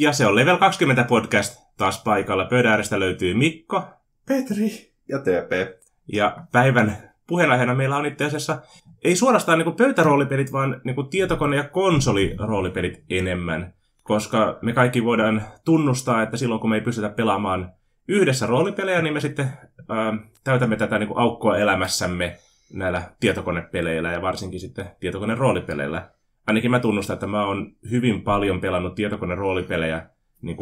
Ja 0.00 0.12
se 0.12 0.26
on 0.26 0.36
Level 0.36 0.56
20 0.56 1.04
podcast 1.04 1.60
taas 1.76 2.02
paikalla. 2.02 2.44
Pöydän 2.44 2.82
löytyy 2.96 3.34
Mikko. 3.34 3.82
Petri 4.28 4.92
ja 5.08 5.18
TP. 5.18 5.80
Ja 6.12 6.46
päivän 6.52 7.09
puheenaiheena 7.30 7.74
meillä 7.74 7.96
on 7.96 8.06
itse 8.06 8.24
asiassa 8.24 8.58
ei 9.04 9.16
suorastaan 9.16 9.58
niin 9.58 9.76
pöytäroolipelit, 9.76 10.52
vaan 10.52 10.80
niin 10.84 10.96
tietokone- 11.10 11.56
ja 11.56 11.64
konsoliroolipelit 11.64 13.04
enemmän. 13.10 13.74
Koska 14.02 14.58
me 14.62 14.72
kaikki 14.72 15.04
voidaan 15.04 15.42
tunnustaa, 15.64 16.22
että 16.22 16.36
silloin 16.36 16.60
kun 16.60 16.70
me 16.70 16.76
ei 16.76 16.82
pystytä 16.82 17.08
pelaamaan 17.08 17.72
yhdessä 18.08 18.46
roolipelejä, 18.46 19.02
niin 19.02 19.14
me 19.14 19.20
sitten 19.20 19.48
ää, 19.88 20.18
täytämme 20.44 20.76
tätä 20.76 20.98
niin 20.98 21.10
aukkoa 21.14 21.58
elämässämme 21.58 22.36
näillä 22.72 23.02
tietokonepeleillä 23.20 24.12
ja 24.12 24.22
varsinkin 24.22 24.60
sitten 24.60 24.90
tietokoneen 25.00 25.38
roolipeleillä 25.38 26.10
ainakin 26.50 26.70
mä 26.70 26.80
tunnustan, 26.80 27.14
että 27.14 27.26
mä 27.26 27.46
oon 27.46 27.72
hyvin 27.90 28.22
paljon 28.22 28.60
pelannut 28.60 28.94
tietokoneen 28.94 29.38
roolipelejä 29.38 30.06
niin 30.42 30.56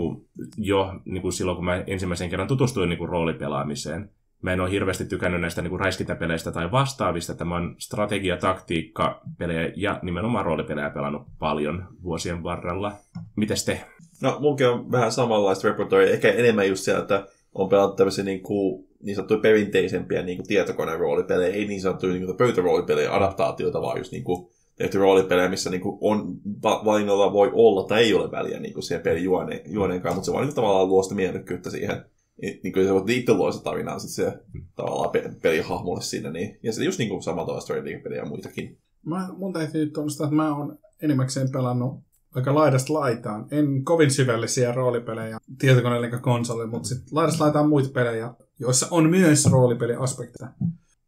jo 0.57 1.01
niin 1.05 1.33
silloin, 1.33 1.57
kun 1.57 1.65
mä 1.65 1.83
ensimmäisen 1.87 2.31
kerran 2.31 2.49
tutustuin 2.49 2.89
niin 2.89 3.09
roolipelaamiseen. 3.09 4.11
Mä 4.43 4.53
en 4.53 4.61
ole 4.61 4.71
hirveästi 4.71 5.05
tykännyt 5.05 5.41
näistä 5.41 5.63
niin 5.63 5.71
kuin 5.71 5.81
räiskintäpeleistä 5.81 6.53
tai 6.53 6.71
vastaavista. 6.71 7.35
Tämä 7.35 7.57
on 7.57 7.75
strategia, 7.79 8.37
taktiikka, 8.37 9.21
pelejä 9.39 9.73
ja 9.77 9.99
nimenomaan 10.03 10.45
roolipelejä 10.45 10.91
pelannut 10.91 11.23
paljon 11.39 11.85
vuosien 12.03 12.43
varrella. 12.43 12.93
Mites 13.37 13.65
te? 13.65 13.81
No 14.23 14.37
munkin 14.41 14.69
on 14.69 14.93
vähän 14.93 15.13
samanlaista 15.13 15.69
repertoria, 15.69 16.13
ehkä 16.13 16.33
enemmän 16.33 16.69
just 16.69 16.85
siellä, 16.85 17.01
että 17.01 17.27
on 17.55 17.69
pelannut 17.69 17.97
tämmöisiä 17.97 18.25
niin, 18.25 18.43
kuin, 18.43 18.89
niin 19.03 19.15
sanottuja 19.17 19.41
perinteisempiä 19.41 20.23
niin 20.23 20.39
kuin 20.39 20.49
tietokoneen 20.49 20.99
roolipelejä, 20.99 21.55
ei 21.55 21.67
niin 21.67 21.81
sanottuja 21.81 22.13
niin 22.13 22.37
pöytäroolipelejä, 22.37 23.15
adaptaatioita, 23.15 23.83
vaan 23.83 23.99
just 23.99 24.13
niin 24.13 24.25
kuin 24.25 24.49
tehty 24.77 24.99
roolipelejä, 24.99 25.49
missä 25.49 25.71
niin 25.71 25.83
on, 26.01 26.37
valinnoilla 26.63 27.33
voi 27.33 27.51
olla 27.53 27.89
tai 27.89 28.03
ei 28.03 28.15
ole 28.15 28.31
väliä 28.31 28.61
niin 28.61 28.83
siihen 28.83 29.03
pelin 29.03 29.25
juoneen, 29.25 29.61
juoneenkaan, 29.67 30.15
mutta 30.15 30.27
se 30.27 30.33
vaan 30.33 30.47
niin 30.47 30.55
tavallaan 30.55 30.89
luo 30.89 31.03
sitä 31.03 31.15
miellykkyyttä 31.15 31.71
siihen. 31.71 32.05
Niin 32.43 32.73
kuin 32.73 32.87
se 32.87 32.95
voit 32.95 33.11
itse 33.11 33.35
luo 33.35 33.53
se 33.53 33.63
tarinaa 33.63 33.99
sit 33.99 34.11
se 34.11 34.39
tavallaan 34.77 35.11
pe- 35.11 35.33
pelihahmolle 35.43 36.03
siinä. 36.03 36.31
Niin. 36.31 36.59
Ja 36.63 36.73
se 36.73 36.85
just 36.85 36.99
niin 36.99 37.09
kuin 37.09 37.23
samalla 37.23 37.47
tavalla 37.47 37.61
strategia 37.61 38.17
ja 38.17 38.27
muitakin. 38.27 38.79
Mä, 39.07 39.29
mun 39.37 39.53
täytyy 39.53 39.91
tunnustaa, 39.91 40.25
että 40.25 40.37
mä 40.37 40.57
oon 40.57 40.79
enimmäkseen 41.03 41.53
pelannut 41.53 42.01
aika 42.35 42.55
laidasta 42.55 42.93
laitaan. 42.93 43.47
En 43.51 43.85
kovin 43.85 44.11
syvällisiä 44.11 44.73
roolipelejä 44.73 45.39
tietokoneelle 45.59 46.07
eikä 46.07 46.19
konsoli, 46.19 46.67
mutta 46.67 46.89
sitten 46.89 47.09
laidasta 47.13 47.45
laitaan 47.45 47.69
muita 47.69 47.89
pelejä, 47.89 48.35
joissa 48.61 48.87
on 48.91 49.11
myös 49.11 49.47
roolipeliaspekteja. 49.47 50.51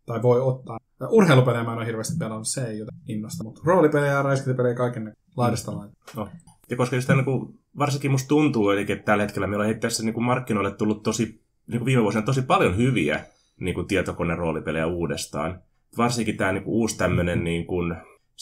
Tai 0.07 0.23
voi 0.23 0.41
ottaa. 0.41 0.79
Urheilupelejä 1.09 1.65
mä 1.65 1.73
en 1.73 1.79
ole 1.79 1.87
hirveästi 1.87 2.17
pelannut, 2.19 2.49
se 2.49 2.67
ei 2.67 2.79
joten 2.79 2.95
innosta, 3.09 3.45
mutta 3.45 3.61
roolipelejä 3.65 4.13
ja 4.13 4.23
räiskintäpelejä 4.23 4.75
kaiken 4.75 5.15
laidasta 5.37 5.77
laita. 5.77 5.95
No. 6.17 6.29
Ja 6.71 6.77
koska 6.77 6.97
just 6.97 7.09
niin 7.09 7.25
kuin, 7.25 7.59
varsinkin 7.79 8.11
musta 8.11 8.29
tuntuu, 8.29 8.71
eli 8.71 8.81
että 8.81 9.05
tällä 9.05 9.23
hetkellä 9.23 9.47
meillä 9.47 9.67
on 9.67 9.81
tässä 9.81 10.03
niin 10.03 10.15
kuin 10.15 10.25
markkinoille 10.25 10.71
tullut 10.71 11.03
tosi, 11.03 11.41
niin 11.67 11.79
kuin 11.79 11.85
viime 11.85 12.03
vuosina 12.03 12.25
tosi 12.25 12.43
paljon 12.43 12.77
hyviä 12.77 13.25
niin 13.61 13.75
kuin 13.75 13.87
tietokoneroolipelejä 13.87 14.87
uudestaan. 14.87 15.63
Varsinkin 15.99 16.37
tämä 16.37 16.53
niin 16.53 16.65
kuin, 16.65 16.75
uusi 16.75 16.99
tämmöinen 16.99 17.45
niin 17.45 17.67
kuin 17.67 17.97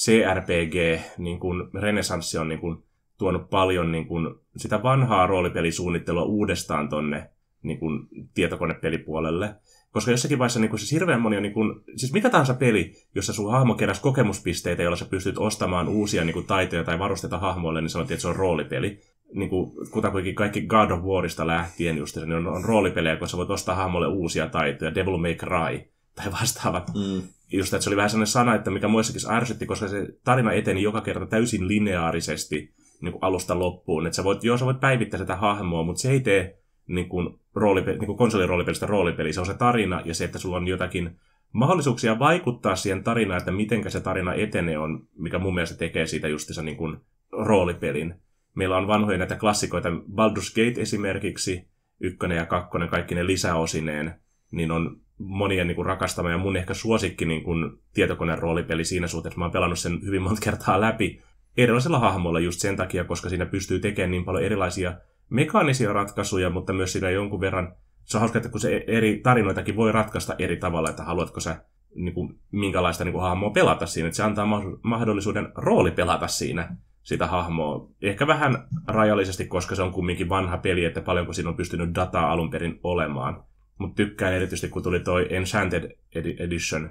CRPG, 0.05 1.01
niin 1.19 1.41
kuin 1.41 1.69
renesanssi 1.75 2.39
on 2.39 2.49
niin 2.49 2.61
kuin, 2.61 2.84
tuonut 3.19 3.51
paljon 3.51 3.93
niin 3.93 4.09
kuin, 4.09 4.34
sitä 4.56 4.83
vanhaa 4.83 5.27
roolipelisuunnittelua 5.27 6.25
uudestaan 6.25 6.88
tonne 6.88 7.31
niin 7.62 7.78
kuin, 7.78 8.09
tietokonepelipuolelle. 8.34 9.55
Koska 9.98 10.10
jossakin 10.10 10.38
vaiheessa 10.38 10.60
niin 10.60 10.70
kuin, 10.70 10.81
siis 10.81 10.92
hirveän 10.92 11.20
moni 11.20 11.36
on, 11.36 11.42
niin 11.42 11.53
kuin, 11.53 11.81
siis 11.97 12.12
mikä 12.12 12.31
tahansa 12.31 12.54
peli, 12.54 12.92
jossa 13.14 13.32
sun 13.32 13.50
hahmo 13.50 13.75
keräsi 13.75 14.00
kokemuspisteitä, 14.00 14.82
joilla 14.82 14.97
sä 14.97 15.04
pystyt 15.04 15.38
ostamaan 15.38 15.88
uusia 15.88 16.25
niin 16.25 16.34
kuin, 16.34 16.47
taitoja 16.47 16.84
tai 16.84 16.98
varusteita 16.98 17.38
hahmoille, 17.38 17.81
niin 17.81 17.91
sanottiin, 17.91 18.14
että 18.14 18.22
se 18.22 18.28
on 18.28 18.37
roolipeli. 18.37 19.00
Niin 19.34 19.50
kuin, 19.50 19.72
kutakuinkin 19.91 20.34
kaikki 20.34 20.60
God 20.60 20.91
of 20.91 21.00
Warista 21.00 21.47
lähtien 21.47 21.98
just, 21.98 22.16
niin 22.16 22.32
on, 22.32 22.47
on 22.47 22.64
roolipelejä, 22.64 23.16
kun 23.16 23.28
sä 23.28 23.37
voit 23.37 23.50
ostaa 23.50 23.75
hahmolle 23.75 24.06
uusia 24.06 24.48
taitoja, 24.48 24.94
Devil 24.94 25.16
May 25.16 25.34
Cry 25.34 25.92
tai 26.14 26.32
vastaavat. 26.32 26.91
Mm. 26.94 27.22
Just, 27.53 27.75
että 27.75 27.84
se 27.84 27.91
oli 27.91 27.97
vähän 27.97 28.10
sellainen 28.10 28.32
sana, 28.32 28.54
että 28.54 28.70
mikä 28.70 28.88
muissakin 28.88 29.32
ärsytti, 29.32 29.66
koska 29.66 29.88
se 29.88 30.06
tarina 30.25 30.53
eteni 30.53 30.82
joka 30.82 31.00
kerta 31.00 31.26
täysin 31.26 31.69
lineaarisesti 31.69 32.75
niin 33.00 33.12
kuin 33.12 33.25
alusta 33.25 33.58
loppuun. 33.58 34.06
Että 34.06 34.16
sä 34.16 34.25
voit, 34.25 34.44
joo, 34.44 34.58
sä 34.58 34.64
voit 34.64 34.81
päivittää 34.81 35.20
sitä 35.20 35.37
hahmoa, 35.37 35.82
mutta 35.82 36.03
se 36.03 36.10
ei 36.10 36.20
tee 36.20 36.57
niin 36.88 37.09
kuin, 37.09 37.28
roolipe- 37.56 37.99
niin 37.99 38.06
kuin 38.06 38.19
konsoliroolipelistä 38.19 38.87
roolipeli. 38.87 39.32
Se 39.32 39.41
on 39.41 39.47
se 39.47 39.54
tarina 39.54 40.03
ja 40.04 40.15
se, 40.15 40.25
että 40.25 40.38
sulla 40.38 40.56
on 40.56 40.69
jotakin 40.69 41.16
mahdollisuuksia 41.53 42.19
vaikuttaa 42.19 42.76
siihen 42.76 43.04
tarinaan, 43.04 43.38
että 43.38 43.53
miten 43.53 43.91
se 43.91 44.00
tarina 44.00 44.34
etenee 44.34 44.78
on, 44.78 45.06
mikä 45.16 45.38
mun 45.38 45.54
mielestä 45.54 45.78
tekee 45.78 46.06
siitä 46.06 46.28
justissa 46.28 46.62
niin 46.62 46.76
kuin 46.76 46.97
roolipelin. 47.32 48.15
Meillä 48.54 48.76
on 48.76 48.87
vanhoja 48.87 49.19
näitä 49.19 49.37
klassikoita, 49.37 49.88
Baldur's 49.91 50.54
Gate 50.54 50.81
esimerkiksi, 50.81 51.69
ykkönen 52.00 52.37
ja 52.37 52.47
kakkonen, 52.47 52.88
kaikki 52.88 53.15
ne 53.15 53.26
lisäosineen, 53.26 54.15
niin 54.50 54.70
on 54.70 55.00
monien 55.19 55.66
niin 55.66 55.76
kuin 55.76 55.87
rakastama 55.87 56.31
ja 56.31 56.38
mun 56.38 56.56
ehkä 56.56 56.75
suosikki 56.75 57.25
niin 57.25 57.43
kuin 57.43 57.78
tietokoneen 57.94 58.38
roolipeli 58.38 58.84
siinä 58.84 59.06
suhteessa. 59.06 59.38
Mä 59.38 59.44
oon 59.44 59.53
pelannut 59.53 59.78
sen 59.78 60.00
hyvin 60.03 60.22
monta 60.22 60.41
kertaa 60.41 60.81
läpi 60.81 61.22
erilaisilla 61.56 61.99
hahmoilla 61.99 62.41
just 62.41 62.60
sen 62.60 62.76
takia, 62.76 63.05
koska 63.05 63.28
siinä 63.28 63.47
pystyy 63.47 63.78
tekemään 63.78 64.10
niin 64.10 64.25
paljon 64.25 64.44
erilaisia 64.44 64.94
mekaanisia 65.31 65.93
ratkaisuja, 65.93 66.50
mutta 66.50 66.72
myös 66.72 66.93
siinä 66.93 67.11
jonkun 67.11 67.41
verran, 67.41 67.75
se 68.05 68.16
on 68.16 68.21
hauska, 68.21 68.39
että 68.39 68.49
kun 68.49 68.61
se 68.61 68.84
eri 68.87 69.21
tarinoitakin 69.22 69.77
voi 69.77 69.93
ratkaista 69.93 70.34
eri 70.39 70.56
tavalla, 70.56 70.91
että 70.91 71.03
haluatko 71.03 71.41
sä 71.41 71.56
niin 71.94 72.15
kuin, 72.15 72.39
minkälaista 72.53 73.05
niin 73.05 73.12
kuin, 73.12 73.22
hahmoa 73.22 73.50
pelata 73.50 73.87
siinä, 73.87 74.09
että 74.09 74.17
se 74.17 74.22
antaa 74.22 74.47
mahdollisuuden 74.83 75.53
rooli 75.55 75.91
pelata 75.91 76.28
siinä 76.28 76.77
sitä 77.03 77.27
hahmoa. 77.27 77.88
Ehkä 78.03 78.27
vähän 78.27 78.69
rajallisesti, 78.87 79.44
koska 79.44 79.75
se 79.75 79.83
on 79.83 79.93
kumminkin 79.93 80.28
vanha 80.28 80.59
peli, 80.59 80.84
että 80.84 81.00
paljonko 81.00 81.33
siinä 81.33 81.50
on 81.50 81.56
pystynyt 81.56 81.94
dataa 81.94 82.33
alun 82.33 82.50
perin 82.50 82.81
olemaan. 82.83 83.43
Mutta 83.78 83.97
tykkään 83.97 84.34
erityisesti, 84.34 84.69
kun 84.69 84.83
tuli 84.83 85.00
toi 85.00 85.27
Enchanted 85.31 85.99
Edition, 86.38 86.91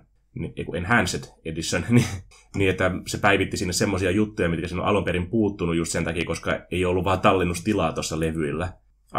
Enhanced 0.73 1.23
Edition, 1.45 1.83
niin, 1.89 2.07
niin 2.55 2.69
että 2.69 2.91
se 3.07 3.17
päivitti 3.17 3.57
sinne 3.57 3.73
semmoisia 3.73 4.11
juttuja, 4.11 4.49
mitkä 4.49 4.67
siinä 4.67 4.81
on 4.81 4.87
alun 4.87 5.03
perin 5.03 5.29
puuttunut 5.29 5.75
just 5.75 5.91
sen 5.91 6.03
takia, 6.03 6.25
koska 6.25 6.59
ei 6.71 6.85
ollut 6.85 7.05
vaan 7.05 7.19
tallennustilaa 7.19 7.93
tuossa 7.93 8.19
levyillä. 8.19 8.73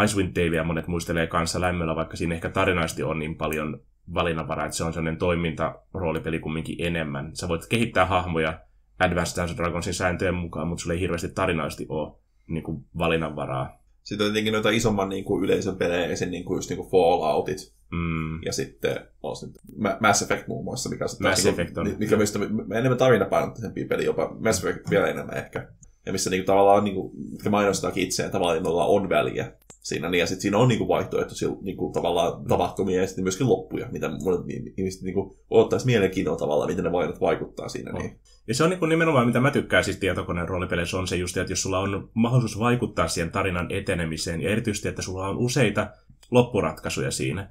Icewind 0.04 0.36
Davea 0.36 0.64
monet 0.64 0.86
muistelee 0.86 1.26
kanssa 1.26 1.60
lämmöllä, 1.60 1.96
vaikka 1.96 2.16
siinä 2.16 2.34
ehkä 2.34 2.48
tarinaisesti 2.48 3.02
on 3.02 3.18
niin 3.18 3.36
paljon 3.36 3.80
valinnanvaraa, 4.14 4.64
että 4.64 4.76
se 4.76 4.84
on 4.84 4.92
sellainen 4.92 5.18
toiminta-roolipeli 5.18 6.38
kumminkin 6.38 6.76
enemmän. 6.78 7.36
Sä 7.36 7.48
voit 7.48 7.66
kehittää 7.66 8.06
hahmoja 8.06 8.60
Advanced 8.98 9.36
Dungeons 9.36 9.58
Dragonsin 9.58 9.94
sääntöjen 9.94 10.34
mukaan, 10.34 10.68
mutta 10.68 10.82
sulla 10.82 10.94
ei 10.94 11.00
hirveästi 11.00 11.28
tarinaisesti 11.28 11.86
ole 11.88 12.18
niin 12.46 12.62
kuin 12.62 12.84
valinnanvaraa. 12.98 13.78
Sitten 14.02 14.26
on 14.26 14.32
tietenkin 14.32 14.52
noita 14.52 14.70
isomman 14.70 15.08
niin 15.08 15.24
kuin 15.24 15.44
yleisön 15.44 15.76
pelejä, 15.76 16.06
esim. 16.06 16.30
Niin 16.30 16.44
kuin 16.44 16.56
just 16.58 16.70
niin 16.70 16.76
kuin 16.76 16.90
Falloutit, 16.90 17.74
Mm. 17.92 18.42
Ja 18.44 18.52
sitten 18.52 19.00
on 19.22 19.36
sitten 19.36 19.62
Mass 20.00 20.22
Effect 20.22 20.48
muun 20.48 20.64
muassa, 20.64 20.88
mikä, 20.88 21.04
on 21.04 21.28
Mass 21.30 21.46
Effect 21.46 21.78
on. 21.78 21.96
mikä 21.98 22.14
on 22.14 22.20
mistä 22.20 22.38
enemmän 22.74 22.98
tarinapainotteisempi 22.98 23.84
peli, 23.84 24.04
jopa 24.04 24.36
Mass 24.40 24.64
Effect 24.64 24.90
vielä 24.90 25.06
enemmän 25.06 25.36
ehkä. 25.36 25.68
Ja 26.06 26.12
missä 26.12 26.30
niinku 26.30 26.46
tavallaan, 26.46 26.84
niinku, 26.84 27.12
mitkä 27.30 27.50
mainostaakin 27.50 28.04
itseään, 28.04 28.32
tavallaan 28.32 28.88
on 28.88 29.08
väliä 29.08 29.52
siinä. 29.82 30.10
Niin, 30.10 30.18
ja 30.18 30.26
sitten 30.26 30.42
siinä 30.42 30.58
on 30.58 30.68
niinku 30.68 30.88
vaihtoehtoisia 30.88 31.48
niinku, 31.62 31.90
tavallaan 31.92 32.44
tapahtumia 32.44 33.00
ja 33.00 33.06
sitten 33.06 33.24
myöskin 33.24 33.48
loppuja, 33.48 33.88
mitä 33.92 34.08
monet 34.24 34.40
ihmiset 34.76 35.02
niinku, 35.02 35.38
odottaisi 35.50 35.86
mielenkiinnolla 35.86 36.38
tavallaan, 36.38 36.70
miten 36.70 36.84
ne 36.84 36.92
voivat 36.92 37.20
vaikuttaa 37.20 37.68
siinä. 37.68 37.92
Oh. 37.92 37.98
Niin. 37.98 38.18
Ja 38.48 38.54
se 38.54 38.64
on 38.64 38.70
niinku 38.70 38.86
nimenomaan, 38.86 39.26
mitä 39.26 39.40
mä 39.40 39.50
tykkään 39.50 39.84
siis 39.84 39.96
tietokoneen 39.96 40.48
roolipeleissä, 40.48 40.98
on 40.98 41.08
se 41.08 41.16
just, 41.16 41.36
että 41.36 41.52
jos 41.52 41.62
sulla 41.62 41.78
on 41.78 42.10
mahdollisuus 42.14 42.58
vaikuttaa 42.58 43.08
siihen 43.08 43.32
tarinan 43.32 43.70
etenemiseen, 43.70 44.40
ja 44.40 44.50
erityisesti, 44.50 44.88
että 44.88 45.02
sulla 45.02 45.28
on 45.28 45.38
useita 45.38 45.90
loppuratkaisuja 46.30 47.10
siinä. 47.10 47.50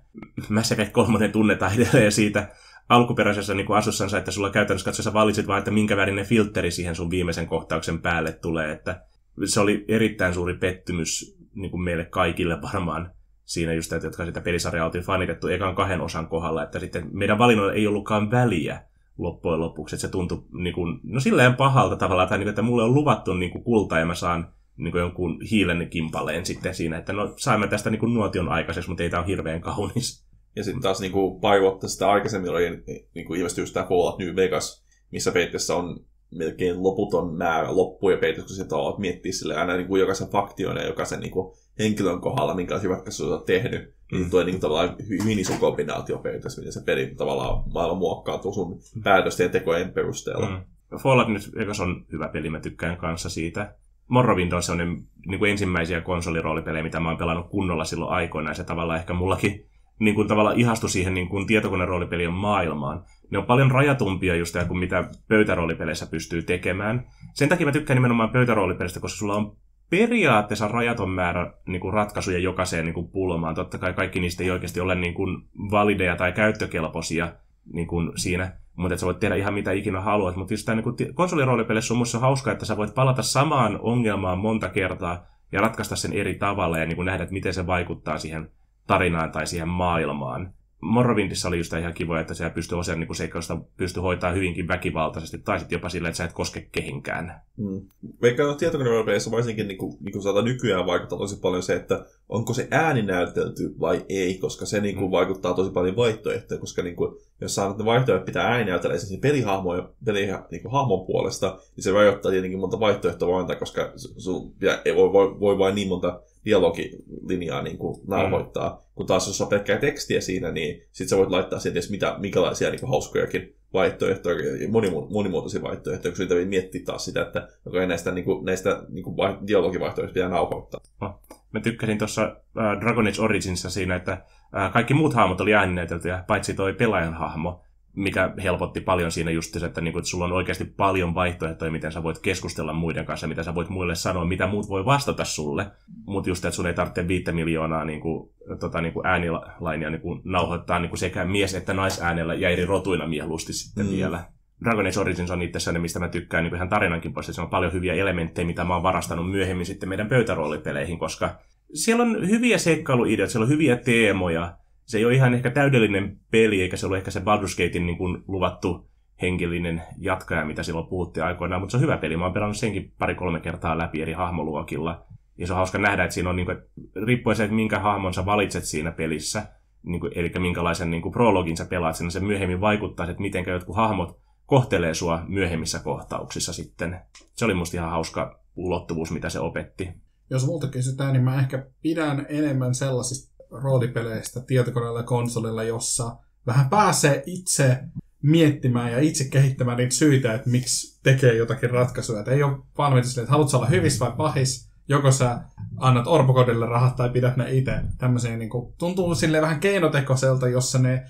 Mass 0.50 0.72
Effect 0.72 0.92
3 0.92 1.28
tunnetaan 1.28 1.74
edelleen 1.74 2.12
siitä 2.12 2.48
alkuperäisessä 2.90 3.54
niin 3.54 3.66
kuin 3.66 3.78
asussansa, 3.78 4.18
että 4.18 4.32
sulla 4.32 4.50
käytännössä 4.50 4.86
katsoessa 4.86 5.14
valitsit 5.14 5.48
vain, 5.48 5.60
että 5.60 5.72
minkä 5.72 5.98
värinen 5.98 6.26
filtteri 6.26 6.72
siihen 6.72 6.96
sun 6.96 7.10
viimeisen 7.10 7.48
kohtauksen 7.48 8.02
päälle 8.02 8.32
tulee. 8.32 8.72
Että 8.72 9.02
se 9.46 9.60
oli 9.60 9.86
erittäin 9.88 10.34
suuri 10.34 10.54
pettymys 10.54 11.38
niin 11.56 11.72
kuin 11.72 11.82
meille 11.82 12.06
kaikille 12.06 12.62
varmaan 12.62 13.12
siinä 13.46 13.74
just, 13.74 13.94
että 13.94 14.08
jotka 14.08 14.26
sitä 14.26 14.42
pelisarjaa 14.42 14.86
oltiin 14.86 15.04
fanitettu 15.04 15.48
ekan 15.48 15.76
kahden 15.76 16.02
osan 16.02 16.28
kohdalla, 16.28 16.64
että 16.64 16.80
sitten 16.80 17.10
meidän 17.12 17.38
valinnoilla 17.38 17.74
ei 17.74 17.88
ollutkaan 17.88 18.32
väliä 18.32 18.82
loppujen 19.18 19.60
lopuksi, 19.60 19.96
että 19.96 20.02
se 20.02 20.12
tuntui 20.12 20.44
niin 20.52 20.74
kuin, 20.74 21.00
no 21.04 21.20
silleen 21.20 21.56
pahalta 21.56 21.96
tavallaan, 21.96 22.30
tai 22.30 22.38
niin 22.38 22.46
kuin, 22.46 22.50
että 22.50 22.62
mulle 22.62 22.84
on 22.84 22.94
luvattu 22.94 23.34
niin 23.34 23.52
kuin 23.52 23.64
kulta 23.64 24.00
ja 24.00 24.06
mä 24.06 24.16
saan 24.16 24.54
niin 24.78 24.92
kuin 24.92 25.02
jonkun 25.02 25.42
hiilen 25.52 25.90
kimpaleen 25.90 26.46
sitten 26.46 26.76
siinä, 26.76 26.98
että 26.98 27.14
no 27.14 27.34
saimme 27.38 27.68
tästä 27.68 27.90
niin 27.90 28.00
kuin 28.00 28.14
nuotion 28.14 28.50
aikaiseksi, 28.50 28.90
mutta 28.90 29.04
ei 29.04 29.10
tämä 29.10 29.22
ole 29.22 29.28
hirveän 29.28 29.62
kaunis. 29.62 30.28
Ja 30.56 30.64
sitten 30.64 30.82
taas 30.82 31.02
niin 31.02 31.12
kuin 31.12 31.42
pari 31.42 31.62
vuotta 31.62 31.88
sitä 31.88 32.12
aikaisemmin 32.12 32.52
oli 32.52 32.84
niin 33.16 33.26
kuin 33.28 33.40
ilmestyi 33.40 33.62
just 33.62 33.74
tämä 33.74 33.86
Fallout 33.86 34.20
New 34.20 34.36
Vegas, 34.36 34.86
missä 35.12 35.32
periaatteessa 35.32 35.76
on 35.76 36.00
melkein 36.36 36.84
loputon 36.84 37.34
määrä 37.34 37.76
loppuja 37.76 38.18
periaatteessa, 38.18 38.56
kun 38.56 38.64
sitä 38.64 38.76
olet 38.76 38.98
miettiä 38.98 39.32
sille 39.32 39.56
aina 39.56 39.76
niin 39.76 39.88
kuin 39.88 40.00
jokaisen 40.00 40.30
faktion 40.30 40.78
ja 40.78 40.86
jokaisen 40.86 41.20
niin 41.20 41.32
kuin 41.32 41.58
henkilön 41.80 42.22
kohdalla, 42.22 42.56
minkälaisia 42.56 42.90
ratkaisuja 42.90 43.30
olet 43.30 43.46
tehnyt, 43.46 43.94
niin 44.12 44.24
mm. 44.24 44.30
tulee 44.30 44.46
niin 44.46 44.54
kuin, 44.54 44.62
tavallaan 44.62 44.96
hyvin 45.10 45.40
iso 45.40 45.54
kombinaatio 45.60 46.18
periaatteessa, 46.18 46.62
miten 46.62 46.74
se 46.74 46.84
peli 46.86 47.14
tavallaan 47.18 47.64
maailma 47.74 48.00
muokkautuu 48.00 48.54
sun 48.54 48.80
päätösten 49.04 49.44
ja 49.44 49.50
tekojen 49.50 49.92
perusteella. 49.92 50.50
Mm. 50.50 50.98
Fallout 50.98 51.28
nyt 51.28 51.52
ekas 51.60 51.80
on 51.80 52.06
hyvä 52.12 52.28
peli, 52.28 52.50
mä 52.50 52.60
tykkään 52.60 52.98
kanssa 52.98 53.30
siitä. 53.30 53.76
Morrowind 54.08 54.52
on 54.52 54.64
sellainen 54.64 54.98
niin 55.28 55.40
kuin 55.40 55.52
ensimmäisiä 55.52 56.02
konsoliroolipelejä, 56.02 56.84
mitä 56.84 57.00
mä 57.00 57.10
oon 57.10 57.18
pelannut 57.18 57.50
kunnolla 57.50 57.86
silloin 57.86 58.12
aikoinaan. 58.12 58.56
Se 58.56 58.64
tavallaan 58.64 59.00
ehkä 59.00 59.14
mullakin 59.14 59.66
niin 60.00 60.16
kuin 60.16 60.28
tavallaan 60.28 60.60
ihastui 60.60 60.90
siihen 60.90 61.14
niin 61.14 61.30
kuin 61.30 61.48
tietokoneroolipelien 61.48 62.34
maailmaan. 62.34 63.04
Ne 63.32 63.38
on 63.38 63.46
paljon 63.46 63.72
rajatumpia 63.72 64.36
just 64.36 64.56
kuin 64.68 64.80
mitä 64.80 65.10
pöytäroolipeleissä 65.28 66.08
pystyy 66.12 66.42
tekemään. 66.42 67.08
Sen 67.34 67.50
takia 67.50 67.66
mä 67.66 67.72
tykkään 67.72 67.98
nimenomaan 67.98 68.30
pöytäroolipelistä, 68.30 69.00
koska 69.00 69.18
sulla 69.18 69.36
on 69.36 69.58
periaatteessa 69.90 70.68
rajaton 70.68 71.10
määrä 71.10 71.54
niin 71.68 71.82
kuin 71.82 71.94
ratkaisuja 71.94 72.40
jokaiseen 72.40 72.86
niin 72.86 72.94
kuin 72.94 73.08
pulmaan. 73.08 73.56
Totta 73.56 73.78
kai 73.78 73.94
kaikki 73.94 74.20
niistä 74.20 74.44
ei 74.44 74.52
oikeasti 74.52 74.80
ole 74.80 74.96
niin 74.96 75.14
kuin 75.14 75.38
valideja 75.72 76.16
tai 76.16 76.32
käyttökelpoisia 76.32 77.34
niin 77.74 77.88
kuin 77.88 78.12
siinä, 78.16 78.52
mutta 78.76 78.98
sä 78.98 79.06
voit 79.06 79.20
tehdä 79.20 79.36
ihan 79.36 79.54
mitä 79.54 79.72
ikinä 79.72 80.02
haluat. 80.02 80.36
Mutta 80.36 80.54
just 80.54 80.66
tämä 80.66 80.82
niin 80.82 81.16
konsoliroolipeleissä 81.16 81.94
on 81.94 81.98
musta 81.98 82.20
hauska, 82.20 82.52
että 82.52 82.66
sä 82.66 82.78
voit 82.78 82.96
palata 82.96 83.24
samaan 83.24 83.80
ongelmaan 83.82 84.38
monta 84.38 84.70
kertaa 84.70 85.26
ja 85.52 85.62
ratkaista 85.62 85.96
sen 85.96 86.14
eri 86.14 86.36
tavalla 86.36 86.78
ja 86.78 86.86
niin 86.86 86.96
kuin 86.96 87.06
nähdä, 87.06 87.24
että 87.24 87.34
miten 87.34 87.54
se 87.54 87.68
vaikuttaa 87.68 88.18
siihen 88.18 88.52
tarinaan 88.88 89.32
tai 89.32 89.48
siihen 89.48 89.68
maailmaan. 89.68 90.54
Morrowindissa 90.82 91.48
oli 91.48 91.58
just 91.58 91.74
ihan 91.74 91.94
kivoja, 91.94 92.22
että 92.22 92.34
siellä 92.34 92.54
pystyy 92.54 92.80
osan 92.80 93.00
niin 93.00 93.16
seikkaista 93.16 93.58
pystyy 93.78 94.02
hoitaa 94.02 94.32
hyvinkin 94.32 94.68
väkivaltaisesti, 94.68 95.38
tai 95.38 95.60
sitten 95.60 95.76
jopa 95.76 95.90
silleen, 95.90 96.10
että 96.10 96.18
sä 96.18 96.24
et 96.24 96.34
koske 96.34 96.68
kehinkään. 96.72 97.42
Mm. 97.58 97.82
Vaikka 98.22 98.56
tietokoneroolipeleissä 98.56 99.32
varsinkin 99.32 99.68
niin 99.68 99.78
kuin, 99.78 99.98
niin 100.00 100.12
kuin 100.12 100.22
saada 100.24 100.42
nykyään 100.42 100.86
vaikuttaa 100.86 101.18
tosi 101.20 101.40
paljon 101.40 101.64
se, 101.64 101.76
että 101.76 102.06
onko 102.30 102.54
se 102.54 102.68
ääni 102.72 103.02
näytelty 103.02 103.76
vai 103.80 104.06
ei, 104.10 104.38
koska 104.38 104.66
se 104.66 104.82
niin 104.82 104.96
kuin, 104.96 105.08
mm. 105.08 105.12
vaikuttaa 105.12 105.54
tosi 105.54 105.72
paljon 105.72 105.96
vaihtoehtoja, 105.96 106.60
koska 106.60 106.84
niin 106.84 106.96
kuin, 106.96 107.16
jos 107.42 107.56
saat 107.56 107.78
ne 107.78 107.86
vaihtoehdot 107.86 108.26
pitää 108.26 108.48
ääni 108.48 108.66
näytellä 108.66 108.96
esimerkiksi 108.96 109.28
pelihahmoja, 109.28 109.90
pelihahmon 110.06 110.48
niin 110.52 110.72
hahmon 110.72 111.06
puolesta, 111.06 111.60
niin 111.76 111.84
se 111.84 111.92
rajoittaa 111.92 112.32
tietenkin 112.32 112.60
monta 112.60 112.80
vaihtoehtoa 112.80 113.30
vain, 113.30 113.60
koska 113.60 113.92
sun, 113.96 114.54
ei 114.86 114.96
voi, 114.96 115.14
voi, 115.14 115.40
voi 115.40 115.58
vain 115.58 115.76
niin 115.76 115.88
monta 115.88 116.22
dialogilinjaa 116.48 117.62
niin 117.62 117.78
kuin 117.78 118.02
nauhoittaa. 118.08 118.70
Mm. 118.70 118.78
Kun 118.96 119.06
taas 119.06 119.28
jos 119.28 119.42
on 119.42 119.48
pelkkää 119.48 119.78
tekstiä 119.78 120.22
siinä, 120.22 120.52
niin 120.52 120.82
sit 120.92 121.08
sä 121.08 121.18
voit 121.18 121.30
laittaa 121.30 121.60
siihen 121.60 121.74
edes 121.74 121.90
mitä, 121.90 122.16
minkälaisia 122.20 122.70
niin 122.70 122.80
kuin 122.80 122.90
hauskojakin 122.90 123.56
vaihtoehtoja, 123.74 124.38
monimu- 124.68 125.14
monimuotoisia 125.14 125.62
vaihtoehtoja, 125.62 126.12
kun 126.12 126.18
siitä 126.18 126.36
miettiä 126.36 126.82
taas 126.86 127.06
sitä, 127.06 127.22
että 127.22 127.48
onko 127.66 127.86
näistä, 127.86 128.12
niin 128.12 128.26
kuin, 128.26 128.46
näistä 128.46 128.84
niin 128.90 129.04
kuin 129.04 129.16
dialogivaihtoehtoista 129.48 130.14
pitää 130.14 130.30
nauhoittaa. 130.30 130.82
No. 131.02 131.20
Mä 131.52 131.60
tykkäsin 131.60 131.98
tuossa 131.98 132.24
äh, 132.24 132.82
Dragon 132.82 133.08
Age 133.08 133.22
Originsissa 133.22 133.70
siinä, 133.70 133.96
että 133.96 134.12
äh, 134.58 134.74
kaikki 134.74 134.94
muut 134.94 135.14
hahmot 135.14 135.42
oli 135.42 135.54
ääninäyteltyjä, 135.54 136.24
paitsi 136.28 136.54
toi 136.54 136.74
pelaajan 136.74 137.14
hahmo 137.14 137.64
mikä 137.98 138.34
helpotti 138.44 138.82
paljon 138.82 139.12
siinä 139.12 139.32
just 139.32 139.54
se, 139.54 139.66
että, 139.66 139.82
niinku, 139.82 140.00
että 140.00 140.10
sulla 140.10 140.26
on 140.26 140.32
oikeasti 140.32 140.66
paljon 140.66 141.16
vaihtoehtoja, 141.16 141.72
miten 141.72 141.92
sä 141.92 142.04
voit 142.04 142.20
keskustella 142.20 142.74
muiden 142.74 143.06
kanssa, 143.06 143.28
mitä 143.28 143.44
sä 143.44 143.56
voit 143.56 143.70
muille 143.70 143.96
sanoa, 143.96 144.26
mitä 144.26 144.48
muut 144.48 144.70
voi 144.70 144.86
vastata 144.86 145.26
sulle. 145.26 145.66
Mutta 146.06 146.30
just, 146.30 146.46
että 146.46 146.56
sun 146.56 146.68
ei 146.68 146.74
tarvitse 146.74 147.08
viittä 147.08 147.32
miljoonaa 147.32 147.86
niinku, 147.86 148.34
tota, 148.60 148.82
niinku 148.82 149.02
äänilainia 149.06 149.90
niinku, 149.90 150.22
nauhoittaa 150.24 150.80
niinku 150.80 150.98
sekä 150.98 151.26
mies- 151.26 151.56
että 151.56 151.74
naisäänellä 151.74 152.34
ja 152.34 152.50
eri 152.50 152.66
rotuina 152.66 153.08
mieluusti 153.08 153.54
sitten 153.54 153.86
mm. 153.86 153.92
vielä. 153.92 154.26
Dragon 154.64 154.88
Age 154.88 155.00
Origins 155.00 155.32
on 155.32 155.42
itse 155.42 155.60
sellainen, 155.60 155.82
mistä 155.82 156.00
mä 156.00 156.08
tykkään 156.08 156.44
niin 156.44 156.56
ihan 156.56 156.70
tarinankin 156.70 157.14
pois. 157.14 157.28
Se 157.28 157.42
on 157.42 157.50
paljon 157.50 157.74
hyviä 157.74 157.94
elementtejä, 157.94 158.48
mitä 158.48 158.64
mä 158.64 158.74
oon 158.74 158.84
varastanut 158.84 159.32
myöhemmin 159.32 159.66
sitten 159.66 159.90
meidän 159.90 160.08
pöytäroolipeleihin, 160.08 161.00
koska 161.00 161.36
siellä 161.74 162.04
on 162.04 162.30
hyviä 162.30 162.58
seikkailuideoita, 162.58 163.32
siellä 163.32 163.44
on 163.44 163.50
hyviä 163.50 163.76
teemoja, 163.76 164.58
se 164.88 164.98
ei 164.98 165.06
ole 165.06 165.14
ihan 165.14 165.34
ehkä 165.34 165.52
täydellinen 165.52 166.20
peli, 166.32 166.62
eikä 166.62 166.78
se 166.78 166.88
ole 166.88 166.98
ehkä 166.98 167.12
se 167.12 167.20
Baldur's 167.20 167.64
Gatein 167.64 167.86
niin 167.86 167.98
kuin 167.98 168.24
luvattu 168.28 168.90
henkilöinen 169.22 169.84
jatkaja, 169.98 170.46
mitä 170.46 170.64
silloin 170.64 170.88
puhuttiin 170.88 171.24
aikoinaan, 171.24 171.62
mutta 171.62 171.72
se 171.72 171.78
on 171.78 171.84
hyvä 171.84 171.98
peli. 171.98 172.18
Mä 172.18 172.24
oon 172.24 172.34
pelannut 172.34 172.58
senkin 172.58 172.94
pari-kolme 173.00 173.40
kertaa 173.40 173.78
läpi 173.78 174.02
eri 174.02 174.14
hahmoluokilla. 174.14 175.06
Ja 175.38 175.48
se 175.48 175.54
on 175.54 175.58
hauska 175.58 175.78
nähdä, 175.78 176.04
että 176.04 176.14
siinä 176.14 176.30
on, 176.30 176.36
niin 176.36 176.46
kuin, 176.46 176.58
riippuen 177.06 177.36
se, 177.36 177.44
että 177.44 177.56
minkä 177.56 177.80
hahmon 177.80 178.14
sä 178.14 178.26
valitset 178.26 178.66
siinä 178.66 178.92
pelissä, 178.92 179.48
niin 179.84 180.00
kuin, 180.00 180.12
eli 180.16 180.32
minkälaisen 180.40 180.92
niin 180.92 181.02
kuin 181.02 181.12
prologin 181.12 181.58
sä 181.58 181.66
pelaat 181.66 181.96
siinä, 181.96 182.10
se 182.10 182.20
myöhemmin 182.20 182.62
vaikuttaa, 182.62 183.10
että 183.10 183.22
miten 183.22 183.46
jotkut 183.48 183.76
hahmot 183.76 184.20
kohtelee 184.46 184.94
sua 184.94 185.24
myöhemmissä 185.28 185.80
kohtauksissa 185.80 186.54
sitten. 186.54 187.00
Se 187.34 187.46
oli 187.46 187.54
musta 187.54 187.78
ihan 187.78 187.92
hauska 187.92 188.40
ulottuvuus, 188.56 189.12
mitä 189.12 189.30
se 189.30 189.40
opetti. 189.40 189.90
Jos 190.30 190.46
multa 190.46 190.68
kysytään, 190.68 191.14
niin 191.14 191.24
mä 191.24 191.40
ehkä 191.40 191.66
pidän 191.82 192.26
enemmän 192.30 192.76
sellaisista 192.76 193.37
roolipeleistä 193.52 194.42
tietokoneella 194.42 195.00
ja 195.00 195.04
konsolilla, 195.04 195.64
jossa 195.64 196.16
vähän 196.48 196.70
pääsee 196.70 197.24
itse 197.26 197.80
miettimään 198.22 198.92
ja 198.92 199.00
itse 199.00 199.24
kehittämään 199.30 199.78
niitä 199.78 199.96
syitä, 199.96 200.34
että 200.34 200.50
miksi 200.50 201.00
tekee 201.04 201.36
jotakin 201.36 201.70
ratkaisuja. 201.70 202.20
Että 202.20 202.32
ei 202.32 202.44
ole 202.44 202.58
valmiita 202.78 203.08
sille, 203.08 203.22
että 203.22 203.32
haluatko 203.32 203.58
olla 203.58 203.68
hyvis 203.68 204.00
vai 204.00 204.12
pahis, 204.18 204.70
joko 204.90 205.12
sä 205.12 205.42
annat 205.78 206.08
orpokodille 206.08 206.66
rahat 206.66 206.96
tai 206.96 207.10
pidät 207.10 207.38
ne 207.38 207.54
itse. 207.54 207.72
Tämmöisiä 207.98 208.38
niin 208.38 208.50
kuin, 208.50 208.74
tuntuu 208.78 209.16
sille 209.16 209.42
vähän 209.42 209.60
keinotekoiselta, 209.60 210.48
jossa 210.50 210.80
ne 210.80 211.06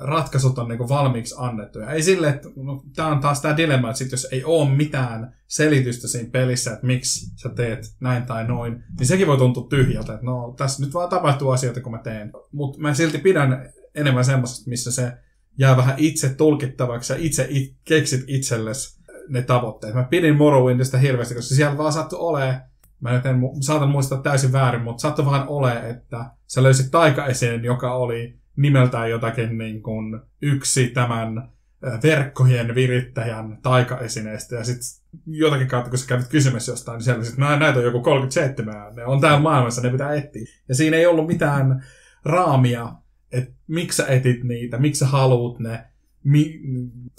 ratkaisut 0.00 0.58
on 0.58 0.68
niinku 0.68 0.88
valmiiksi 0.88 1.34
annettu. 1.38 1.78
Ja 1.78 1.90
ei 1.90 2.02
sille, 2.02 2.28
että 2.28 2.48
no, 2.56 2.82
tämä 2.96 3.08
on 3.08 3.20
taas 3.20 3.40
tämä 3.40 3.56
dilemma, 3.56 3.88
että 3.88 3.98
sit 3.98 4.12
jos 4.12 4.28
ei 4.32 4.44
ole 4.44 4.70
mitään 4.70 5.34
selitystä 5.46 6.08
siinä 6.08 6.30
pelissä, 6.30 6.72
että 6.72 6.86
miksi 6.86 7.32
sä 7.36 7.48
teet 7.48 7.96
näin 8.00 8.26
tai 8.26 8.44
noin, 8.44 8.84
niin 8.98 9.06
sekin 9.06 9.26
voi 9.26 9.38
tuntua 9.38 9.66
tyhjältä, 9.70 10.14
että 10.14 10.26
no 10.26 10.54
tässä 10.56 10.84
nyt 10.84 10.94
vaan 10.94 11.08
tapahtuu 11.08 11.50
asioita, 11.50 11.80
kun 11.80 11.92
mä 11.92 11.98
teen. 11.98 12.32
Mutta 12.52 12.80
mä 12.80 12.94
silti 12.94 13.18
pidän 13.18 13.72
enemmän 13.94 14.24
semmoisesta, 14.24 14.70
missä 14.70 14.92
se 14.92 15.12
jää 15.58 15.76
vähän 15.76 15.94
itse 15.98 16.28
tulkittavaksi 16.28 17.12
ja 17.12 17.18
itse 17.22 17.46
it, 17.50 17.76
keksit 17.84 18.24
itsellesi 18.26 19.00
ne 19.28 19.42
tavoitteet. 19.42 19.94
Mä 19.94 20.04
pidin 20.04 20.36
Morrowindista 20.36 20.98
hirveästi, 20.98 21.34
koska 21.34 21.54
siellä 21.54 21.78
vaan 21.78 21.92
sattui 21.92 22.18
olemaan 22.18 22.60
Mä 23.00 23.12
nyt 23.12 23.26
en, 23.26 23.40
saatan 23.60 23.88
muistaa 23.88 24.22
täysin 24.22 24.52
väärin, 24.52 24.82
mutta 24.82 25.00
saattoi 25.00 25.24
vaan 25.24 25.48
ole, 25.48 25.90
että 25.90 26.30
sä 26.46 26.62
löysit 26.62 26.90
taikaeseen, 26.90 27.64
joka 27.64 27.94
oli 27.94 28.38
nimeltään 28.56 29.10
jotakin 29.10 29.58
niin 29.58 29.82
kuin 29.82 30.20
yksi 30.42 30.88
tämän 30.88 31.48
verkkojen 32.02 32.74
virittäjän 32.74 33.58
taikaesineistä 33.62 34.56
ja 34.56 34.64
sitten 34.64 35.06
jotakin 35.26 35.68
kautta, 35.68 35.90
kun 35.90 35.98
sä 35.98 36.06
kävit 36.06 36.28
kysymässä 36.28 36.72
jostain, 36.72 36.96
niin 36.96 37.04
siellä 37.04 37.24
että 37.28 37.58
näitä 37.58 37.78
on 37.78 37.84
joku 37.84 38.00
37, 38.00 38.94
ne 38.94 39.04
on 39.04 39.20
täällä 39.20 39.40
maailmassa, 39.40 39.82
ne 39.82 39.90
pitää 39.90 40.14
etsiä. 40.14 40.44
Ja 40.68 40.74
siinä 40.74 40.96
ei 40.96 41.06
ollut 41.06 41.26
mitään 41.26 41.84
raamia, 42.24 42.92
että 43.32 43.52
miksi 43.66 43.96
sä 43.96 44.06
etit 44.06 44.44
niitä, 44.44 44.78
miksi 44.78 44.98
sä 44.98 45.06
haluut 45.06 45.58
ne. 45.58 45.84
Mi- 46.24 46.60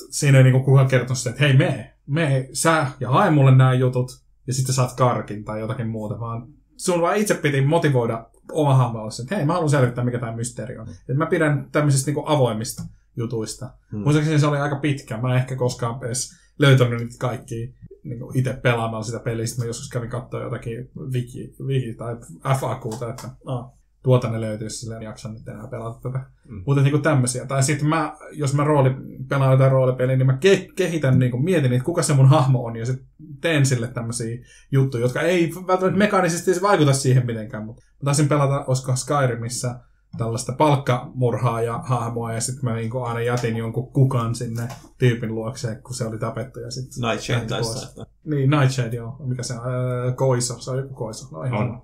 siinä 0.09 0.37
ei 0.37 0.43
niinku 0.43 0.63
kukaan 0.63 0.87
kertonut 0.87 1.17
sitä, 1.17 1.29
että 1.29 1.43
hei 1.43 1.57
me, 1.57 1.93
me, 2.07 2.49
sä 2.53 2.87
ja 2.99 3.09
hae 3.09 3.31
mulle 3.31 3.55
nämä 3.55 3.73
jutut, 3.73 4.21
ja 4.47 4.53
sitten 4.53 4.75
saat 4.75 4.95
karkin 4.97 5.43
tai 5.43 5.59
jotakin 5.59 5.87
muuta, 5.87 6.19
vaan 6.19 6.47
sun 6.77 7.01
vaan 7.01 7.17
itse 7.17 7.33
piti 7.33 7.61
motivoida 7.61 8.29
oma 8.51 8.75
hahmo 8.75 8.99
että 9.21 9.35
hei, 9.35 9.45
mä 9.45 9.53
haluan 9.53 9.69
selvittää, 9.69 10.03
mikä 10.03 10.19
tämä 10.19 10.35
mysteeri 10.35 10.77
on. 10.77 10.87
Et 11.09 11.17
mä 11.17 11.25
pidän 11.25 11.67
tämmöisistä 11.71 12.07
niinku 12.07 12.23
avoimista 12.25 12.83
jutuista. 13.17 13.69
Hmm. 13.91 13.99
Muistaakseni 13.99 14.39
se 14.39 14.47
oli 14.47 14.57
aika 14.57 14.75
pitkä. 14.75 15.17
Mä 15.17 15.31
en 15.31 15.37
ehkä 15.37 15.55
koskaan 15.55 16.05
edes 16.05 16.31
löytänyt 16.59 16.99
niitä 16.99 17.15
kaikki 17.19 17.75
niin 18.03 18.19
itse 18.33 18.53
pelaamalla 18.53 19.03
sitä 19.03 19.19
pelistä. 19.19 19.61
Mä 19.61 19.67
joskus 19.67 19.89
kävin 19.89 20.09
katsoa 20.09 20.43
jotakin 20.43 20.89
wiki, 21.13 21.55
wiki 21.65 21.93
tai 21.93 22.15
FAQta, 22.59 23.09
että 23.09 23.29
ah, 23.45 23.71
tuota 24.03 24.29
ne 24.29 24.41
löytyisi, 24.41 24.77
silleen 24.77 25.01
jaksan 25.01 25.33
nyt 25.33 25.47
enää 25.47 25.67
pelata 25.67 25.99
tätä. 26.01 26.25
Mm. 26.45 26.63
Mutta 26.65 26.81
niin 26.81 27.01
tämmöisiä. 27.01 27.45
Tai 27.45 27.63
sitten 27.63 27.87
mä, 27.87 28.15
jos 28.31 28.53
mä 28.53 28.63
rooli, 28.63 28.89
pelaan 29.29 29.51
jotain 29.51 29.71
roolipeliä, 29.71 30.15
niin 30.15 30.27
mä 30.27 30.37
ke- 30.45 30.73
kehitän, 30.75 31.19
niin 31.19 31.31
kuin, 31.31 31.43
mietin, 31.43 31.73
että 31.73 31.85
kuka 31.85 32.01
se 32.01 32.13
mun 32.13 32.29
hahmo 32.29 32.63
on, 32.63 32.75
ja 32.75 32.85
sitten 32.85 33.05
teen 33.41 33.65
sille 33.65 33.87
tämmöisiä 33.87 34.37
juttuja, 34.71 35.03
jotka 35.03 35.21
ei 35.21 35.53
välttämättä 35.67 35.97
mekaanisesti 35.97 36.61
vaikuta 36.61 36.93
siihen 36.93 37.25
mitenkään, 37.25 37.65
mutta 37.65 37.83
taisin 38.05 38.27
pelata, 38.27 38.65
olisiko 38.67 38.95
Skyrimissa, 38.95 39.79
tällaista 40.17 40.51
palkkamurhaa 40.51 41.61
ja 41.61 41.77
hahmoa, 41.77 42.33
ja 42.33 42.41
sitten 42.41 42.65
mä 42.65 42.75
niinku 42.75 42.99
aina 42.99 43.21
jätin 43.21 43.57
jonkun 43.57 43.91
kukan 43.91 44.35
sinne 44.35 44.67
tyypin 44.97 45.35
luokse, 45.35 45.75
kun 45.75 45.95
se 45.95 46.05
oli 46.05 46.17
tapettu. 46.17 46.59
Ja 46.59 46.71
sit 46.71 46.89
Nightshade 47.09 47.45
taisi 47.45 47.87
Niin, 48.25 48.49
Nightshade, 48.49 48.95
joo. 48.95 49.15
Mikä 49.19 49.43
se 49.43 49.53
on? 49.53 49.73
Öö, 49.73 50.11
koiso. 50.11 50.59
Se 50.59 50.71
on 50.71 50.77
joku 50.77 50.93
koiso. 50.93 51.27
No, 51.31 51.43
ihan 51.43 51.59
on. 51.59 51.81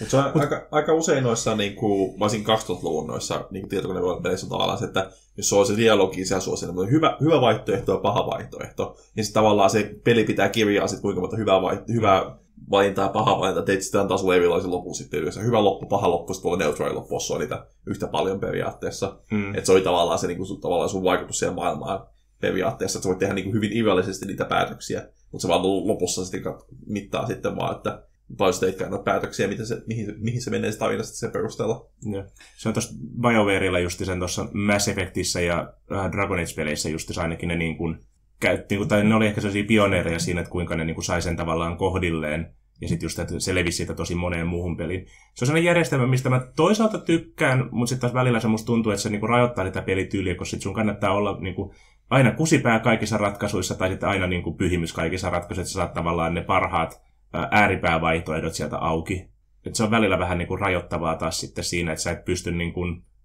Mutta 0.00 0.10
se 0.10 0.16
on 0.16 0.24
Mut, 0.24 0.42
aika, 0.42 0.66
aika, 0.70 0.94
usein 0.94 1.24
noissa, 1.24 1.56
niin 1.56 1.76
kuin, 1.76 2.20
varsin 2.20 2.44
2000-luvun 2.44 3.06
noissa 3.06 3.46
niin 3.50 3.68
tietokonepeleissä 3.68 4.46
on 4.46 4.50
tavallaan 4.50 4.78
se, 4.78 4.84
että 4.84 5.10
jos 5.36 5.48
se 5.48 5.54
on 5.54 5.66
se 5.66 5.76
dialogi, 5.76 6.24
se 6.24 6.34
asuu 6.34 6.56
siinä, 6.56 6.72
mutta 6.72 6.90
hyvä, 6.90 7.16
hyvä 7.20 7.40
vaihtoehto 7.40 7.92
ja 7.92 7.98
paha 7.98 8.26
vaihtoehto. 8.26 8.96
Ja 9.16 9.24
sitten 9.24 9.42
tavallaan 9.42 9.70
se 9.70 9.94
peli 10.04 10.24
pitää 10.24 10.48
kirjaa 10.48 10.86
sit 10.86 11.00
kuinka 11.00 11.20
monta 11.20 11.36
hyvää, 11.36 11.62
vai, 11.62 11.82
hyvää 11.92 12.36
valinta 12.70 13.02
ja 13.02 13.08
paha 13.08 13.38
valinta, 13.38 13.62
teit 13.62 13.82
sitten 13.82 14.18
sulle 14.18 14.36
erilaisen 14.36 14.70
lopun 14.70 14.94
sitten 14.94 15.20
yhdessä. 15.20 15.40
Hyvä 15.40 15.64
loppu, 15.64 15.86
paha 15.86 16.10
loppu, 16.10 16.34
sitten 16.34 16.50
tulee 16.50 16.58
neutraali 16.58 16.94
loppu, 16.94 17.18
on 17.30 17.40
niitä 17.40 17.66
yhtä 17.86 18.06
paljon 18.06 18.40
periaatteessa. 18.40 19.20
Mm. 19.30 19.54
Että 19.54 19.66
se 19.66 19.72
oli 19.72 19.80
tavallaan 19.80 20.18
se 20.18 20.26
niin 20.26 20.36
kuin, 20.36 20.60
tavallaan 20.60 20.88
sun 20.88 21.04
vaikutus 21.04 21.38
siihen 21.38 21.54
maailmaan 21.54 22.06
periaatteessa, 22.40 22.98
että 22.98 23.02
sä 23.02 23.08
voit 23.08 23.18
tehdä 23.18 23.34
niin 23.34 23.44
kuin 23.44 23.54
hyvin 23.54 23.72
irrallisesti 23.72 24.26
niitä 24.26 24.44
päätöksiä, 24.44 25.08
mutta 25.32 25.42
se 25.42 25.48
vaan 25.48 25.62
lopussa 25.62 26.24
sitten 26.24 26.54
mittaa 26.86 27.26
sitten 27.26 27.56
vaan, 27.56 27.76
että 27.76 28.02
paljon 28.36 28.54
sä 28.54 28.60
teitkään 28.60 28.90
noita 28.90 29.04
päätöksiä, 29.04 29.48
miten 29.48 29.66
se, 29.66 29.82
mihin, 29.86 30.14
mihin 30.18 30.42
se 30.42 30.50
menee 30.50 30.72
se 30.72 30.78
tarina 30.78 31.02
sitten 31.02 31.18
sen 31.18 31.30
perusteella. 31.30 31.86
Ja. 32.12 32.24
Se 32.58 32.68
on 32.68 32.74
tuossa 32.74 32.94
BioWareilla 33.20 33.78
justi 33.78 34.04
sen 34.04 34.18
tuossa 34.18 34.46
Mass 34.52 34.88
Effectissä 34.88 35.40
ja 35.40 35.74
äh, 35.92 36.12
Dragon 36.12 36.38
Age-peleissä 36.38 36.88
justi 36.88 37.20
ainakin 37.20 37.48
ne 37.48 37.56
niin 37.56 37.76
kuin 37.76 38.04
käytti, 38.40 38.78
tai 38.88 39.04
ne 39.04 39.14
oli 39.14 39.26
ehkä 39.26 39.40
sellaisia 39.40 39.64
pioneereja 39.64 40.18
siinä, 40.18 40.40
että 40.40 40.50
kuinka 40.50 40.76
ne 40.76 40.84
niin 40.84 40.94
kuin 40.94 41.04
sai 41.04 41.22
sen 41.22 41.36
tavallaan 41.36 41.76
kohdilleen, 41.76 42.54
ja 42.80 42.88
sitten 42.88 43.06
just, 43.06 43.18
että 43.18 43.40
se 43.40 43.54
levisi 43.54 43.76
siitä 43.76 43.94
tosi 43.94 44.14
moneen 44.14 44.46
muuhun 44.46 44.76
peliin. 44.76 45.06
Se 45.06 45.44
on 45.44 45.46
sellainen 45.46 45.64
järjestelmä, 45.64 46.06
mistä 46.06 46.30
mä 46.30 46.46
toisaalta 46.56 46.98
tykkään, 46.98 47.68
mutta 47.70 47.88
sitten 47.88 48.00
taas 48.00 48.14
välillä 48.14 48.40
se 48.40 48.48
musta 48.48 48.66
tuntuu, 48.66 48.92
että 48.92 49.02
se 49.02 49.10
niinku 49.10 49.26
rajoittaa 49.26 49.64
sitä 49.64 49.82
pelityyliä, 49.82 50.34
koska 50.34 50.50
sit 50.50 50.62
sun 50.62 50.74
kannattaa 50.74 51.14
olla 51.14 51.38
niinku 51.40 51.74
aina 52.10 52.32
kusipää 52.32 52.78
kaikissa 52.78 53.16
ratkaisuissa 53.16 53.74
tai 53.74 53.88
sitten 53.88 54.08
aina 54.08 54.26
niinku 54.26 54.52
pyhimys 54.52 54.92
kaikissa 54.92 55.30
ratkaisuissa, 55.30 55.60
että 55.62 55.72
sä 55.72 55.78
saat 55.78 55.94
tavallaan 55.94 56.34
ne 56.34 56.42
parhaat 56.42 57.02
ääripäävaihtoehdot 57.50 58.54
sieltä 58.54 58.78
auki. 58.78 59.30
Et 59.66 59.74
se 59.74 59.84
on 59.84 59.90
välillä 59.90 60.18
vähän 60.18 60.38
niinku 60.38 60.56
rajoittavaa 60.56 61.16
taas 61.16 61.40
sitten 61.40 61.64
siinä, 61.64 61.92
että 61.92 62.02
sä 62.02 62.10
et 62.10 62.24
pysty 62.24 62.52
niinku 62.52 62.80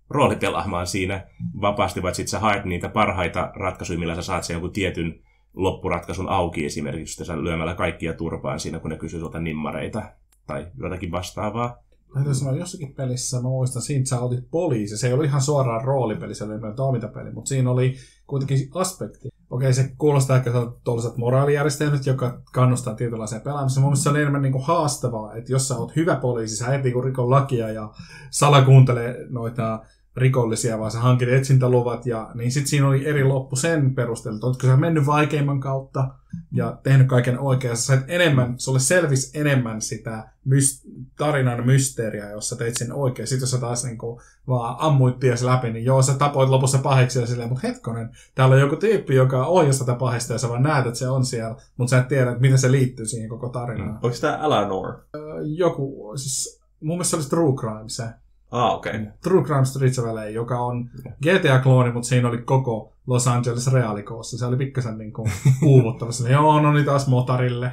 roolipelaamaan 0.10 0.88
siinä 0.88 1.28
vapaasti, 1.62 2.04
vaan 2.04 2.16
sitten 2.16 2.32
sä 2.32 2.40
haet 2.40 2.66
niitä 2.66 2.90
parhaita 2.90 3.52
ratkaisuja, 3.56 4.00
millä 4.00 4.16
sä 4.16 4.22
saat 4.22 4.44
sen 4.44 4.54
jonkun 4.54 4.72
tietyn 4.72 5.20
loppuratkaisun 5.54 6.30
auki 6.30 6.66
esimerkiksi, 6.66 7.26
sä 7.26 7.44
lyömällä 7.44 7.76
kaikkia 7.76 8.14
turpaan 8.14 8.60
siinä, 8.60 8.80
kun 8.80 8.90
ne 8.90 8.98
kysyy 8.98 9.20
sulta 9.20 9.40
nimmareita 9.40 10.04
tai 10.48 10.68
jotakin 10.78 11.12
vastaavaa. 11.12 11.86
Täytyy 12.14 12.36
sanoa, 12.36 12.56
jossakin 12.56 12.94
pelissä, 12.94 13.38
mä 13.38 13.50
muistan, 13.50 13.82
siinä 13.82 14.06
sä 14.06 14.20
otit 14.20 14.52
poliisi. 14.52 14.98
Se 14.98 15.08
ei 15.08 15.14
ollut 15.14 15.26
ihan 15.26 15.42
suoraan 15.42 15.84
roolipeli, 15.84 16.36
se 16.36 16.44
oli 16.44 16.76
toimintapeli, 16.76 17.32
mutta 17.32 17.50
siinä 17.50 17.72
oli 17.72 17.96
kuitenkin 18.28 18.70
aspekti. 18.74 19.30
Okei, 19.50 19.74
se 19.74 19.92
kuulostaa 19.98 20.38
ehkä 20.38 20.52
tuollaiset 20.84 21.18
moraalijärjestelmät, 21.18 22.06
joka 22.06 22.42
kannustaa 22.54 22.96
tietynlaiseen 22.96 23.42
pelaamiseen. 23.42 23.82
Mun 23.82 23.90
mielestä 23.90 24.04
se 24.04 24.10
on 24.10 24.18
enemmän 24.18 24.42
niin 24.42 24.52
kuin 24.52 24.66
haastavaa, 24.66 25.36
että 25.36 25.52
jos 25.52 25.68
sä 25.68 25.76
oot 25.76 25.96
hyvä 25.96 26.16
poliisi, 26.16 26.56
sä 26.56 26.76
et 26.76 26.84
niin 26.84 27.04
rikon 27.04 27.30
lakia 27.30 27.70
ja 27.70 27.90
salakuuntele 28.30 29.16
noita 29.30 29.80
rikollisia, 30.18 30.80
vaan 30.80 30.92
sä 30.92 31.00
hankit 31.00 31.30
etsintäluvat, 31.30 32.06
ja 32.06 32.32
niin 32.34 32.52
sitten 32.52 32.70
siinä 32.70 32.88
oli 32.88 33.08
eri 33.08 33.24
loppu 33.24 33.56
sen 33.56 33.96
perusteella, 33.96 34.38
että 34.38 34.48
oletko 34.48 34.68
sä 34.68 34.78
mennyt 34.78 35.06
vaikeimman 35.06 35.60
kautta 35.60 36.08
ja 36.52 36.78
tehnyt 36.84 37.08
kaiken 37.08 37.40
oikein, 37.40 37.78
sä 37.78 38.02
enemmän, 38.08 38.54
sulle 38.58 38.80
selvisi 38.80 39.40
enemmän 39.40 39.82
sitä 39.82 40.30
myst- 40.50 41.08
tarinan 41.18 41.66
mysteeriä, 41.66 42.30
jos 42.30 42.50
sä 42.50 42.56
teit 42.56 42.78
sen 42.78 42.94
oikein. 42.94 43.28
Sitten 43.28 43.44
jos 43.44 43.52
sä 43.52 43.58
taas 43.58 43.84
niin 43.84 43.98
kuin, 43.98 44.22
vaan 44.48 44.76
ammuit 44.80 45.20
ties 45.20 45.44
läpi, 45.44 45.72
niin 45.72 45.86
joo, 45.86 46.02
sä 46.02 46.14
tapoit 46.14 46.50
lopussa 46.50 46.78
paheksi 46.78 47.20
ja 47.20 47.28
silleen, 47.28 47.50
mutta 47.50 47.68
hetkonen, 47.68 48.10
täällä 48.36 48.56
on 48.56 48.62
joku 48.62 48.76
tyyppi, 48.76 49.16
joka 49.16 49.46
ohjasi 49.46 49.80
tätä 49.80 49.96
pahesta 49.96 50.34
ja 50.34 50.40
sä 50.40 50.50
vaan 50.50 50.64
näet, 50.64 50.86
että 50.86 51.00
se 51.00 51.10
on 51.10 51.26
siellä, 51.26 51.56
mutta 51.78 51.90
sä 51.90 51.98
et 51.98 52.08
tiedä, 52.08 52.32
että 52.32 52.42
miten 52.42 52.58
se 52.58 52.72
liittyy 52.72 53.06
siihen 53.06 53.30
koko 53.30 53.50
tarinaan. 53.50 53.90
Mm. 53.90 54.00
Onko 54.04 54.18
tämä 54.22 54.38
Eleanor? 54.44 54.94
Joku, 55.44 56.14
siis 56.16 56.62
mun 56.82 56.96
mielestä 56.96 57.10
se 57.10 57.16
olisi 57.16 57.30
True 57.30 57.56
Crime 57.56 57.90
se. 57.90 58.04
Ah, 58.56 58.74
okei. 58.74 58.92
Okay. 58.92 59.06
True 59.24 59.44
Crime 59.44 59.66
Streets 59.66 60.00
of 60.00 60.06
LA, 60.06 60.26
joka 60.26 60.60
on 60.60 60.90
GTA-klooni, 61.26 61.92
mutta 61.94 62.10
siinä 62.10 62.28
oli 62.28 62.38
koko 62.38 62.94
Los 63.08 63.28
Angeles 63.28 63.74
reaalikoossa. 63.74 64.38
Se 64.38 64.46
oli 64.46 64.58
pikkasen 64.58 64.98
niin 65.02 65.14
kuin 65.14 65.32
uuvuttava. 65.64 66.12
Joo, 66.30 66.62
no 66.62 66.74
niin 66.74 66.86
taas 66.86 67.08
motarille. 67.08 67.72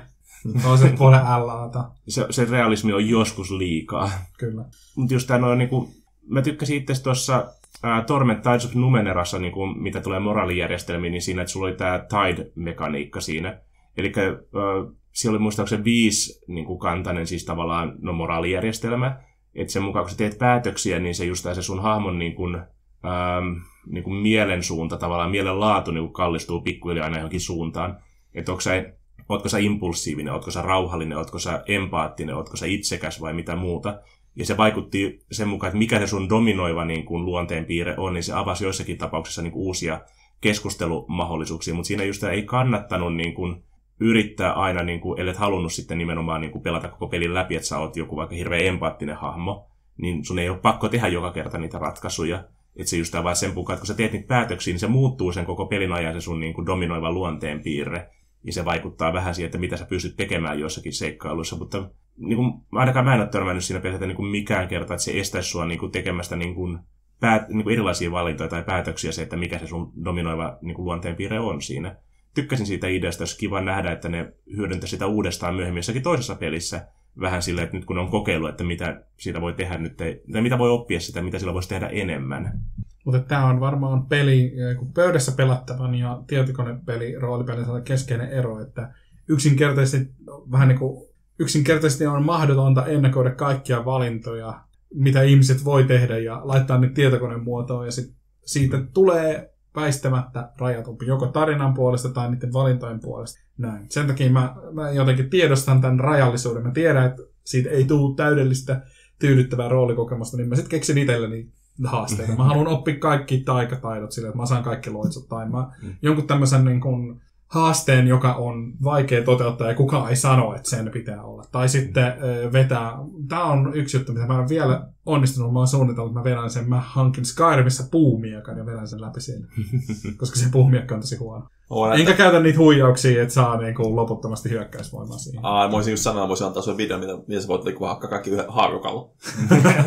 Toisen 0.62 0.98
puolen 0.98 1.20
LAta. 1.20 1.84
Se, 2.08 2.26
se 2.30 2.44
realismi 2.44 2.92
on 2.92 3.08
joskus 3.08 3.50
liikaa. 3.50 4.10
Kyllä. 4.38 4.64
Mutta 4.96 5.14
just 5.14 5.26
tämä 5.26 5.54
niin 5.54 5.68
kuin, 5.68 5.88
mä 6.28 6.42
tykkäsin 6.42 6.76
itse 6.76 7.02
tuossa 7.02 7.38
uh, 7.38 8.06
Torment 8.06 8.42
Tides 8.42 8.66
of 8.66 8.74
Numenerassa, 8.74 9.38
niin 9.38 9.52
kuin, 9.52 9.82
mitä 9.82 10.00
tulee 10.00 10.20
moraalijärjestelmiin, 10.20 11.10
niin 11.10 11.22
siinä, 11.22 11.42
että 11.42 11.52
sulla 11.52 11.66
oli 11.66 11.76
tämä 11.76 11.98
Tide-mekaniikka 12.08 13.20
siinä. 13.20 13.58
Eli 13.96 14.12
uh, 14.16 14.96
siellä 15.12 15.36
oli 15.36 15.42
muistaakseni 15.42 15.84
viisi 15.84 16.44
niin 16.46 16.64
kuin 16.64 16.78
kantainen 16.78 17.26
siis 17.26 17.44
tavallaan 17.44 17.94
no, 17.98 18.12
moraalijärjestelmä, 18.12 19.16
että 19.54 19.72
sen 19.72 19.82
mukaan 19.82 20.04
kun 20.04 20.10
sä 20.10 20.16
teet 20.16 20.38
päätöksiä, 20.38 20.98
niin 20.98 21.14
se 21.14 21.24
just 21.24 21.46
se 21.54 21.62
sun 21.62 21.82
hahmon 21.82 22.18
niin 22.18 22.34
kuin, 22.34 22.54
ähm, 22.54 23.52
niin 23.86 24.04
kuin 24.04 24.16
mielen 24.16 24.62
suunta, 24.62 24.96
tavallaan 24.96 25.30
mielen 25.30 25.60
laatu 25.60 25.90
niin 25.90 26.04
kuin 26.04 26.12
kallistuu 26.12 26.60
pikkuhiljaa 26.60 27.04
aina 27.04 27.16
johonkin 27.16 27.40
suuntaan. 27.40 27.98
Että 28.34 28.52
onko 28.52 28.60
sä, 28.60 28.92
ootko 29.28 29.48
sä 29.48 29.58
impulsiivinen, 29.58 30.32
ootko 30.32 30.50
sä 30.50 30.62
rauhallinen, 30.62 31.18
ootko 31.18 31.38
sä 31.38 31.62
empaattinen, 31.66 32.36
ootko 32.36 32.56
sä 32.56 32.66
itsekäs 32.66 33.20
vai 33.20 33.32
mitä 33.32 33.56
muuta. 33.56 34.00
Ja 34.36 34.46
se 34.46 34.56
vaikutti 34.56 35.24
sen 35.32 35.48
mukaan, 35.48 35.68
että 35.68 35.78
mikä 35.78 35.98
se 35.98 36.06
sun 36.06 36.28
dominoiva 36.28 36.84
niin 36.84 37.04
kuin 37.04 37.24
luonteenpiirre 37.24 37.94
on, 37.98 38.14
niin 38.14 38.24
se 38.24 38.32
avasi 38.32 38.64
joissakin 38.64 38.98
tapauksissa 38.98 39.42
niin 39.42 39.52
kuin 39.52 39.62
uusia 39.62 40.00
keskustelumahdollisuuksia, 40.40 41.74
mutta 41.74 41.86
siinä 41.86 42.04
just 42.04 42.22
ei 42.24 42.42
kannattanut 42.42 43.16
niin 43.16 43.34
kuin, 43.34 43.64
yrittää 44.00 44.52
aina, 44.52 44.82
niin 44.82 45.00
kuin, 45.00 45.20
ellet 45.20 45.36
halunnut 45.36 45.72
sitten 45.72 45.98
nimenomaan 45.98 46.40
niin 46.40 46.50
kuin 46.50 46.62
pelata 46.62 46.88
koko 46.88 47.06
pelin 47.06 47.34
läpi, 47.34 47.56
että 47.56 47.68
sä 47.68 47.78
oot 47.78 47.96
joku 47.96 48.16
vaikka 48.16 48.34
hirveän 48.34 48.66
empaattinen 48.66 49.16
hahmo, 49.16 49.66
niin 49.96 50.24
sun 50.24 50.38
ei 50.38 50.48
ole 50.48 50.58
pakko 50.58 50.88
tehdä 50.88 51.08
joka 51.08 51.32
kerta 51.32 51.58
niitä 51.58 51.78
ratkaisuja. 51.78 52.44
Että 52.76 52.90
se 52.90 52.96
just 52.96 53.14
vaan 53.22 53.36
sen 53.36 53.54
mukaan, 53.54 53.74
että 53.74 53.80
kun 53.80 53.86
sä 53.86 53.94
teet 53.94 54.12
niitä 54.12 54.26
päätöksiä, 54.26 54.72
niin 54.72 54.80
se 54.80 54.86
muuttuu 54.86 55.32
sen 55.32 55.46
koko 55.46 55.66
pelin 55.66 55.92
ajan 55.92 56.14
se 56.14 56.20
sun 56.20 56.40
niin 56.40 56.54
kuin 56.54 56.66
dominoiva 56.66 57.12
luonteenpiirre. 57.12 58.10
Ja 58.44 58.52
se 58.52 58.64
vaikuttaa 58.64 59.12
vähän 59.12 59.34
siihen, 59.34 59.46
että 59.46 59.58
mitä 59.58 59.76
sä 59.76 59.84
pystyt 59.84 60.16
tekemään 60.16 60.60
joissakin 60.60 60.92
seikkailuissa. 60.92 61.56
Mutta 61.56 61.90
niin 62.16 62.36
kuin, 62.36 62.52
ainakaan 62.72 63.04
mä 63.04 63.14
en 63.14 63.20
ole 63.20 63.28
törmännyt 63.28 63.64
siinä 63.64 63.80
pelkästään 63.80 64.08
niin 64.08 64.16
kuin 64.16 64.28
mikään 64.28 64.68
kerta, 64.68 64.94
että 64.94 65.04
se 65.04 65.20
estäisi 65.20 65.50
sua 65.50 65.66
niin 65.66 65.78
kuin 65.78 65.92
tekemästä 65.92 66.36
niin 66.36 66.54
kuin, 66.54 66.78
päät, 67.20 67.48
niin 67.48 67.62
kuin 67.62 67.72
erilaisia 67.72 68.10
valintoja 68.10 68.48
tai 68.48 68.62
päätöksiä 68.62 69.12
se, 69.12 69.22
että 69.22 69.36
mikä 69.36 69.58
se 69.58 69.66
sun 69.66 69.92
dominoiva 70.04 70.58
niin 70.62 70.74
kuin 70.74 70.84
luonteenpiirre 70.84 71.40
on 71.40 71.62
siinä 71.62 71.96
tykkäsin 72.34 72.66
siitä 72.66 72.88
ideasta, 72.88 73.22
olisi 73.22 73.38
kiva 73.38 73.60
nähdä, 73.60 73.92
että 73.92 74.08
ne 74.08 74.32
hyödyntää 74.56 74.88
sitä 74.88 75.06
uudestaan 75.06 75.54
myöhemmin 75.54 75.78
jossakin 75.78 76.02
toisessa 76.02 76.34
pelissä 76.34 76.86
vähän 77.20 77.42
silleen, 77.42 77.64
että 77.64 77.76
nyt 77.76 77.84
kun 77.84 77.98
on 77.98 78.10
kokeillut, 78.10 78.50
että 78.50 78.64
mitä 78.64 79.04
siitä 79.16 79.40
voi 79.40 79.52
tehdä 79.52 79.78
nyt, 79.78 79.96
tai 79.96 80.42
mitä 80.42 80.58
voi 80.58 80.70
oppia 80.70 81.00
sitä, 81.00 81.22
mitä 81.22 81.38
sillä 81.38 81.54
voisi 81.54 81.68
tehdä 81.68 81.86
enemmän. 81.86 82.60
Mutta 83.04 83.20
tämä 83.20 83.46
on 83.46 83.60
varmaan 83.60 84.06
peli, 84.06 84.44
eh, 84.44 84.76
kun 84.78 84.92
pöydässä 84.92 85.32
pelattavan 85.32 85.94
ja 85.94 86.22
tietokonepeli, 86.26 87.14
roolipelin 87.18 87.82
keskeinen 87.84 88.28
ero, 88.28 88.60
että 88.62 88.94
yksinkertaisesti 89.28 90.12
vähän 90.50 90.68
niin 90.68 90.78
kuin 90.78 91.08
yksinkertaisesti 91.38 92.06
on 92.06 92.24
mahdotonta 92.24 92.86
ennakoida 92.86 93.30
kaikkia 93.34 93.84
valintoja, 93.84 94.60
mitä 94.94 95.22
ihmiset 95.22 95.64
voi 95.64 95.84
tehdä 95.84 96.18
ja 96.18 96.40
laittaa 96.44 96.78
ne 96.78 96.88
tietokoneen 96.88 97.44
muotoon 97.44 97.86
ja 97.86 97.92
sit 97.92 98.14
siitä 98.44 98.78
tulee 98.94 99.51
väistämättä 99.76 100.52
rajatumpi, 100.58 101.06
joko 101.06 101.26
tarinan 101.26 101.74
puolesta 101.74 102.08
tai 102.08 102.30
niiden 102.30 102.52
valintojen 102.52 103.00
puolesta. 103.00 103.40
Näin. 103.58 103.86
Sen 103.88 104.06
takia 104.06 104.30
mä, 104.30 104.56
mä 104.72 104.90
jotenkin 104.90 105.30
tiedostan 105.30 105.80
tämän 105.80 106.00
rajallisuuden. 106.00 106.62
Mä 106.62 106.70
tiedän, 106.70 107.06
että 107.06 107.22
siitä 107.44 107.70
ei 107.70 107.84
tule 107.84 108.16
täydellistä 108.16 108.82
tyydyttävää 109.18 109.68
roolikokemusta, 109.68 110.36
niin 110.36 110.48
mä 110.48 110.56
sitten 110.56 110.70
keksin 110.70 110.98
itselleni 110.98 111.48
haasteita. 111.84 112.36
Mä 112.36 112.44
haluan 112.44 112.66
oppia 112.66 112.98
kaikki 112.98 113.38
taikataidot 113.38 114.12
sille, 114.12 114.28
että 114.28 114.38
mä 114.38 114.46
saan 114.46 114.62
kaikki 114.62 114.90
loitsut, 114.90 115.28
tai 115.28 115.48
mä 115.48 115.70
mm. 115.82 115.94
jonkun 116.02 116.26
tämmöisen 116.26 116.64
niin 116.64 116.80
kuin, 116.80 117.20
haasteen, 117.52 118.06
joka 118.06 118.34
on 118.34 118.72
vaikea 118.84 119.24
toteuttaa 119.24 119.68
ja 119.68 119.74
kukaan 119.74 120.10
ei 120.10 120.16
sano, 120.16 120.54
että 120.54 120.70
sen 120.70 120.90
pitää 120.90 121.22
olla. 121.22 121.44
Tai 121.52 121.68
sitten 121.68 122.14
vetää, 122.52 122.92
tämä 123.28 123.44
on 123.44 123.74
yksi 123.74 123.96
juttu, 123.96 124.12
mitä 124.12 124.26
mä 124.26 124.40
en 124.40 124.48
vielä 124.48 124.86
onnistunut, 125.06 125.52
mä 125.52 125.58
oon 125.58 125.68
suunnitellut, 125.68 126.10
että 126.10 126.20
mä 126.20 126.24
vedän 126.24 126.50
sen, 126.50 126.68
mä 126.68 126.80
hankin 126.80 127.24
Skyrimissa 127.24 127.84
puumiekan 127.90 128.58
ja 128.58 128.66
vedän 128.66 128.88
sen 128.88 129.00
läpi 129.00 129.20
siinä. 129.20 129.46
koska 130.20 130.36
se 130.36 130.46
puumiekka 130.52 130.94
on 130.94 131.00
tosi 131.00 131.16
huono. 131.16 131.46
On, 131.70 131.92
Enkä 131.92 132.10
että... 132.10 132.22
käytä 132.22 132.40
niitä 132.40 132.58
huijauksia, 132.58 133.22
että 133.22 133.34
saa 133.34 133.56
niinku 133.56 133.96
loputtomasti 133.96 134.50
hyökkäysvoimaa 134.50 135.18
siihen. 135.18 135.44
Aa, 135.44 135.66
mä 135.66 135.72
voisin 135.72 135.92
just 135.92 136.02
sanoa, 136.02 136.28
voisin 136.28 136.46
antaa 136.46 136.62
sun 136.62 136.76
video, 136.76 136.98
mitä, 136.98 137.12
mitä 137.26 137.40
sä 137.40 137.48
voit 137.48 137.64
liikkua 137.64 137.88
hakkaa 137.88 138.10
kaikki 138.10 138.30
yhden 138.30 138.44
haarukalla. 138.48 139.10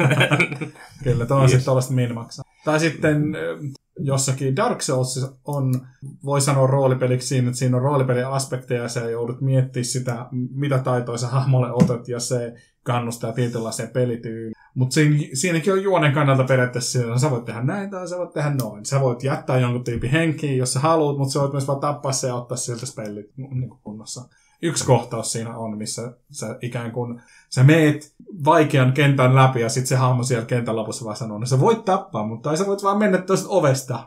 Kyllä, 1.04 1.26
tuo 1.26 1.38
on 1.38 1.42
yes. 1.42 1.52
sitten 1.52 1.66
tuollaista 1.66 1.94
minmaksaa. 1.94 2.46
Tai 2.66 2.80
sitten 2.80 3.38
jossakin 4.00 4.56
Dark 4.56 4.82
Souls 4.82 5.36
on, 5.46 5.88
voi 6.26 6.42
sanoa 6.42 6.68
roolipeliksi 6.68 7.28
siinä, 7.28 7.48
että 7.48 7.60
siinä 7.60 7.78
on 7.78 7.84
roolipeliaspekteja 7.84 8.84
ja 8.84 8.90
sä 8.90 9.10
joudut 9.10 9.42
miettimään 9.42 9.86
sitä, 9.86 10.26
mitä 10.32 10.80
taitoja 10.80 11.18
sä 11.18 11.28
hahmolle 11.28 11.72
otat 11.72 12.08
ja 12.08 12.20
se 12.20 12.54
kannustaa 12.84 13.34
tietynlaiseen 13.34 13.90
pelityyliin. 13.90 14.56
Mutta 14.76 14.94
siinä, 14.94 15.18
siinäkin 15.34 15.74
on 15.74 15.84
juonen 15.84 16.14
kannalta 16.14 16.44
periaatteessa 16.44 17.00
että 17.00 17.20
sä 17.20 17.32
voit 17.32 17.46
tehdä 17.46 17.62
näin 17.62 17.90
tai 17.90 18.08
sä 18.08 18.18
voit 18.18 18.34
tehdä 18.34 18.50
noin. 18.50 18.86
Sä 18.86 19.02
voit 19.02 19.24
jättää 19.24 19.60
jonkun 19.60 19.84
tyypin 19.84 20.12
henkiin, 20.12 20.58
jos 20.58 20.74
sä 20.74 20.80
haluat, 20.80 21.18
mutta 21.18 21.34
sä 21.34 21.40
voit 21.40 21.52
myös 21.52 21.68
vaan 21.68 21.80
tappaa 21.80 22.12
se 22.12 22.28
ja 22.28 22.36
ottaa 22.36 22.58
sieltä 22.58 22.86
spellit 22.86 23.32
niin 23.38 23.70
kunnossa. 23.84 24.30
Yksi 24.66 24.86
kohtaus 24.86 25.32
siinä 25.32 25.58
on, 25.58 25.78
missä 25.78 26.14
sä 26.32 26.58
ikään 26.62 26.92
kuin 26.92 27.22
sä 27.50 27.64
meet 27.64 28.14
vaikean 28.46 28.94
kentän 28.94 29.36
läpi 29.36 29.62
ja 29.62 29.70
sitten 29.70 29.88
se 29.88 29.96
hahmo 29.96 30.24
siellä 30.24 30.46
kentän 30.46 30.76
lopussa 30.76 31.06
vaan 31.06 31.18
sanoo, 31.18 31.38
no 31.38 31.46
sä 31.46 31.60
voit 31.60 31.86
tappaa, 31.86 32.28
mutta 32.28 32.50
tai 32.50 32.58
sä 32.58 32.66
voit 32.66 32.84
vaan 32.84 32.98
mennä 32.98 33.18
tuosta 33.18 33.50
ovesta. 33.50 34.00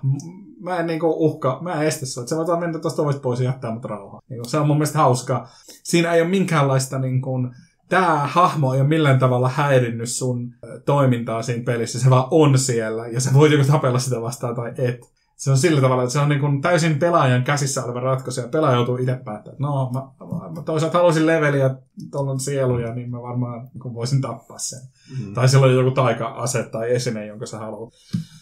Mä 0.60 0.78
en 0.78 0.86
niinku 0.86 1.14
uhka, 1.26 1.58
mä 1.60 1.72
en 1.72 1.86
estä 1.86 2.06
sua. 2.06 2.26
Sä 2.26 2.36
voit 2.36 2.48
vaan 2.48 2.60
mennä 2.60 2.78
tuosta 2.78 3.02
ovesta 3.02 3.20
pois 3.20 3.40
ja 3.40 3.46
jättää 3.46 3.74
mut 3.74 3.84
rauhaan. 3.84 4.22
Niin 4.28 4.44
se 4.44 4.58
on 4.58 4.66
mun 4.66 4.76
mielestä 4.76 4.98
hauskaa. 4.98 5.48
Siinä 5.82 6.12
ei 6.12 6.20
ole 6.20 6.30
minkäänlaista 6.30 6.98
niin 6.98 7.22
kuin, 7.22 7.54
tämä 7.88 8.20
hahmo 8.26 8.74
ei 8.74 8.80
ole 8.80 8.88
millään 8.88 9.18
tavalla 9.18 9.48
häirinnyt 9.48 10.08
sun 10.08 10.54
toimintaa 10.84 11.42
siinä 11.42 11.64
pelissä. 11.64 12.00
Se 12.00 12.10
vaan 12.10 12.28
on 12.30 12.58
siellä 12.58 13.06
ja 13.06 13.20
sä 13.20 13.34
voit 13.34 13.52
joko 13.52 13.64
tapella 13.64 13.98
sitä 13.98 14.22
vastaan 14.22 14.54
tai 14.54 14.72
et. 14.78 15.17
Se 15.38 15.50
on 15.50 15.58
sillä 15.58 15.80
tavalla, 15.80 16.02
että 16.02 16.12
se 16.12 16.18
on 16.18 16.28
niin 16.28 16.40
kuin 16.40 16.60
täysin 16.60 16.98
pelaajan 16.98 17.44
käsissä 17.44 17.84
oleva 17.84 18.00
ratkaisu, 18.00 18.40
ja 18.40 18.48
pelaaja 18.48 18.76
joutuu 18.76 18.96
itse 18.96 19.20
päättämään, 19.24 19.52
että 19.52 19.62
no, 19.62 19.90
mä, 19.92 20.00
mä 20.56 20.62
toisaalta 20.62 20.98
haluaisin 20.98 21.26
leveliä, 21.26 21.74
tuolla 22.10 22.30
on 22.30 22.40
sieluja, 22.40 22.94
niin 22.94 23.10
mä 23.10 23.22
varmaan 23.22 23.68
niin 23.74 23.94
voisin 23.94 24.20
tappaa 24.20 24.58
sen. 24.58 24.80
Mm. 25.18 25.34
Tai 25.34 25.48
silloin 25.48 25.74
joku 25.74 25.90
taika-ase 25.90 26.62
tai 26.62 26.94
esine, 26.94 27.26
jonka 27.26 27.46
sä 27.46 27.58
haluat. 27.58 27.94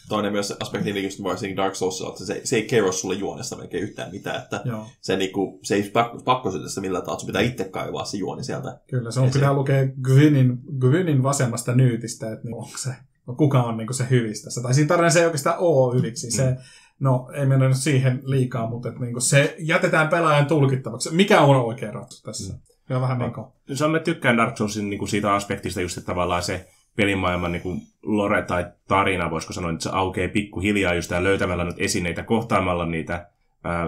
Toinen 0.08 0.32
myös 0.32 0.56
aspekti, 0.60 0.92
niin 0.92 1.04
just 1.04 1.22
varsinkin 1.22 1.56
Dark 1.56 1.74
Souls, 1.74 2.00
että 2.00 2.24
se, 2.24 2.40
se 2.44 2.56
ei 2.56 2.62
kerro 2.62 2.92
sulle 2.92 3.14
juonesta 3.14 3.56
melkein 3.56 3.82
yhtään 3.82 4.10
mitään, 4.10 4.42
että 4.42 4.62
Joo. 4.64 4.86
se, 5.00 5.16
niinku, 5.16 5.60
se 5.62 5.74
ei 5.74 5.90
pakko, 5.90 6.18
pakko 6.24 6.50
sitä 6.50 6.80
millään 6.80 7.04
tavalla, 7.04 7.20
sun 7.20 7.26
pitää 7.26 7.42
itse 7.42 7.64
kaivaa 7.64 8.04
se 8.04 8.16
juoni 8.16 8.44
sieltä. 8.44 8.78
Kyllä, 8.86 9.10
se 9.10 9.20
on 9.20 9.30
pitää 9.30 9.52
lukea 9.52 9.86
Gwynin, 10.02 10.58
Gwynin 10.78 11.22
vasemmasta 11.22 11.74
nyytistä, 11.74 12.32
että 12.32 12.44
niin 12.44 12.54
onko 12.54 12.78
se, 12.78 12.90
no 13.26 13.34
kuka 13.34 13.62
on 13.62 13.76
niin 13.76 13.94
se 13.94 14.06
hyvissä. 14.10 14.62
Tai 14.62 14.74
siinä 14.74 14.88
tarinassa 14.88 15.20
ei 15.20 15.26
oikeastaan 15.26 15.56
ole 15.58 15.96
hyviksi. 15.96 16.30
Se, 16.30 16.50
mm. 16.50 16.56
No, 17.00 17.28
ei 17.34 17.46
mennä 17.46 17.68
nyt 17.68 17.76
siihen 17.76 18.20
liikaa, 18.24 18.70
mutta 18.70 18.88
että 18.88 19.00
niin 19.00 19.20
se 19.20 19.56
jätetään 19.58 20.08
pelaajan 20.08 20.46
tulkittavaksi. 20.46 21.14
Mikä 21.14 21.40
on 21.40 21.56
oikea 21.56 21.92
ratkaisu 21.92 22.22
tässä? 22.22 22.54
Mm. 22.54 22.60
Ja 22.88 23.00
vähän 23.00 23.18
niin 23.18 23.32
kuin... 23.32 23.46
Se 23.74 23.84
on, 23.84 23.90
mä 23.90 23.98
tykkään 23.98 24.36
Dark 24.36 24.56
Soulsin 24.56 24.90
niin 24.90 24.98
kuin 24.98 25.08
siitä 25.08 25.34
aspektista 25.34 25.80
just, 25.80 25.98
että 25.98 26.06
tavallaan 26.06 26.42
se 26.42 26.68
pelimaailman 26.96 27.52
niin 27.52 27.62
kuin 27.62 27.80
lore 28.02 28.42
tai 28.42 28.66
tarina, 28.88 29.30
voisiko 29.30 29.52
sanoa, 29.52 29.70
että 29.70 29.82
se 29.82 29.90
aukeaa 29.92 30.28
pikkuhiljaa 30.28 30.94
just 30.94 31.10
löytämällä 31.20 31.64
nyt 31.64 31.76
esineitä, 31.78 32.22
kohtaamalla 32.22 32.86
niitä 32.86 33.26
ää, 33.64 33.86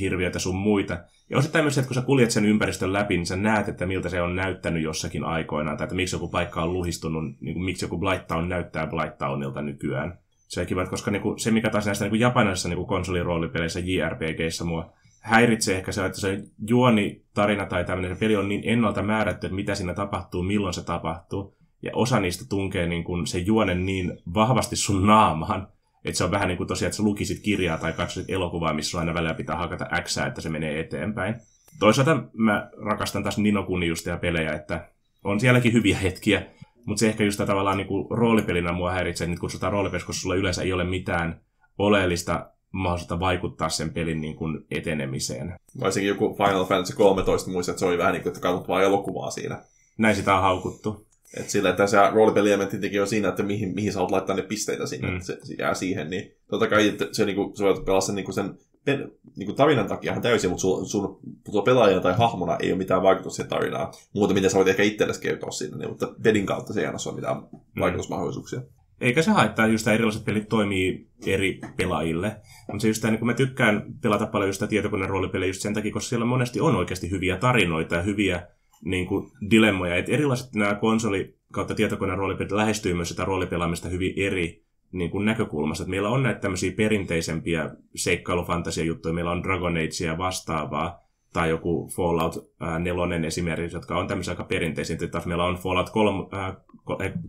hirviöitä 0.00 0.38
sun 0.38 0.56
muita. 0.56 0.98
Ja 1.30 1.38
osittain 1.38 1.64
myös 1.64 1.74
se, 1.74 1.80
että 1.80 1.88
kun 1.88 1.94
sä 1.94 2.02
kuljet 2.02 2.30
sen 2.30 2.44
ympäristön 2.44 2.92
läpi, 2.92 3.16
niin 3.16 3.26
sä 3.26 3.36
näet, 3.36 3.68
että 3.68 3.86
miltä 3.86 4.08
se 4.08 4.22
on 4.22 4.36
näyttänyt 4.36 4.82
jossakin 4.82 5.24
aikoinaan, 5.24 5.76
tai 5.76 5.84
että 5.84 5.96
miksi 5.96 6.16
joku 6.16 6.28
paikka 6.28 6.62
on 6.62 6.72
luhistunut, 6.72 7.24
niin 7.40 7.54
kuin, 7.54 7.64
miksi 7.64 7.84
joku 7.84 7.98
Blighttown 7.98 8.48
näyttää 8.48 8.86
Blighttownilta 8.86 9.62
nykyään. 9.62 10.18
Se 10.50 10.66
kiva, 10.66 10.86
koska 10.86 11.10
niin 11.10 11.22
kuin, 11.22 11.38
se, 11.38 11.50
mikä 11.50 11.70
taas 11.70 11.86
näistä 11.86 12.04
niin 12.04 12.10
kuin 12.10 12.20
japanilaisissa 12.20 12.68
niin 12.68 12.86
konsoliroolipeleissä, 12.86 13.80
JRPGissä 13.80 14.64
mua 14.64 14.92
häiritsee 15.20 15.76
ehkä 15.76 15.92
se, 15.92 16.06
että 16.06 16.20
se 16.20 16.42
juoni, 16.68 17.24
tarina 17.34 17.66
tai 17.66 17.84
tämmöinen 17.84 18.16
peli 18.16 18.36
on 18.36 18.48
niin 18.48 18.62
ennalta 18.64 19.02
määrätty, 19.02 19.46
että 19.46 19.54
mitä 19.54 19.74
siinä 19.74 19.94
tapahtuu, 19.94 20.42
milloin 20.42 20.74
se 20.74 20.84
tapahtuu. 20.84 21.56
Ja 21.82 21.90
osa 21.94 22.20
niistä 22.20 22.44
tunkee 22.48 22.86
niin 22.86 23.04
kuin 23.04 23.26
se 23.26 23.38
juonen 23.38 23.86
niin 23.86 24.18
vahvasti 24.34 24.76
sun 24.76 25.06
naamaan, 25.06 25.68
että 26.04 26.18
se 26.18 26.24
on 26.24 26.30
vähän 26.30 26.48
niin 26.48 26.56
kuin 26.56 26.66
tosiaan, 26.66 26.88
että 26.88 26.96
sä 26.96 27.02
lukisit 27.02 27.42
kirjaa 27.42 27.78
tai 27.78 27.92
katsoisit 27.92 28.30
elokuvaa, 28.30 28.74
missä 28.74 28.98
aina 28.98 29.14
välillä 29.14 29.34
pitää 29.34 29.56
hakata 29.56 29.86
X, 30.02 30.18
että 30.18 30.40
se 30.40 30.48
menee 30.48 30.80
eteenpäin. 30.80 31.34
Toisaalta 31.78 32.22
mä 32.32 32.70
rakastan 32.84 33.22
taas 33.22 33.38
Ninokuni 33.38 33.86
just 33.86 34.06
ja 34.06 34.16
pelejä, 34.16 34.52
että 34.52 34.88
on 35.24 35.40
sielläkin 35.40 35.72
hyviä 35.72 35.98
hetkiä, 35.98 36.46
mutta 36.86 37.00
se 37.00 37.08
ehkä 37.08 37.24
just 37.24 37.38
tavallaan 37.46 37.76
niin 37.76 37.86
kuin 37.86 38.06
roolipelinä 38.10 38.72
mua 38.72 38.92
häiritsee, 38.92 39.24
että 39.24 39.30
nyt 39.30 39.40
kutsutaan 39.40 39.72
roolipeliksi, 39.72 40.06
koska 40.06 40.20
sulla 40.22 40.34
yleensä 40.34 40.62
ei 40.62 40.72
ole 40.72 40.84
mitään 40.84 41.40
oleellista 41.78 42.50
mahdollisuutta 42.72 43.20
vaikuttaa 43.20 43.68
sen 43.68 43.92
pelin 43.92 44.20
niin 44.20 44.36
kuin 44.36 44.66
etenemiseen. 44.70 45.54
Varsinkin 45.80 46.08
joku 46.08 46.34
Final 46.36 46.64
Fantasy 46.64 46.96
13 46.96 47.50
muistat, 47.50 47.72
että 47.72 47.80
se 47.80 47.86
oli 47.86 47.98
vähän 47.98 48.12
niin 48.12 48.22
kuin, 48.22 48.30
että 48.30 48.40
katsot 48.40 48.68
vain 48.68 48.84
elokuvaa 48.84 49.30
siinä. 49.30 49.62
Näin 49.98 50.16
sitä 50.16 50.34
on 50.34 50.42
haukuttu. 50.42 51.06
Et 51.36 51.50
sillä, 51.50 51.70
että 51.70 51.86
se 51.86 51.96
roolipelielementti 52.12 53.00
on 53.00 53.06
siinä, 53.06 53.28
että 53.28 53.42
mihin, 53.42 53.74
mihin 53.74 53.92
sä 53.92 53.98
haluat 53.98 54.10
laittaa 54.10 54.36
ne 54.36 54.42
pisteitä 54.42 54.86
sinne, 54.86 55.10
mm. 55.10 55.20
se, 55.20 55.38
se, 55.42 55.54
jää 55.54 55.74
siihen, 55.74 56.10
niin 56.10 56.34
totta 56.50 56.66
kai 56.66 56.88
että 56.88 57.08
se, 57.12 57.24
niinku, 57.24 57.52
sä 57.58 57.64
voit 57.64 57.84
pelaa 57.84 58.00
sen, 58.00 58.14
niinku 58.14 58.32
sen 58.32 58.58
pen, 58.84 59.12
niinku 59.36 59.52
tarinan 59.52 59.88
takia 59.88 60.12
ihan 60.12 60.22
täysin, 60.22 60.50
mutta 60.50 60.60
sun, 60.60 60.86
sun, 60.86 61.20
sun 61.50 61.64
pelaajana 61.64 62.02
tai 62.02 62.14
hahmona 62.16 62.56
ei 62.56 62.72
ole 62.72 62.78
mitään 62.78 63.02
vaikutusta 63.02 63.36
siihen 63.36 63.50
tarinaan. 63.50 63.92
Muuta, 64.14 64.34
mitä 64.34 64.48
sä 64.48 64.56
voit 64.56 64.68
ehkä 64.68 64.82
itsellesi 64.82 65.20
kertoa 65.20 65.50
sinne, 65.50 65.76
niin, 65.76 65.88
mutta 65.88 66.14
pelin 66.22 66.46
kautta 66.46 66.72
se 66.72 66.80
ei 66.80 66.86
aina 66.86 66.98
ole 67.06 67.14
mitään 67.14 67.36
mm. 67.36 67.80
vaikutusmahdollisuuksia. 67.80 68.62
Eikä 69.00 69.22
se 69.22 69.30
haittaa, 69.30 69.66
just 69.66 69.82
että 69.82 69.92
erilaiset 69.92 70.24
pelit 70.24 70.48
toimii 70.48 71.08
eri 71.26 71.60
pelaajille. 71.76 72.36
Mutta 72.68 72.82
se 72.82 72.88
just 72.88 73.00
tämä, 73.00 73.10
niin 73.10 73.18
kun 73.18 73.26
mä 73.26 73.34
tykkään 73.34 73.84
pelata 74.02 74.26
paljon 74.26 74.48
just 74.48 74.62
tietokoneen 74.68 75.10
roolipelejä 75.10 75.48
just 75.48 75.60
sen 75.60 75.74
takia, 75.74 75.92
koska 75.92 76.08
siellä 76.08 76.26
monesti 76.26 76.60
on 76.60 76.76
oikeasti 76.76 77.10
hyviä 77.10 77.36
tarinoita 77.36 77.94
ja 77.94 78.02
hyviä 78.02 78.46
niin 78.84 79.06
kuin, 79.06 79.30
dilemmoja. 79.50 79.96
Et 79.96 80.08
erilaiset 80.08 80.54
nämä 80.54 80.74
konsoli 80.74 81.36
kautta 81.52 81.74
tietokoneen 81.74 82.18
roolipelit 82.18 82.52
lähestyy 82.52 82.94
myös 82.94 83.08
sitä 83.08 83.24
roolipelaamista 83.24 83.88
hyvin 83.88 84.12
eri 84.16 84.64
niin 84.92 85.10
kuin 85.10 85.24
näkökulmasta. 85.24 85.84
Et 85.84 85.88
meillä 85.90 86.08
on 86.08 86.22
näitä 86.22 86.40
tämmöisiä 86.40 86.72
perinteisempiä 86.76 87.70
seikkailufantasia-juttuja, 87.96 89.14
meillä 89.14 89.30
on 89.30 89.42
Dragon 89.42 89.76
Age 89.76 90.06
ja 90.06 90.18
vastaavaa, 90.18 91.00
tai 91.32 91.48
joku 91.48 91.88
Fallout 91.96 92.52
4 92.78 93.26
esimerkiksi, 93.26 93.76
jotka 93.76 93.98
on 93.98 94.08
tämmöisiä 94.08 94.32
aika 94.32 94.44
perinteisiä. 94.44 94.96
Taas 95.10 95.26
meillä 95.26 95.44
on 95.44 95.56
Fallout 95.56 95.90
3, 95.90 96.26
äh, 96.34 96.56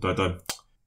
toi, 0.01 0.15
toi, 0.15 0.37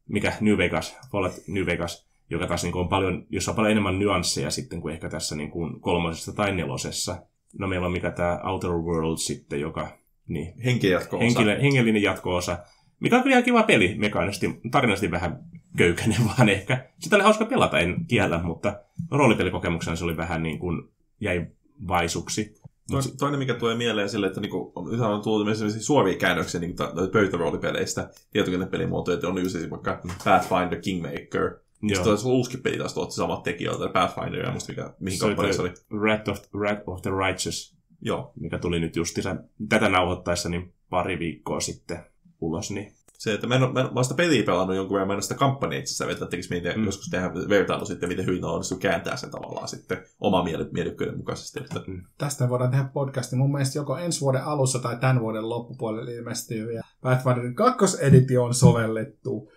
mikä 0.08 0.32
New 0.40 0.58
Vegas, 0.58 0.98
Fallout 1.12 1.34
New 1.48 1.66
Vegas, 1.66 2.08
joka 2.30 2.46
taas 2.46 2.62
niin 2.62 2.72
kuin 2.72 2.82
on 2.82 2.88
paljon, 2.88 3.26
jossa 3.30 3.50
on 3.50 3.56
paljon 3.56 3.72
enemmän 3.72 3.98
nyansseja 3.98 4.50
sitten 4.50 4.80
kuin 4.80 4.94
ehkä 4.94 5.08
tässä 5.08 5.36
niin 5.36 5.50
kuin 5.50 5.80
kolmosessa 5.80 6.32
tai 6.32 6.54
nelosessa. 6.54 7.16
No 7.58 7.66
meillä 7.68 7.86
on 7.86 7.92
mikä 7.92 8.10
tämä 8.10 8.40
Outer 8.44 8.70
World 8.70 9.16
sitten, 9.16 9.60
joka... 9.60 9.98
Niin, 10.28 10.54
jatko-osa. 10.90 11.24
Henkilö, 11.24 11.60
hengellinen 11.60 12.02
jatko-osa. 12.02 12.58
Mikä 13.04 13.16
on 13.16 13.22
kyllä 13.22 13.34
ihan 13.34 13.44
kiva 13.44 13.62
peli 13.62 13.94
mekaanisesti, 13.98 14.60
tarinasti 14.70 15.10
vähän 15.10 15.44
köykäinen 15.76 16.24
vaan 16.28 16.48
ehkä. 16.48 16.88
Sitä 16.98 17.16
oli 17.16 17.22
hauska 17.22 17.44
pelata, 17.44 17.78
en 17.78 18.06
kiellä, 18.06 18.42
mutta 18.42 18.80
roolipelikokemuksena 19.10 19.96
se 19.96 20.04
oli 20.04 20.16
vähän 20.16 20.42
niin 20.42 20.58
kuin 20.58 20.88
jäi 21.20 21.46
vaisuksi. 21.88 22.54
Mut... 22.90 23.14
Toinen, 23.18 23.38
mikä 23.38 23.54
tulee 23.54 23.74
mieleen 23.74 24.08
sille, 24.08 24.26
että 24.26 24.40
niinku, 24.40 24.72
on, 24.74 25.00
on 25.00 25.22
tullut 25.22 25.46
myös 25.46 25.86
suoria 25.86 26.18
käännöksiä 26.18 26.60
niinku, 26.60 26.82
pöytäroolipeleistä, 27.12 28.10
tietokonepelimuotoja, 28.30 29.14
että 29.14 29.28
on 29.28 29.42
just 29.42 29.70
vaikka 29.70 30.00
Pathfinder, 30.24 30.80
Kingmaker, 30.80 31.64
Joo. 31.88 32.04
Sitten 32.04 32.32
uusi 32.32 32.58
peli 32.58 32.78
taas 32.78 32.94
tuotti 32.94 33.14
samat 33.14 33.42
tekijöiltä, 33.42 33.88
Pathfinder 33.88 34.40
ja 34.46 34.52
musta 34.52 34.72
mikä, 34.72 34.94
mihin 35.00 35.18
se 35.18 35.62
oli. 35.62 35.72
Wrath 35.92 36.30
of, 36.30 36.38
Wrath 36.54 36.82
of 36.86 37.02
the 37.02 37.10
Righteous, 37.10 37.76
Joo. 38.00 38.32
mikä 38.40 38.58
tuli 38.58 38.80
nyt 38.80 38.96
justiinsa 38.96 39.36
tätä 39.68 39.88
nauhoittaessa 39.88 40.48
niin 40.48 40.74
pari 40.90 41.18
viikkoa 41.18 41.60
sitten 41.60 41.98
ulos, 42.46 42.70
niin 42.70 42.92
se, 43.18 43.34
että 43.34 43.46
mä 43.46 43.54
en, 43.54 43.62
ole, 43.62 43.72
mä 43.72 43.80
en, 43.80 43.94
mä 43.94 44.02
sitä 44.02 44.14
peliä 44.14 44.42
pelannut 44.42 44.76
jonkun 44.76 44.94
verran, 44.94 45.08
mä 45.08 45.14
en 45.14 45.22
sitä 45.22 45.34
kampanjaa 45.34 45.80
itse 45.80 46.04
asiassa 46.04 46.12
että 46.12 46.26
tekisi 46.26 46.60
mm. 46.76 46.84
joskus 46.84 47.08
tehdä 47.10 47.34
vertailu 47.34 47.86
sitten, 47.86 48.08
miten 48.08 48.26
hyvin 48.26 48.44
on 48.44 48.50
onnistunut 48.50 48.82
kääntää 48.82 49.16
sen 49.16 49.30
tavallaan 49.30 49.68
sitten 49.68 49.98
oma 50.20 50.44
mieli, 50.44 50.66
mielikkyyden 50.72 51.16
mukaisesti. 51.16 51.60
Että... 51.60 51.80
Mm. 51.86 52.02
Tästä 52.18 52.48
voidaan 52.48 52.70
tehdä 52.70 52.84
podcasti. 52.92 53.36
Mun 53.36 53.52
mielestä 53.52 53.78
joko 53.78 53.96
ensi 53.98 54.20
vuoden 54.20 54.44
alussa 54.44 54.78
tai 54.78 54.96
tämän 54.96 55.20
vuoden 55.20 55.48
loppupuolella 55.48 56.10
ilmestyy. 56.10 56.72
Ja 56.72 56.82
Pathfinderin 57.02 57.54
kakkoseditio 57.54 58.44
on 58.44 58.54
sovellettu 58.54 59.50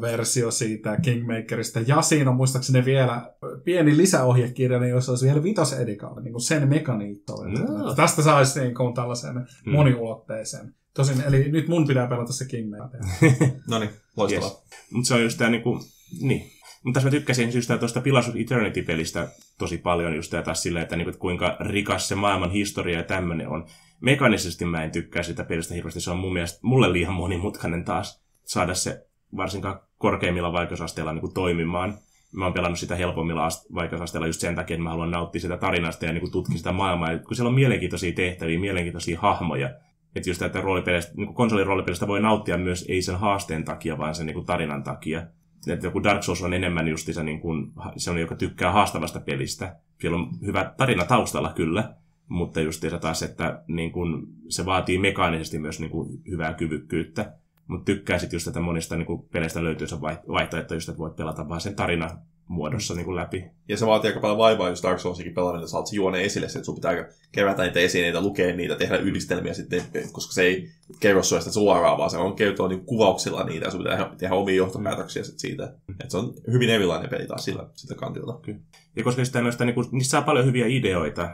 versio 0.00 0.50
siitä 0.50 0.96
Kingmakerista. 1.02 1.80
Ja 1.86 2.02
siinä 2.02 2.30
on 2.30 2.36
muistaakseni 2.36 2.84
vielä 2.84 3.34
pieni 3.64 3.96
lisäohjekirja, 3.96 4.78
niin 4.78 4.90
jos 4.90 5.08
olisi 5.08 5.26
vielä 5.26 5.42
vitosedikaali, 5.42 6.22
niin 6.22 6.32
kuin 6.32 6.42
sen 6.42 6.68
mekaniikka. 6.68 7.32
No. 7.32 7.94
Tästä 7.94 8.22
saisi 8.22 8.60
niin 8.60 8.74
kuin 8.74 8.94
tällaisen 8.94 9.34
mm. 9.34 9.72
moniulotteisen 9.72 10.74
Tosin, 10.96 11.20
eli 11.26 11.48
nyt 11.48 11.68
mun 11.68 11.86
pitää 11.86 12.06
pelata 12.06 12.32
se 12.32 12.44
Kingmaker. 12.44 13.00
no 13.70 13.78
niin, 13.78 13.90
loistavaa. 14.16 14.48
Yes. 14.48 14.90
Mutta 14.90 15.08
se 15.08 15.14
on 15.14 15.22
just 15.22 15.38
tämä 15.38 15.50
niinku, 15.50 15.80
niin. 16.20 16.50
Mutta 16.84 16.96
tässä 16.96 17.06
mä 17.06 17.10
tykkäsin 17.10 17.54
just 17.54 17.70
tuosta 17.78 18.00
Pillars 18.00 18.28
of 18.28 18.36
Eternity-pelistä 18.36 19.28
tosi 19.58 19.78
paljon 19.78 20.16
just 20.16 20.30
tämä 20.30 20.42
taas 20.42 20.62
silleen, 20.62 20.82
että, 20.82 20.96
niinku, 20.96 21.10
että 21.10 21.20
kuinka 21.20 21.56
rikas 21.60 22.08
se 22.08 22.14
maailman 22.14 22.50
historia 22.50 22.98
ja 22.98 23.02
tämmöinen 23.02 23.48
on. 23.48 23.66
Mekanisesti 24.00 24.64
mä 24.64 24.84
en 24.84 24.90
tykkää 24.90 25.22
sitä 25.22 25.44
pelistä 25.44 25.74
hirveästi. 25.74 26.00
Se 26.00 26.10
on 26.10 26.18
mun 26.18 26.32
mielestä 26.32 26.58
mulle 26.62 26.92
liian 26.92 27.12
monimutkainen 27.12 27.84
taas 27.84 28.22
saada 28.44 28.74
se 28.74 29.06
varsinkaan 29.36 29.80
korkeimmilla 29.98 30.52
vaikeusasteilla 30.52 31.12
niin 31.12 31.20
kuin 31.20 31.34
toimimaan. 31.34 31.98
Mä 32.32 32.44
oon 32.44 32.54
pelannut 32.54 32.78
sitä 32.78 32.96
helpommilla 32.96 33.48
vaikeusasteilla 33.74 34.26
just 34.26 34.40
sen 34.40 34.54
takia, 34.54 34.74
että 34.74 34.84
mä 34.84 34.90
haluan 34.90 35.10
nauttia 35.10 35.40
sitä 35.40 35.56
tarinasta 35.56 36.04
ja 36.06 36.12
niin 36.12 36.20
kuin 36.20 36.32
tutkia 36.32 36.58
sitä 36.58 36.72
maailmaa. 36.72 37.12
Ja 37.12 37.18
kun 37.18 37.36
siellä 37.36 37.48
on 37.48 37.54
mielenkiintoisia 37.54 38.12
tehtäviä, 38.12 38.58
mielenkiintoisia 38.58 39.20
hahmoja, 39.20 39.70
että 40.14 40.30
just 40.30 40.42
että 40.42 40.60
roolipeleistä, 40.60 41.12
niin 41.16 41.34
konsoliroolipeleistä 41.34 42.06
voi 42.06 42.20
nauttia 42.20 42.58
myös 42.58 42.84
ei 42.88 43.02
sen 43.02 43.18
haasteen 43.18 43.64
takia, 43.64 43.98
vaan 43.98 44.14
sen 44.14 44.26
niin 44.26 44.34
kuin 44.34 44.46
tarinan 44.46 44.82
takia. 44.82 45.22
Että 45.66 45.86
joku 45.86 46.02
Dark 46.02 46.22
Souls 46.22 46.42
on 46.42 46.52
enemmän 46.52 46.86
se, 46.96 47.22
niin 47.22 47.40
kuin, 47.40 47.72
se 47.96 48.10
on, 48.10 48.18
joka 48.18 48.36
tykkää 48.36 48.72
haastavasta 48.72 49.20
pelistä. 49.20 49.76
Siellä 50.00 50.18
on 50.18 50.30
hyvä 50.42 50.74
tarina 50.76 51.04
taustalla 51.04 51.52
kyllä, 51.52 51.94
mutta 52.28 52.60
just 52.60 52.84
taas, 53.00 53.22
että 53.22 53.62
niin 53.68 53.92
kuin, 53.92 54.26
se 54.48 54.66
vaatii 54.66 54.98
mekaanisesti 54.98 55.58
myös 55.58 55.80
niin 55.80 55.90
kuin, 55.90 56.22
hyvää 56.30 56.54
kyvykkyyttä. 56.54 57.32
Mutta 57.66 57.84
tykkää 57.84 58.18
sitten 58.18 58.36
just, 58.36 58.46
että 58.46 58.60
monista 58.60 58.96
niin 58.96 59.06
kuin, 59.06 59.22
peleistä 59.32 59.64
löytyy 59.64 59.86
se 59.86 60.00
vaihtoehto, 60.00 60.74
just, 60.74 60.88
että 60.88 60.98
voit 60.98 61.16
pelata 61.16 61.48
vaan 61.48 61.60
sen 61.60 61.76
tarina 61.76 62.18
muodossa 62.48 62.94
niin 62.94 63.04
kuin 63.04 63.16
läpi. 63.16 63.44
Ja 63.68 63.76
se 63.76 63.86
vaatii 63.86 64.08
aika 64.08 64.20
paljon 64.20 64.38
vaivaa, 64.38 64.68
jos 64.68 64.82
Dark 64.82 65.00
Soulsikin 65.00 65.34
pelaa, 65.34 65.56
että 65.56 65.66
saat 65.68 65.92
juone 65.92 66.24
esille, 66.24 66.46
että 66.46 66.64
sun 66.64 66.74
pitää 66.74 67.08
kerätä 67.32 67.62
niitä 67.62 67.80
esineitä, 67.80 68.20
lukea 68.20 68.56
niitä, 68.56 68.74
tehdä 68.74 68.96
yhdistelmiä 68.96 69.54
sitten, 69.54 69.82
koska 70.12 70.32
se 70.32 70.42
ei 70.42 70.68
kerro 71.00 71.22
sua 71.22 71.40
sitä 71.40 71.52
suoraan, 71.52 71.98
vaan 71.98 72.10
se 72.10 72.16
on 72.16 72.36
kertoa 72.36 72.68
niin 72.68 72.84
kuvauksilla 72.84 73.44
niitä, 73.44 73.66
ja 73.66 73.70
sun 73.70 73.82
pitää 73.82 74.14
tehdä 74.18 74.34
omia 74.34 74.54
johtopäätöksiä 74.54 75.22
sitten 75.22 75.40
siitä. 75.40 75.74
Että 75.88 76.08
se 76.08 76.16
on 76.16 76.34
hyvin 76.52 76.70
erilainen 76.70 77.10
peli 77.10 77.26
taas 77.26 77.44
sillä, 77.44 77.66
sitä 77.74 77.94
kantilta. 77.94 78.38
Kyllä. 78.42 78.58
Ja 78.96 79.04
koska 79.04 79.24
sitä 79.24 79.40
noista, 79.40 79.64
niin 79.64 79.74
kuin, 79.74 79.88
niissä 79.92 80.10
saa 80.10 80.22
paljon 80.22 80.46
hyviä 80.46 80.66
ideoita. 80.66 81.30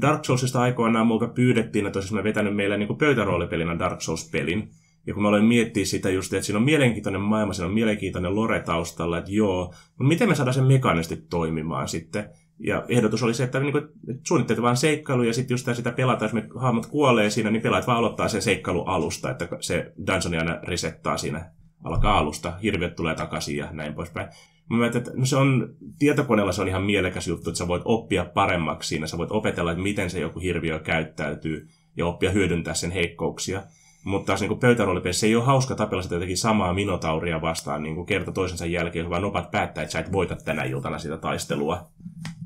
Dark 0.00 0.24
Soulsista 0.24 0.60
aikoinaan 0.60 1.06
multa 1.06 1.28
pyydettiin, 1.28 1.86
että 1.86 1.98
olisin 1.98 2.24
vetänyt 2.24 2.56
meille 2.56 2.76
niin 2.76 2.96
pöytäroolipelinä 2.98 3.78
Dark 3.78 4.00
Souls-pelin. 4.00 4.70
Ja 5.06 5.14
kun 5.14 5.22
mä 5.22 5.28
olen 5.28 5.44
miettinyt 5.44 5.88
sitä 5.88 6.10
just, 6.10 6.32
että 6.32 6.46
siinä 6.46 6.58
on 6.58 6.64
mielenkiintoinen 6.64 7.20
maailma, 7.20 7.52
siinä 7.52 7.66
on 7.66 7.74
mielenkiintoinen 7.74 8.34
lore 8.34 8.60
taustalla, 8.60 9.18
että 9.18 9.30
joo, 9.30 9.64
mutta 9.88 10.04
miten 10.04 10.28
me 10.28 10.34
saadaan 10.34 10.54
sen 10.54 10.64
mekaanisesti 10.64 11.16
toimimaan 11.16 11.88
sitten? 11.88 12.30
Ja 12.58 12.84
ehdotus 12.88 13.22
oli 13.22 13.34
se, 13.34 13.44
että 13.44 13.60
niin 13.60 13.72
kuin, 13.72 13.88
suunnittelet 14.26 14.62
vaan 14.62 14.76
seikkailu 14.76 15.22
ja 15.22 15.32
sitten 15.32 15.54
just 15.54 15.68
sitä 15.72 15.92
pelata, 15.92 16.24
jos 16.24 16.32
me 16.32 16.48
hahmot 16.56 16.86
kuolee 16.86 17.30
siinä, 17.30 17.50
niin 17.50 17.62
pelaat 17.62 17.86
vaan 17.86 17.98
aloittaa 17.98 18.28
sen 18.28 18.42
seikkailun 18.42 18.88
alusta, 18.88 19.30
että 19.30 19.48
se 19.60 19.92
dungeoni 20.06 20.38
aina 20.38 20.58
resettaa 20.62 21.16
siinä, 21.16 21.50
alkaa 21.84 22.18
alusta, 22.18 22.52
hirviöt 22.62 22.96
tulee 22.96 23.14
takaisin 23.14 23.56
ja 23.56 23.68
näin 23.72 23.94
poispäin. 23.94 24.28
Mä 24.70 24.78
mietin, 24.78 24.98
että 24.98 25.10
no 25.14 25.24
se 25.24 25.36
on, 25.36 25.74
tietokoneella 25.98 26.52
se 26.52 26.62
on 26.62 26.68
ihan 26.68 26.82
mielekäs 26.82 27.28
juttu, 27.28 27.50
että 27.50 27.58
sä 27.58 27.68
voit 27.68 27.82
oppia 27.84 28.24
paremmaksi 28.24 28.88
siinä, 28.88 29.06
sä 29.06 29.18
voit 29.18 29.30
opetella, 29.30 29.72
että 29.72 29.82
miten 29.82 30.10
se 30.10 30.20
joku 30.20 30.40
hirviö 30.40 30.78
käyttäytyy 30.78 31.68
ja 31.96 32.06
oppia 32.06 32.30
hyödyntää 32.30 32.74
sen 32.74 32.90
heikkouksia. 32.90 33.62
Mutta 34.06 34.26
taas 34.26 34.40
niin 34.40 34.58
pöytäroolipelissä 34.58 35.26
ei 35.26 35.36
ole 35.36 35.44
hauska 35.44 35.74
tapella 35.74 36.02
sitä 36.02 36.14
jotenkin 36.14 36.36
samaa 36.36 36.74
minotauria 36.74 37.40
vastaan 37.40 37.82
niin 37.82 37.94
kuin 37.94 38.06
kerta 38.06 38.32
toisensa 38.32 38.66
jälkeen, 38.66 39.10
vaan 39.10 39.22
nopat 39.22 39.50
päättää, 39.50 39.82
että 39.82 39.92
sä 39.92 39.98
et 39.98 40.12
voita 40.12 40.36
tänä 40.36 40.62
iltana 40.64 40.98
sitä 40.98 41.16
taistelua. 41.16 41.86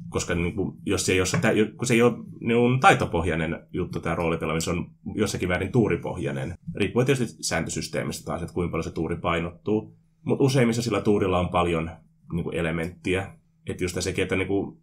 Koska 0.08 0.34
niin 0.34 0.54
kuin, 0.54 0.76
jos 0.86 1.06
se 1.06 1.12
ei 1.12 1.20
ole, 1.20 1.66
kun 1.76 1.86
se 1.86 1.94
ei 1.94 2.02
ole 2.02 2.12
niin 2.40 2.80
taitopohjainen 2.80 3.66
juttu 3.72 4.00
tämä 4.00 4.14
roolipelaaminen, 4.14 4.62
se 4.62 4.70
on 4.70 4.90
jossakin 5.14 5.48
väärin 5.48 5.72
tuuripohjainen. 5.72 6.54
Riippuu 6.74 7.04
tietysti 7.04 7.42
sääntösysteemistä 7.42 8.24
taas, 8.24 8.42
että 8.42 8.54
kuinka 8.54 8.70
paljon 8.70 8.84
se 8.84 8.90
tuuri 8.90 9.16
painottuu. 9.16 9.96
Mutta 10.24 10.44
useimmissa 10.44 10.82
sillä 10.82 11.00
tuurilla 11.00 11.38
on 11.38 11.48
paljon 11.48 11.90
niin 12.32 12.44
kuin 12.44 12.56
elementtiä. 12.56 13.32
Että 13.66 13.84
just 13.84 13.96
sekin, 14.00 14.22
että 14.22 14.36
niin 14.36 14.48
kuin, 14.48 14.76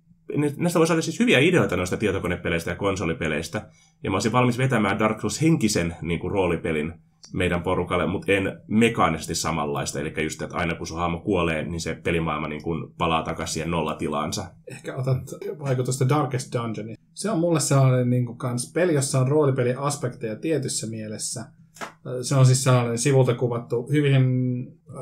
näistä 0.58 0.80
voisi 0.80 0.94
olla 0.94 1.02
siis 1.02 1.20
hyviä 1.20 1.40
ideoita 1.40 1.78
noista 1.78 1.98
tietokonepeleistä 1.98 2.72
ja 2.72 2.76
konsolipeleistä. 2.76 3.70
Ja 4.04 4.10
mä 4.10 4.16
olisin 4.16 4.32
valmis 4.32 4.58
vetämään 4.58 5.00
Dark 5.00 5.22
Souls 5.22 5.42
henkisen 5.42 5.96
niin 6.02 6.20
kuin, 6.20 6.32
roolipelin 6.32 6.94
meidän 7.34 7.62
porukalle, 7.62 8.08
mutta 8.08 8.32
en 8.32 8.62
mekaanisesti 8.68 9.36
samanlaista. 9.36 10.00
Eli 10.00 10.24
just, 10.24 10.42
että 10.42 10.58
aina 10.58 10.76
kun 10.76 10.88
sun 10.88 11.22
kuolee, 11.22 11.64
niin 11.64 11.82
se 11.82 11.96
pelimaailma 11.96 12.48
niin 12.48 12.64
kuin 12.64 12.94
palaa 12.98 13.24
takaisin 13.24 13.54
siihen 13.54 13.72
nollatilaansa. 13.72 14.46
Ehkä 14.68 14.96
otat 14.96 15.18
vaikutusta 15.60 16.10
Darkest 16.10 16.54
Dungeon. 16.54 16.96
Se 17.14 17.32
on 17.32 17.40
mulle 17.40 17.60
sellainen 17.60 18.10
niin 18.10 18.26
kuin 18.26 18.38
kans 18.38 18.72
peli, 18.74 18.94
jossa 18.94 19.20
on 19.20 19.28
roolipeliaspekteja 19.28 20.36
tietyssä 20.36 20.88
mielessä. 20.88 21.46
Se 22.22 22.36
on 22.36 22.46
siis 22.46 22.64
sellainen 22.64 22.98
sivulta 22.98 23.34
kuvattu 23.34 23.90
hyvin, 23.92 24.24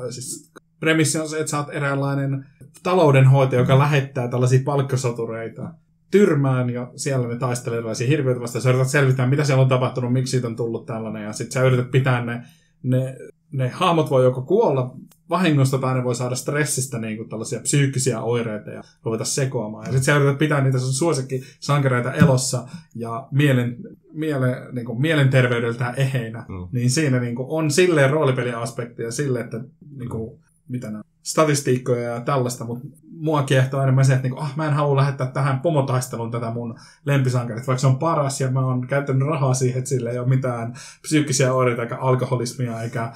siis 0.09 0.51
premissi 0.85 1.19
on 1.19 1.29
se, 1.29 1.39
että 1.39 1.51
sä 1.51 1.57
oot 1.57 1.69
eräänlainen 1.71 2.45
taloudenhoitaja, 2.83 3.61
joka 3.61 3.79
lähettää 3.79 4.27
tällaisia 4.27 4.59
palkkasotureita 4.65 5.73
tyrmään 6.11 6.69
ja 6.69 6.91
siellä 6.95 7.27
ne 7.27 7.35
taistelee 7.35 7.77
erilaisia 7.77 8.07
hirviöitä 8.07 8.41
vastaan. 8.41 8.61
Sä 8.61 8.69
yrität 8.69 8.87
selvittää, 8.87 9.27
mitä 9.27 9.43
siellä 9.43 9.63
on 9.63 9.69
tapahtunut, 9.69 10.13
miksi 10.13 10.31
siitä 10.31 10.47
on 10.47 10.55
tullut 10.55 10.85
tällainen 10.85 11.23
ja 11.23 11.33
sitten 11.33 11.51
sä 11.51 11.63
yrität 11.63 11.91
pitää 11.91 12.25
ne, 12.25 12.41
ne, 12.83 13.17
ne 13.51 13.69
hahmot 13.69 14.09
voi 14.09 14.23
joko 14.23 14.41
kuolla 14.41 14.95
vahingosta 15.29 15.77
tai 15.77 15.95
ne 15.95 16.03
voi 16.03 16.15
saada 16.15 16.35
stressistä 16.35 16.99
niin 16.99 17.17
kuin 17.17 17.29
tällaisia 17.29 17.59
psyykkisiä 17.59 18.21
oireita 18.21 18.69
ja 18.69 18.81
ruveta 19.03 19.25
sekoamaan. 19.25 19.85
Ja 19.85 19.91
sitten 19.91 20.03
sä 20.03 20.15
yrität 20.15 20.37
pitää 20.37 20.61
niitä 20.61 20.79
sun 20.79 20.93
suosikki 20.93 21.43
sankareita 21.59 22.13
elossa 22.13 22.67
ja 22.95 23.27
mielen, 23.31 23.77
miele, 24.13 24.67
niin 24.71 24.85
kuin 24.85 25.01
mielenterveydeltään 25.01 25.93
eheinä. 25.97 26.45
Mm. 26.47 26.67
Niin 26.71 26.89
siinä 26.89 27.19
niin 27.19 27.35
kuin 27.35 27.47
on 27.49 27.71
silleen 27.71 28.09
roolipeliaspektia 28.09 29.11
sille, 29.11 29.39
että 29.39 29.63
niin 29.97 30.09
kuin, 30.09 30.44
mitä 30.67 30.91
nämä 30.91 31.03
statistiikkoja 31.25 32.09
ja 32.09 32.21
tällaista, 32.21 32.65
mutta 32.65 32.87
mua 33.11 33.43
kiehtoo 33.43 33.81
enemmän 33.81 34.05
se, 34.05 34.13
että 34.13 34.23
niinku, 34.23 34.39
ah, 34.39 34.55
mä 34.55 34.67
en 34.67 34.73
halua 34.73 34.95
lähettää 34.95 35.27
tähän 35.27 35.59
pomotaisteluun 35.59 36.31
tätä 36.31 36.51
mun 36.51 36.79
lempisankarit, 37.05 37.67
vaikka 37.67 37.81
se 37.81 37.87
on 37.87 37.99
paras 37.99 38.41
ja 38.41 38.51
mä 38.51 38.65
oon 38.65 38.87
käyttänyt 38.87 39.27
rahaa 39.27 39.53
siihen, 39.53 39.77
että 39.77 39.89
sillä 39.89 40.09
ei 40.09 40.19
ole 40.19 40.27
mitään 40.27 40.73
psyykkisiä 41.01 41.53
oireita 41.53 41.81
eikä 41.81 41.97
alkoholismia 41.97 42.81
eikä 42.81 43.03
äh, 43.03 43.13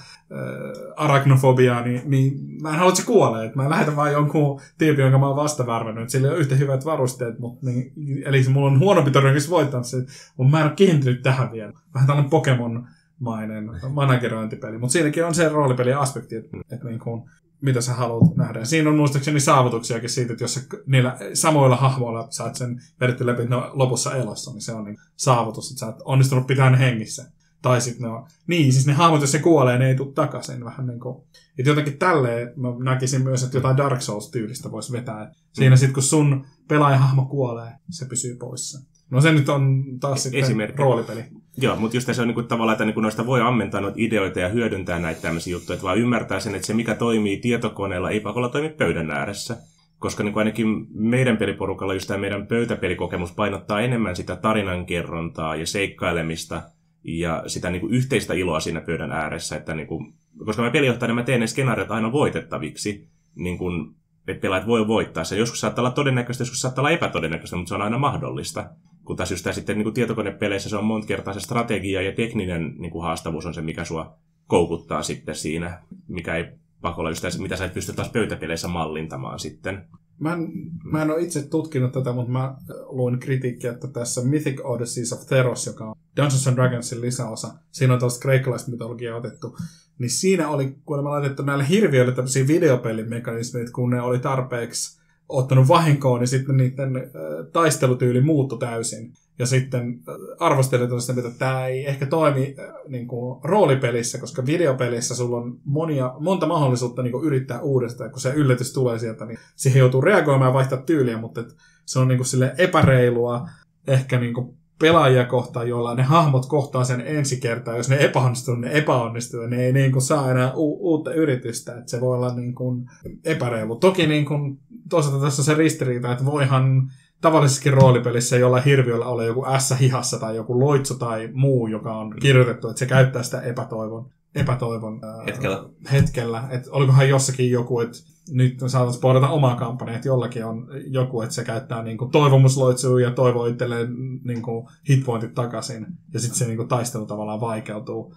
arachnofobiaa, 0.96 1.82
niin, 1.82 2.02
niin 2.06 2.62
mä 2.62 2.70
en 2.70 2.76
halua, 2.76 2.90
että 2.90 3.02
se 3.02 3.08
kuolee. 3.08 3.46
Että 3.46 3.58
mä 3.58 3.70
lähetän 3.70 3.96
vaan 3.96 4.12
jonkun 4.12 4.62
tyypin, 4.78 5.04
jonka 5.04 5.18
mä 5.18 5.28
oon 5.28 5.36
vasta 5.36 5.68
värvännyt, 5.68 6.10
sillä 6.10 6.28
ei 6.28 6.34
ole 6.34 6.40
yhtä 6.40 6.56
hyvät 6.56 6.86
varusteet, 6.86 7.40
mutta 7.40 7.66
niin, 7.66 7.94
eli 8.26 8.44
se 8.44 8.50
mulla 8.50 8.72
on 8.72 8.80
huonompi 8.80 9.12
todennäköisesti 9.12 9.52
voittaa 9.52 9.84
se, 9.84 9.98
mutta 10.38 10.52
mä 10.52 10.60
en 10.60 10.68
ole 10.68 10.76
kiintynyt 10.76 11.22
tähän 11.22 11.52
vielä. 11.52 11.74
Vähän 11.94 12.08
tällainen 12.08 12.30
Pokemon 12.30 12.88
mainen 13.20 13.72
managerointipeli, 13.90 14.78
mutta 14.78 14.94
siinäkin 14.94 15.26
on 15.26 15.36
se 15.36 15.50
roolipeli-aspekti, 15.50 16.36
että, 16.36 16.58
että 16.72 16.88
niin 16.88 17.00
kuin, 17.00 17.30
mitä 17.62 17.82
sä 17.82 17.94
haluat 17.94 18.36
nähdä. 18.36 18.66
Siinä 18.66 18.90
on 18.90 18.96
muistaakseni 18.96 19.40
saavutuksiakin 19.40 20.10
siitä, 20.10 20.34
että 20.34 20.44
jos 20.44 20.54
sä 20.54 20.62
niillä 20.86 21.18
samoilla 21.34 21.76
hahmoilla 21.76 22.28
saat 22.30 22.56
sen 22.56 22.82
vedetty 23.00 23.26
läpi 23.26 23.46
no, 23.46 23.72
lopussa 23.74 24.16
elossa, 24.16 24.52
niin 24.52 24.62
se 24.62 24.74
on 24.74 24.84
niin 24.84 24.98
saavutus, 25.16 25.72
että 25.72 25.80
sä 25.80 25.86
oot 25.86 26.02
onnistunut 26.06 26.48
pitää 26.48 26.70
ne 26.70 26.80
hengissä. 26.80 27.32
Tai 27.62 27.82
sitten 27.82 28.04
ne 28.04 28.10
on, 28.10 28.28
niin, 28.48 28.74
siis 28.74 28.88
ne 28.88 28.94
hahmot, 28.94 29.22
jos 29.22 29.32
se 29.32 29.40
kuolee, 29.40 29.78
ne 29.78 29.88
ei 29.88 29.96
tule 29.96 30.14
takaisin. 30.14 30.66
Vähän 30.66 30.88
niin 30.88 31.00
kuin, 31.00 31.24
että 31.60 31.70
jotenkin 31.70 31.98
tälleen 31.98 32.54
mä 32.56 32.68
näkisin 32.84 33.24
myös, 33.24 33.44
että 33.44 33.58
jotain 33.58 33.78
Dark 33.78 34.02
Souls-tyylistä 34.02 34.72
voisi 34.72 34.92
vetää. 34.92 35.32
Siinä 35.54 35.76
sitten, 35.76 35.94
kun 35.94 36.04
sun 36.04 36.46
pelaajahahmo 36.68 37.26
kuolee, 37.26 37.72
se 37.90 38.06
pysyy 38.06 38.36
poissa. 38.36 38.80
No 39.12 39.22
se 39.22 39.32
nyt 39.32 39.50
on 39.50 39.84
taas 40.00 40.24
sitten 40.24 40.42
Esimerkki. 40.42 40.82
roolipeli. 40.82 41.24
Joo, 41.58 41.76
mutta 41.76 41.98
just 41.98 42.14
se 42.14 42.22
on 42.22 42.28
niinku 42.28 42.44
tavallaan, 42.44 42.74
että 42.74 42.86
niinku 42.86 43.02
noista 43.02 43.26
voi 43.26 43.42
ammentaa 43.42 43.82
noita 43.82 43.98
ideoita 44.00 44.40
ja 44.40 44.50
hyödyntää 44.50 45.00
näitä 45.00 45.22
tämmöisiä 45.22 45.52
juttuja, 45.52 45.74
että 45.74 45.84
vaan 45.84 45.98
ymmärtää 45.98 46.40
sen, 46.40 46.56
että 46.56 46.68
se 46.68 46.74
mikä 46.74 46.96
toimii 46.96 47.38
tietokoneella 47.38 48.10
ei 48.10 48.20
pakolla 48.20 48.50
toimi 48.50 48.70
pöydän 48.70 49.12
ääressä. 49.12 49.58
Koska 50.00 50.24
niin 50.24 50.34
kuin 50.34 50.42
ainakin 50.42 50.88
meidän 50.94 51.38
peliporukalla 51.38 51.94
just 51.94 52.08
tämä 52.08 52.18
meidän 52.18 52.48
pöytäpelikokemus 52.48 53.32
painottaa 53.32 53.82
enemmän 53.82 54.16
sitä 54.16 54.36
tarinankerrontaa 54.36 55.56
ja 55.56 55.68
seikkailemista 55.68 56.62
ja 57.04 57.44
sitä 57.48 57.70
niin 57.70 57.82
kuin 57.82 57.94
yhteistä 57.94 58.34
iloa 58.34 58.60
siinä 58.60 58.82
pöydän 58.82 59.12
ääressä. 59.12 59.56
Että 59.56 59.74
niin 59.74 59.88
kuin, 59.88 60.14
koska 60.46 60.62
mä 60.62 60.72
pelijohtajana 60.72 61.14
mä 61.14 61.24
teen 61.24 61.40
ne 61.40 61.48
skenaariot 61.48 61.92
aina 61.92 62.12
voitettaviksi, 62.12 63.08
niin 63.36 63.58
kuin, 63.58 63.96
että 64.28 64.42
pelaajat 64.42 64.68
voi 64.68 64.88
voittaa 64.88 65.24
se. 65.24 65.38
Joskus 65.38 65.60
saattaa 65.60 65.82
olla 65.82 65.92
todennäköistä, 65.92 66.42
joskus 66.42 66.62
saattaa 66.62 66.82
olla 66.82 66.92
epätodennäköistä, 66.92 67.56
mutta 67.56 67.70
se 67.70 67.76
on 67.76 67.82
aina 67.82 67.98
mahdollista. 67.98 68.70
Kun 69.10 69.16
taas 69.16 69.32
just 69.32 69.48
sitten 69.52 69.78
niin 69.78 69.84
kuin 69.84 69.94
tietokonepeleissä 69.94 70.70
se 70.70 70.78
on 70.78 70.86
monta 70.86 71.08
kertaa 71.08 71.34
se 71.34 71.40
strategia 71.40 72.02
ja 72.02 72.12
tekninen 72.12 72.76
niin 72.78 72.92
kuin 72.92 73.04
haastavuus 73.04 73.46
on 73.46 73.54
se, 73.54 73.62
mikä 73.62 73.86
sua 73.86 74.18
koukuttaa 74.48 75.04
sitten 75.04 75.36
siinä, 75.36 75.84
mikä 76.08 76.36
ei 76.36 76.46
pakolla 76.82 77.10
just 77.10 77.26
mitä 77.40 77.56
sä 77.56 77.66
et 77.66 77.74
pysty 77.74 77.94
taas 77.94 78.10
pöytäpeleissä 78.10 78.68
mallintamaan 78.68 79.40
sitten. 79.40 79.88
Mä 80.20 80.34
en, 80.34 80.48
mä 80.84 81.02
en 81.02 81.12
ole 81.12 81.22
itse 81.22 81.48
tutkinut 81.48 81.92
tätä, 81.92 82.14
mutta 82.14 82.32
mä 82.32 82.56
luin 82.86 83.20
kritiikkiä, 83.20 83.72
että 83.72 83.88
tässä 83.88 84.22
Mythic 84.22 84.62
Odysseys 84.64 85.14
of 85.14 85.26
Theros, 85.26 85.66
joka 85.66 85.90
on 85.90 85.96
Dungeons 86.18 86.48
and 86.48 86.56
Dragonsin 86.56 87.02
lisäosa, 87.02 87.54
siinä 87.72 87.94
on 87.94 88.00
tällaista 88.00 88.22
kreikkalaista 88.22 88.72
mytologiaa 88.72 89.18
otettu, 89.18 89.58
niin 90.00 90.10
siinä 90.10 90.50
oli 90.50 90.76
kuulemma 90.86 91.10
laitettu 91.10 91.44
näille 91.44 91.70
hirviöille 91.70 92.12
tämmöisiä 92.12 92.48
videopelimekanismeja, 92.48 93.66
kun 93.74 93.90
ne 93.90 94.02
oli 94.02 94.20
tarpeeksi 94.20 94.99
ottanut 95.30 95.68
vahinkoon, 95.68 96.20
niin 96.20 96.28
sitten 96.28 96.58
niiden 96.58 97.12
taistelutyyli 97.54 98.22
muuttui 98.22 98.60
täysin. 98.60 99.14
Ja 99.40 99.46
sitten 99.46 100.00
arvostelijat 100.40 100.90
sitä, 101.00 101.20
että 101.20 101.40
tämä 101.40 101.68
ei 101.68 101.86
ehkä 101.86 102.06
toimi 102.06 102.56
niin 102.88 103.08
kuin, 103.08 103.40
roolipelissä, 103.44 104.18
koska 104.18 104.46
videopelissä 104.46 105.16
sulla 105.16 105.38
on 105.38 105.60
monia, 105.66 106.14
monta 106.20 106.48
mahdollisuutta 106.48 107.04
niin 107.04 107.12
kuin, 107.12 107.26
yrittää 107.26 107.62
uudestaan. 107.62 108.12
Kun 108.12 108.22
se 108.22 108.34
yllätys 108.34 108.74
tulee 108.74 109.00
sieltä, 109.00 109.26
niin 109.26 109.40
siihen 109.56 109.80
joutuu 109.80 110.02
reagoimaan 110.02 110.50
ja 110.50 110.54
vaihtaa 110.54 110.82
tyyliä, 110.82 111.18
mutta 111.18 111.42
et, 111.42 111.56
se 111.86 112.00
on 112.00 112.08
niin 112.08 112.18
kuin, 112.18 112.28
sille 112.28 112.54
epäreilua 112.58 113.50
ehkä 113.88 114.20
niin 114.20 114.34
kuin, 114.34 114.59
pelaajia 114.80 115.26
kohtaan, 115.26 115.70
joilla 115.70 115.96
ne 115.96 116.04
hahmot 116.04 116.46
kohtaa 116.46 116.84
sen 116.84 117.04
ensi 117.06 117.40
kertaa. 117.40 117.78
Jos 117.78 117.90
ne 117.90 117.98
epäonnistuu, 118.00 118.56
ne 118.56 118.72
epäonnistuu. 118.72 119.48
Ne 119.48 119.66
ei 119.66 119.74
niin 119.74 119.92
kuin, 119.92 120.02
saa 120.02 120.32
enää 120.32 120.54
u- 120.56 120.92
uutta 120.92 121.14
yritystä. 121.14 121.78
Että 121.78 121.92
se 121.92 122.02
voi 122.02 122.16
olla 122.16 122.36
niin 122.36 122.56
kuin, 122.56 122.90
epäreilu. 123.26 123.76
Toki 123.76 124.08
niin 124.08 124.26
kuin, 124.26 124.60
toisaalta 124.90 125.26
tässä 125.26 125.42
on 125.42 125.46
se 125.46 125.54
ristiriita, 125.54 126.12
että 126.12 126.26
voihan 126.26 126.92
tavallisessakin 127.22 127.74
roolipelissä 127.74 128.38
jollain 128.38 128.64
hirviöllä 128.64 129.06
ole 129.06 129.26
joku 129.26 129.46
S 129.58 129.74
hihassa 129.80 130.20
tai 130.20 130.36
joku 130.36 130.60
loitsu 130.60 130.96
tai 130.96 131.30
muu, 131.34 131.68
joka 131.68 131.98
on 131.98 132.16
kirjoitettu, 132.22 132.70
että 132.70 132.80
se 132.80 132.86
käyttää 132.86 133.24
sitä 133.24 133.42
epätoivon, 133.42 134.10
epätoivon 134.36 135.02
hetkellä. 135.26 135.56
Ää, 135.56 135.92
hetkellä. 135.92 136.44
Että 136.50 136.72
olikohan 136.72 137.10
jossakin 137.10 137.52
joku, 137.52 137.80
että 137.80 137.98
nyt 138.32 138.60
saataisiin 138.60 139.00
spoilata 139.00 139.30
omaa 139.30 139.56
kampanjaa, 139.56 139.96
että 139.96 140.08
jollakin 140.08 140.46
on 140.46 140.68
joku, 140.88 141.22
että 141.22 141.36
se 141.36 141.44
käyttää 141.44 141.84
niinku 141.84 142.06
toivomusloitsua 142.06 143.02
ja 143.02 143.12
toivoo 143.12 143.46
itselleen 143.46 143.88
niinku 144.24 144.70
hitpointit 144.90 145.34
takaisin, 145.34 145.88
ja 146.14 146.20
sitten 146.20 146.38
se 146.38 146.48
niinku 146.48 146.64
taistelu 146.64 147.06
tavallaan 147.06 147.42
vaikeutuu. 147.42 148.16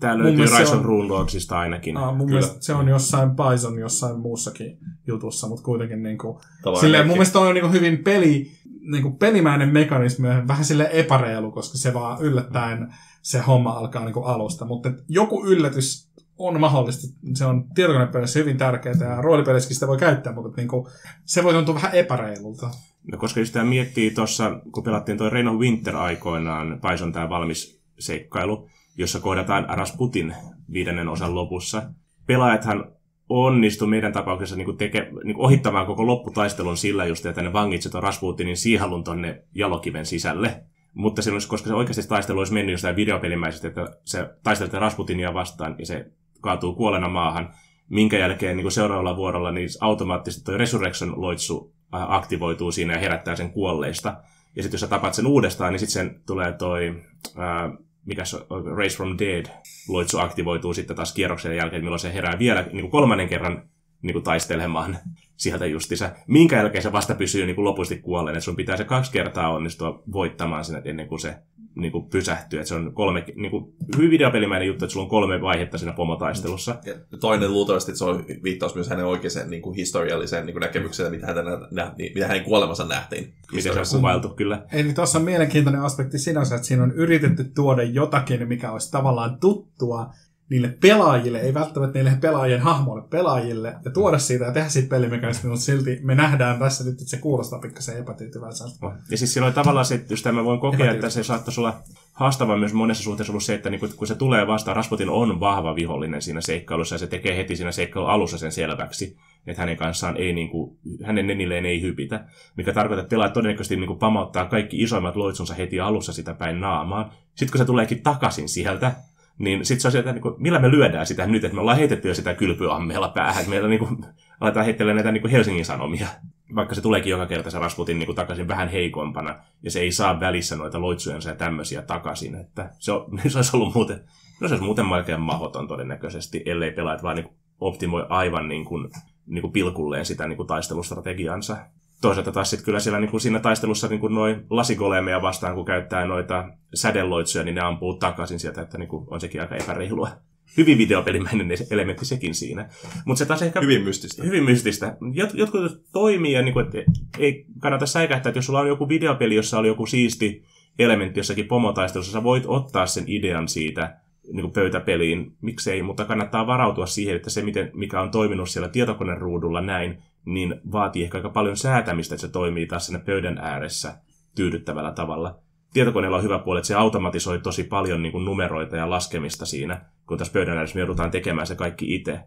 Tämä 0.00 0.18
löytyy 0.18 0.44
Rise 0.44 0.76
of 0.76 0.84
Rune 0.84 1.08
Lordsista 1.08 1.58
ainakin. 1.58 1.96
Aa, 1.96 2.14
mun 2.14 2.26
Kyllä. 2.26 2.40
mielestä 2.40 2.64
se 2.64 2.74
on 2.74 2.88
jossain 2.88 3.30
Bison 3.30 3.78
jossain 3.78 4.18
muussakin 4.20 4.78
jutussa, 5.06 5.48
mutta 5.48 5.64
kuitenkin 5.64 6.02
niin 6.02 6.18
kuin, 6.18 6.38
silleen, 6.80 7.06
mun 7.06 7.14
mielestä 7.14 7.38
on 7.38 7.54
niin 7.54 7.62
kuin 7.62 7.72
hyvin 7.72 7.98
peli, 7.98 8.50
niin 8.80 9.02
kuin 9.02 9.16
pelimäinen 9.16 9.68
mekanismi, 9.68 10.28
vähän 10.48 10.64
sille 10.64 10.90
epäreilu, 10.92 11.50
koska 11.50 11.78
se 11.78 11.94
vaan 11.94 12.22
yllättäen 12.22 12.94
se 13.22 13.38
homma 13.38 13.70
alkaa 13.70 14.04
niin 14.04 14.14
kuin 14.14 14.26
alusta. 14.26 14.64
Mutta 14.64 14.92
joku 15.08 15.46
yllätys 15.46 16.13
on 16.38 16.60
mahdollista. 16.60 17.16
Se 17.34 17.44
on 17.44 17.64
tietokonepelissä 17.74 18.38
hyvin 18.38 18.58
tärkeää 18.58 18.94
ja 19.00 19.22
roolipeleissäkin 19.22 19.74
sitä 19.74 19.86
voi 19.86 19.98
käyttää, 19.98 20.32
mutta 20.32 20.56
niin 20.56 20.68
kuin, 20.68 20.86
se 21.24 21.44
voi 21.44 21.52
tuntua 21.52 21.74
vähän 21.74 21.94
epäreilulta. 21.94 22.70
No 23.12 23.18
koska 23.18 23.40
jos 23.40 23.48
sitä 23.48 23.64
miettii 23.64 24.10
tuossa, 24.10 24.60
kun 24.72 24.82
pelattiin 24.82 25.18
tuo 25.18 25.30
Reino 25.30 25.52
Winter 25.52 25.96
aikoinaan, 25.96 26.80
Bison 26.80 27.12
tämä 27.12 27.28
valmis 27.28 27.80
seikkailu, 27.98 28.68
jossa 28.96 29.20
kohdataan 29.20 29.66
Rasputin 29.68 30.34
viidennen 30.72 31.08
osan 31.08 31.34
lopussa. 31.34 31.82
Pelaajathan 32.26 32.92
onnistu 33.28 33.86
meidän 33.86 34.12
tapauksessa 34.12 34.56
niin 34.56 34.76
teke, 34.76 35.10
niin 35.24 35.36
ohittamaan 35.36 35.86
koko 35.86 36.06
lopputaistelun 36.06 36.76
sillä 36.76 37.04
just, 37.04 37.26
että 37.26 37.42
ne 37.42 37.52
vangitset 37.52 37.94
on 37.94 38.02
Rasputinin 38.02 38.56
siihalun 38.56 39.04
tonne 39.04 39.42
jalokiven 39.54 40.06
sisälle. 40.06 40.62
Mutta 40.94 41.22
silloin, 41.22 41.42
koska 41.48 41.68
se 41.68 41.74
oikeasti 41.74 42.08
taistelu 42.08 42.38
olisi 42.38 42.52
mennyt 42.52 42.72
jostain 42.72 42.96
videopelimäisesti, 42.96 43.66
että 43.66 43.96
se 44.04 44.30
taistelee 44.42 44.78
Rasputinia 44.78 45.34
vastaan 45.34 45.76
ja 45.78 45.86
se 45.86 46.06
kaatuu 46.44 46.74
kuolena 46.74 47.08
maahan, 47.08 47.54
minkä 47.88 48.18
jälkeen 48.18 48.56
niin 48.56 48.64
kuin 48.64 48.72
seuraavalla 48.72 49.16
vuorolla 49.16 49.50
niin 49.50 49.68
automaattisesti 49.80 50.44
tuo 50.44 50.54
Resurrection-loitsu 50.56 51.72
aktivoituu 51.92 52.72
siinä 52.72 52.92
ja 52.92 53.00
herättää 53.00 53.36
sen 53.36 53.50
kuolleista. 53.50 54.08
Ja 54.56 54.62
sitten 54.62 54.74
jos 54.74 54.80
sä 54.80 54.86
tapat 54.86 55.14
sen 55.14 55.26
uudestaan, 55.26 55.72
niin 55.72 55.80
sitten 55.80 55.92
sen 55.92 56.20
tulee 56.26 56.52
toi, 56.52 57.02
ää, 57.36 57.70
mikä 58.04 58.24
se 58.24 58.38
Race 58.76 58.96
from 58.96 59.18
Dead, 59.18 59.46
loitsu 59.88 60.18
aktivoituu 60.18 60.74
sitten 60.74 60.96
taas 60.96 61.14
kierroksen 61.14 61.56
jälkeen, 61.56 61.82
milloin 61.82 62.00
se 62.00 62.14
herää 62.14 62.38
vielä 62.38 62.62
niin 62.62 62.80
kuin 62.80 62.90
kolmannen 62.90 63.28
kerran 63.28 63.62
niin 64.02 64.12
kuin 64.12 64.22
taistelemaan 64.22 64.98
sieltä 65.36 65.66
justiinsa, 65.66 66.10
minkä 66.26 66.56
jälkeen 66.56 66.82
se 66.82 66.92
vasta 66.92 67.14
pysyy 67.14 67.46
niin 67.46 67.56
kuin 67.56 67.64
lopusti 67.64 67.96
kuolleen, 67.96 68.36
että 68.36 68.44
sun 68.44 68.56
pitää 68.56 68.76
se 68.76 68.84
kaksi 68.84 69.12
kertaa 69.12 69.54
onnistua 69.54 70.02
voittamaan 70.12 70.64
sinne 70.64 70.82
ennen 70.84 71.08
kuin 71.08 71.20
se 71.20 71.36
niin 71.74 71.92
kuin 71.92 72.04
pysähtyy. 72.04 72.58
Että 72.58 72.68
se 72.68 72.74
on 72.74 72.94
kolme, 72.94 73.24
niin 73.34 73.50
kuin, 73.50 73.74
hyvin 73.96 74.10
videopelimäinen 74.10 74.68
juttu, 74.68 74.84
että 74.84 74.92
sulla 74.92 75.04
on 75.04 75.10
kolme 75.10 75.40
vaihetta 75.40 75.78
siinä 75.78 75.92
pomotaistelussa. 75.92 76.76
Ja 76.84 77.18
toinen 77.20 77.52
luultavasti, 77.52 77.90
että 77.90 77.98
se 77.98 78.04
on 78.04 78.24
viittaus 78.42 78.74
myös 78.74 78.88
hänen 78.88 79.06
oikeaan 79.06 79.50
niin 79.50 79.62
kuin 79.62 79.76
historialliseen 79.76 80.46
niin 80.46 80.54
kuin 80.54 80.60
näkemykseen, 80.60 81.10
mitä, 81.10 81.26
häntä 81.26 81.42
nä, 81.70 81.92
niin, 81.98 82.12
mitä 82.14 82.26
hänen 82.26 82.44
kuolemansa 82.44 82.84
nähtiin. 82.84 83.34
Miten 83.52 83.72
se 83.72 83.80
on 83.80 84.00
kuvailtu, 84.00 84.28
kyllä. 84.28 84.66
Eli 84.72 84.92
tuossa 84.92 85.18
on 85.18 85.24
mielenkiintoinen 85.24 85.82
aspekti 85.82 86.18
sinänsä, 86.18 86.54
että 86.54 86.66
siinä 86.66 86.82
on 86.82 86.92
yritetty 86.92 87.44
tuoda 87.44 87.82
jotakin, 87.82 88.48
mikä 88.48 88.72
olisi 88.72 88.90
tavallaan 88.90 89.40
tuttua, 89.40 90.10
niille 90.50 90.68
pelaajille, 90.80 91.40
ei 91.40 91.54
välttämättä 91.54 91.98
niille 91.98 92.18
pelaajien 92.20 92.60
hahmoille, 92.60 93.04
pelaajille, 93.10 93.76
ja 93.84 93.90
tuoda 93.90 94.18
siitä 94.18 94.44
ja 94.44 94.52
tehdä 94.52 94.68
siitä 94.68 94.88
pelimekanismi, 94.88 95.50
mutta 95.50 95.64
silti 95.64 96.00
me 96.02 96.14
nähdään 96.14 96.58
tässä 96.58 96.84
nyt, 96.84 96.92
että 96.92 97.10
se 97.10 97.16
kuulostaa 97.16 97.58
pikkasen 97.58 97.98
epätyytyväiseltä. 97.98 98.86
Ja 99.10 99.18
siis 99.18 99.34
silloin 99.34 99.54
tavallaan 99.54 99.86
se, 99.86 100.04
just 100.10 100.26
mä 100.32 100.44
voin 100.44 100.60
kokea, 100.60 100.92
että 100.92 101.10
se 101.10 101.24
saattaisi 101.24 101.60
olla 101.60 101.82
haastava 102.12 102.56
myös 102.56 102.72
monessa 102.72 103.04
suhteessa 103.04 103.32
ollut 103.32 103.42
se, 103.42 103.54
että 103.54 103.70
niin 103.70 103.80
kun 103.96 104.06
se 104.06 104.14
tulee 104.14 104.46
vastaan, 104.46 104.76
Rasputin 104.76 105.10
on 105.10 105.40
vahva 105.40 105.76
vihollinen 105.76 106.22
siinä 106.22 106.40
seikkailussa, 106.40 106.94
ja 106.94 106.98
se 106.98 107.06
tekee 107.06 107.36
heti 107.36 107.56
siinä 107.56 107.72
seikkailun 107.72 108.10
alussa 108.10 108.38
sen 108.38 108.52
selväksi, 108.52 109.16
että 109.46 109.62
hänen 109.62 109.76
kanssaan 109.76 110.16
ei, 110.16 110.32
niin 110.32 110.48
kuin, 110.48 110.78
hänen 111.02 111.26
nenilleen 111.26 111.66
ei 111.66 111.82
hypitä, 111.82 112.24
mikä 112.56 112.72
tarkoittaa, 112.72 113.02
että 113.02 113.10
pelaajat 113.10 113.32
todennäköisesti 113.32 113.76
niin 113.76 113.86
kuin 113.86 113.98
pamauttaa 113.98 114.46
kaikki 114.46 114.82
isoimmat 114.82 115.16
loitsunsa 115.16 115.54
heti 115.54 115.80
alussa 115.80 116.12
sitä 116.12 116.34
päin 116.34 116.60
naamaan. 116.60 117.10
Sitten 117.34 117.52
kun 117.52 117.58
se 117.58 117.64
tuleekin 117.64 118.02
takaisin 118.02 118.48
sieltä, 118.48 118.92
niin 119.38 119.64
sitten 119.64 119.80
se 119.80 119.88
on 119.88 119.92
se, 119.92 119.98
että 119.98 120.12
niin 120.12 120.22
kuin, 120.22 120.34
millä 120.38 120.58
me 120.58 120.70
lyödään 120.70 121.06
sitä 121.06 121.26
nyt, 121.26 121.44
että 121.44 121.54
me 121.54 121.60
ollaan 121.60 121.78
heitetty 121.78 122.08
jo 122.08 122.14
sitä 122.14 122.34
kylpyammeella 122.34 123.08
päähän, 123.08 123.50
meillä 123.50 123.68
niin 123.68 123.78
kuin, 123.78 124.04
aletaan 124.40 124.64
heittelemään 124.64 124.96
näitä 124.96 125.12
niin 125.12 125.20
kuin 125.20 125.30
Helsingin 125.30 125.64
Sanomia. 125.64 126.08
Vaikka 126.54 126.74
se 126.74 126.80
tuleekin 126.80 127.10
joka 127.10 127.26
kerta 127.26 127.50
se 127.50 127.58
Rasputin 127.58 127.98
niin 127.98 128.06
kuin, 128.06 128.16
takaisin 128.16 128.48
vähän 128.48 128.68
heikompana, 128.68 129.36
ja 129.62 129.70
se 129.70 129.80
ei 129.80 129.92
saa 129.92 130.20
välissä 130.20 130.56
noita 130.56 130.80
loitsujensa 130.80 131.28
ja 131.28 131.36
tämmöisiä 131.36 131.82
takaisin, 131.82 132.34
että 132.34 132.70
se, 132.78 132.92
on, 132.92 133.06
se 133.28 133.38
olisi 133.38 133.56
ollut 133.56 133.74
muuten, 133.74 134.00
no 134.40 134.48
se 134.48 134.54
olisi 134.54 134.64
muuten 134.64 134.86
melkein 134.86 135.20
mahdoton 135.20 135.68
todennäköisesti, 135.68 136.42
ellei 136.46 136.72
pelaajat 136.72 137.02
vaan 137.02 137.16
niin 137.16 137.24
kuin, 137.26 137.36
optimoi 137.60 138.06
aivan 138.08 138.48
niin 138.48 138.64
kuin, 138.64 138.90
niin 139.26 139.42
kuin 139.42 139.52
pilkulleen 139.52 140.06
sitä 140.06 140.28
niin 140.28 140.36
kuin 140.36 140.46
taistelustrategiansa 140.46 141.56
toisaalta 142.00 142.32
taas 142.32 142.50
sitten 142.50 142.64
kyllä 142.64 142.80
siellä 142.80 143.00
niin 143.00 143.10
kuin 143.10 143.20
siinä 143.20 143.40
taistelussa 143.40 143.88
niin 143.88 144.00
kuin 144.00 144.14
noin 144.14 144.46
lasikolemeja 144.50 145.22
vastaan, 145.22 145.54
kun 145.54 145.64
käyttää 145.64 146.04
noita 146.04 146.48
sädeloitsuja, 146.74 147.44
niin 147.44 147.54
ne 147.54 147.60
ampuu 147.60 147.94
takaisin 147.94 148.40
sieltä, 148.40 148.62
että 148.62 148.78
niin 148.78 148.88
kuin 148.88 149.06
on 149.10 149.20
sekin 149.20 149.40
aika 149.40 149.56
epäreilua. 149.56 150.08
Hyvin 150.56 150.78
videopelimäinen 150.78 151.48
elementti 151.70 152.04
sekin 152.04 152.34
siinä. 152.34 152.68
Mutta 153.04 153.18
se 153.18 153.26
taas 153.26 153.42
ehkä... 153.42 153.60
Hyvin 153.60 153.82
mystistä. 153.82 154.22
Hyvin 154.22 154.44
mystistä. 154.44 154.96
Jot, 155.12 155.34
jotkut 155.34 155.82
toimii 155.92 156.32
ja 156.32 156.42
niin 156.42 156.52
kuin, 156.52 156.66
että 156.66 156.78
ei 157.18 157.46
kannata 157.60 157.86
säikähtää, 157.86 158.30
että 158.30 158.38
jos 158.38 158.46
sulla 158.46 158.60
on 158.60 158.68
joku 158.68 158.88
videopeli, 158.88 159.34
jossa 159.34 159.58
oli 159.58 159.68
joku 159.68 159.86
siisti 159.86 160.44
elementti 160.78 161.20
jossakin 161.20 161.46
pomotaistelussa, 161.46 162.12
sä 162.12 162.22
voit 162.22 162.44
ottaa 162.46 162.86
sen 162.86 163.04
idean 163.06 163.48
siitä 163.48 163.96
niin 164.32 164.42
kuin 164.42 164.52
pöytäpeliin, 164.52 165.36
miksei, 165.40 165.82
mutta 165.82 166.04
kannattaa 166.04 166.46
varautua 166.46 166.86
siihen, 166.86 167.16
että 167.16 167.30
se, 167.30 167.42
miten, 167.42 167.70
mikä 167.74 168.00
on 168.00 168.10
toiminut 168.10 168.50
siellä 168.50 168.68
tietokoneruudulla 168.68 169.60
näin, 169.60 170.02
niin 170.24 170.60
vaatii 170.72 171.04
ehkä 171.04 171.18
aika 171.18 171.28
paljon 171.28 171.56
säätämistä, 171.56 172.14
että 172.14 172.26
se 172.26 172.32
toimii 172.32 172.66
taas 172.66 172.86
sinne 172.86 172.98
pöydän 172.98 173.38
ääressä 173.38 173.98
tyydyttävällä 174.34 174.92
tavalla. 174.92 175.38
Tietokoneella 175.72 176.16
on 176.16 176.22
hyvä 176.22 176.38
puoli, 176.38 176.58
että 176.58 176.66
se 176.66 176.74
automatisoi 176.74 177.38
tosi 177.38 177.64
paljon 177.64 178.02
niin 178.02 178.12
kuin 178.12 178.24
numeroita 178.24 178.76
ja 178.76 178.90
laskemista 178.90 179.46
siinä, 179.46 179.84
kun 180.06 180.18
tässä 180.18 180.32
pöydän 180.32 180.56
ääressä 180.56 180.74
me 180.76 180.80
joudutaan 180.80 181.10
tekemään 181.10 181.46
se 181.46 181.54
kaikki 181.54 181.94
itse. 181.94 182.20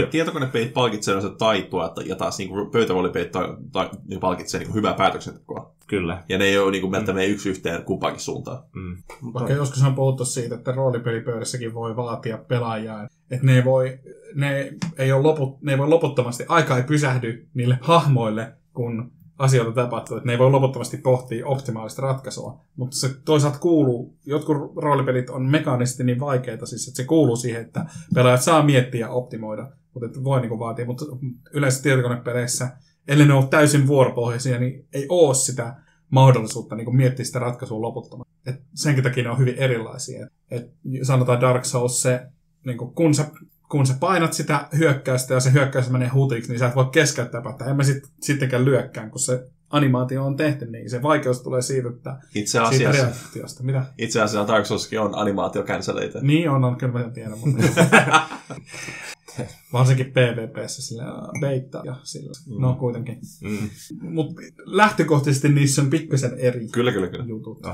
Niin, 0.00 0.10
tietokonepeit 0.10 0.72
palkitsee 0.72 1.20
se 1.20 1.30
taitoa, 1.38 1.86
että, 1.86 2.00
ja 2.02 2.16
taas 2.16 2.38
niin 2.38 2.50
pöytäroolipeit 2.72 3.32
ta, 3.32 3.56
ta, 3.72 3.90
niin 4.08 4.20
palkitsee 4.20 4.60
niin 4.60 4.74
hyvää 4.74 4.94
päätöksentekoa. 4.94 5.72
Kyllä. 5.86 6.22
Ja 6.28 6.38
ne 6.38 6.44
ei 6.44 6.58
ole 6.58 6.70
niin 6.70 6.82
kuin, 6.82 7.02
mm. 7.02 7.18
yksi 7.18 7.48
yhteen 7.48 7.84
kumpaankin 7.84 8.20
suuntaan. 8.20 8.62
Mm. 8.74 8.96
Vaikka 9.34 9.52
joskus 9.52 9.82
on 9.82 9.94
puhuttu 9.94 10.24
siitä, 10.24 10.54
että 10.54 10.72
roolipelipöydässäkin 10.72 11.74
voi 11.74 11.96
vaatia 11.96 12.38
pelaajaa, 12.38 13.08
että 13.30 13.46
ne, 13.46 13.64
voi, 13.64 13.98
ne, 14.34 14.72
ei 14.98 15.12
ole 15.12 15.22
loput, 15.22 15.62
ne 15.62 15.72
ei 15.72 15.78
voi 15.78 15.88
loputtomasti, 15.88 16.44
aika 16.48 16.76
ei 16.76 16.82
pysähdy 16.82 17.46
niille 17.54 17.78
hahmoille, 17.80 18.52
kun 18.74 19.12
asioita 19.38 19.72
tapahtuu, 19.72 20.16
että 20.16 20.26
ne 20.26 20.32
ei 20.32 20.38
voi 20.38 20.50
loputtomasti 20.50 20.96
pohtia 20.96 21.46
optimaalista 21.46 22.02
ratkaisua, 22.02 22.60
mutta 22.76 22.96
se 22.96 23.14
toisaalta 23.24 23.58
kuuluu, 23.58 24.16
jotkut 24.26 24.56
roolipelit 24.76 25.30
on 25.30 25.42
mekaanisesti 25.42 26.04
niin 26.04 26.20
vaikeita, 26.20 26.66
siis 26.66 26.88
että 26.88 26.96
se 26.96 27.04
kuuluu 27.04 27.36
siihen, 27.36 27.60
että 27.62 27.86
pelaajat 28.14 28.42
saa 28.42 28.62
miettiä 28.62 29.00
ja 29.00 29.10
optimoida, 29.10 29.70
mutta 29.94 30.06
että 30.06 30.24
voi 30.24 30.40
niin 30.40 30.58
vaatia, 30.58 30.86
mutta 30.86 31.04
yleensä 31.52 31.82
tietokonepeleissä, 31.82 32.68
ellei 33.08 33.26
ne 33.26 33.34
ole 33.34 33.46
täysin 33.46 33.86
vuoropohjaisia, 33.86 34.58
niin 34.58 34.86
ei 34.92 35.06
ole 35.08 35.34
sitä 35.34 35.74
mahdollisuutta 36.10 36.76
niin 36.76 36.96
miettiä 36.96 37.24
sitä 37.24 37.38
ratkaisua 37.38 37.80
loputtomasti. 37.80 38.32
Et 38.46 38.62
senkin 38.74 39.04
takia 39.04 39.24
ne 39.24 39.30
on 39.30 39.38
hyvin 39.38 39.54
erilaisia. 39.54 40.26
Et 40.50 40.70
sanotaan 41.02 41.40
Dark 41.40 41.64
Souls 41.64 42.02
se, 42.02 42.26
niin 42.66 42.78
kun 42.78 43.14
sä 43.14 43.30
kun 43.72 43.86
sä 43.86 43.94
painat 44.00 44.32
sitä 44.32 44.68
hyökkäystä 44.78 45.34
ja 45.34 45.40
se 45.40 45.52
hyökkäys 45.52 45.90
menee 45.90 46.08
hutiksi, 46.08 46.50
niin 46.50 46.58
sä 46.58 46.66
et 46.66 46.76
voi 46.76 46.88
keskeyttää 46.92 47.42
päätä. 47.42 47.64
En 47.64 47.76
mä 47.76 47.82
sit, 47.82 48.02
sittenkään 48.20 48.64
lyökkään, 48.64 49.10
kun 49.10 49.20
se 49.20 49.46
animaatio 49.70 50.24
on 50.24 50.36
tehty, 50.36 50.66
niin 50.66 50.90
se 50.90 51.02
vaikeus 51.02 51.42
tulee 51.42 51.62
siitä, 51.62 51.88
että 51.88 52.16
itse 52.34 52.58
asiassa, 52.58 52.92
siitä 52.92 53.06
reaktiosta. 53.06 53.62
Mitä? 53.62 53.84
Itse 53.98 54.22
asiassa 54.22 54.52
Dark 54.52 54.66
Soulskin 54.66 55.00
on 55.00 55.18
animaatio 55.18 55.62
canceleita. 55.62 56.18
Niin 56.22 56.50
on, 56.50 56.64
on 56.64 56.76
kyllä 56.76 56.92
mä 56.92 57.10
tiedän. 57.10 57.38
Mutta... 57.38 57.62
Varsinkin 59.72 60.12
PvPssä 60.12 60.82
sillä 60.82 61.04
beittaa 61.40 61.82
ja 61.84 61.96
sillä. 62.02 62.32
Mm. 62.46 62.62
No 62.62 62.74
kuitenkin. 62.74 63.18
Mm. 63.42 63.70
Mutta 64.14 64.42
lähtökohtaisesti 64.64 65.48
niissä 65.48 65.82
on 65.82 65.90
pikkasen 65.90 66.38
eri 66.38 66.68
kyllä, 66.68 66.92
kyllä, 66.92 67.08
kyllä. 67.08 67.24
jutut. 67.24 67.62
No. 67.62 67.72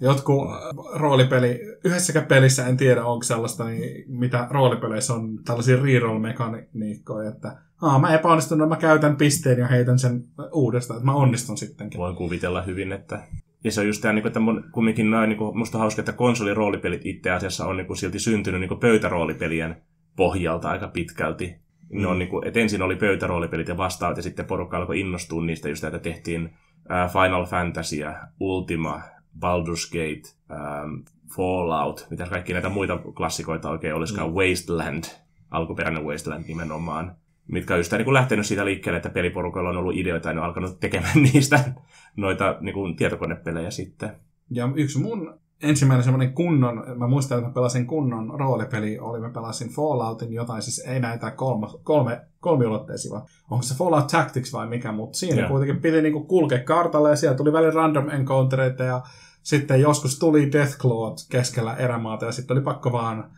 Jotkut 0.00 0.48
roolipeli, 0.94 1.60
yhdessäkään 1.84 2.26
pelissä 2.26 2.66
en 2.66 2.76
tiedä 2.76 3.04
onko 3.04 3.22
sellaista, 3.22 3.64
niin 3.64 4.04
mitä 4.08 4.46
roolipeleissä 4.50 5.14
on 5.14 5.38
tällaisia 5.44 5.82
reroll-mekaniikkoja, 5.82 7.28
että 7.28 7.56
Aa, 7.82 7.98
mä 7.98 8.14
epäonnistun, 8.14 8.58
no 8.58 8.66
mä 8.66 8.76
käytän 8.76 9.16
pisteen 9.16 9.58
ja 9.58 9.66
heitän 9.66 9.98
sen 9.98 10.24
uudestaan, 10.52 10.98
että 10.98 11.06
mä 11.06 11.14
onnistun 11.14 11.58
sittenkin. 11.58 11.98
Voin 11.98 12.16
kuvitella 12.16 12.62
hyvin, 12.62 12.92
että 12.92 13.22
ja 13.64 13.72
se 13.72 13.80
on 13.80 13.86
just 13.86 14.02
tämä, 14.02 14.12
niin 14.12 14.26
että 14.26 14.40
mun, 14.40 14.64
kumminkin 14.72 15.10
noin, 15.10 15.28
niin 15.28 15.38
kuin, 15.38 15.58
musta 15.58 15.78
on 15.78 15.80
hauska, 15.80 16.00
että 16.00 16.12
konsoliroolipelit 16.12 17.06
itse 17.06 17.30
asiassa 17.30 17.66
on 17.66 17.76
niin 17.76 17.86
kuin, 17.86 17.96
silti 17.96 18.18
syntynyt 18.18 18.60
niin 18.60 18.80
pöytäroolipelien 18.80 19.76
pohjalta 20.16 20.70
aika 20.70 20.88
pitkälti. 20.88 21.54
Mm. 21.88 22.00
Ne 22.00 22.06
on, 22.06 22.18
niin 22.18 22.28
kuin, 22.28 22.46
että 22.46 22.60
ensin 22.60 22.82
oli 22.82 22.96
pöytäroolipelit 22.96 23.68
ja 23.68 23.76
vastaavat, 23.76 24.16
ja 24.16 24.22
sitten 24.22 24.46
porukka 24.46 24.76
alkoi 24.76 25.00
innostua 25.00 25.44
niistä 25.44 25.68
just, 25.68 25.84
että 25.84 25.98
tehtiin 25.98 26.54
äh, 26.90 27.12
Final 27.12 27.46
Fantasy, 27.46 27.96
Ultima, 28.40 29.00
Baldur's 29.38 29.90
Gate, 29.92 30.36
ähm, 30.50 30.94
Fallout, 31.36 32.06
mitä 32.10 32.26
kaikki 32.26 32.52
näitä 32.52 32.68
muita 32.68 32.98
klassikoita 33.16 33.70
oikein 33.70 33.94
olisikaan, 33.94 34.30
mm. 34.30 34.34
Wasteland, 34.34 35.04
alkuperäinen 35.50 36.04
Wasteland 36.04 36.44
nimenomaan, 36.48 37.16
mitkä 37.46 37.74
on 37.74 37.80
just 37.80 37.92
niin 37.92 38.04
kuin 38.04 38.14
lähtenyt 38.14 38.46
siitä 38.46 38.64
liikkeelle, 38.64 38.96
että 38.96 39.10
peliporukoilla 39.10 39.70
on 39.70 39.76
ollut 39.76 39.96
ideoita 39.96 40.28
ja 40.28 40.34
ne 40.34 40.40
on 40.40 40.46
alkanut 40.46 40.80
tekemään 40.80 41.22
niistä 41.32 41.72
noita 42.16 42.56
niin 42.60 42.74
kuin 42.74 42.96
tietokonepelejä 42.96 43.70
sitten. 43.70 44.10
Ja 44.50 44.68
yksi 44.74 44.98
mun 44.98 45.40
ensimmäinen 45.62 46.04
semmoinen 46.04 46.32
kunnon, 46.32 46.84
mä 46.96 47.06
muistan, 47.06 47.38
että 47.38 47.48
mä 47.48 47.54
pelasin 47.54 47.86
kunnon 47.86 48.40
roolipeli, 48.40 48.98
oli 48.98 49.20
mä 49.20 49.30
pelasin 49.30 49.68
Falloutin 49.68 50.32
jotain, 50.32 50.62
siis 50.62 50.78
ei 50.78 51.00
näitä 51.00 51.30
kolme, 51.30 51.66
kolme, 51.82 52.20
kolmiulotteisia, 52.40 53.12
vaan 53.12 53.26
onko 53.50 53.62
se 53.62 53.74
Fallout 53.74 54.06
Tactics 54.06 54.52
vai 54.52 54.66
mikä, 54.66 54.92
mutta 54.92 55.18
siinä 55.18 55.36
yeah. 55.36 55.50
kuitenkin 55.50 55.80
piti 55.80 56.02
niinku 56.02 56.24
kulkea 56.24 56.64
kartalle 56.64 57.10
ja 57.10 57.16
siellä 57.16 57.36
tuli 57.36 57.52
välillä 57.52 57.72
random 57.72 58.08
encountereita 58.08 58.84
ja 58.84 59.02
sitten 59.44 59.80
joskus 59.80 60.18
tuli 60.18 60.52
Deathclaw 60.52 61.14
keskellä 61.30 61.76
erämaata 61.76 62.26
ja 62.26 62.32
sitten 62.32 62.56
oli 62.56 62.64
pakko 62.64 62.92
vaan 62.92 63.30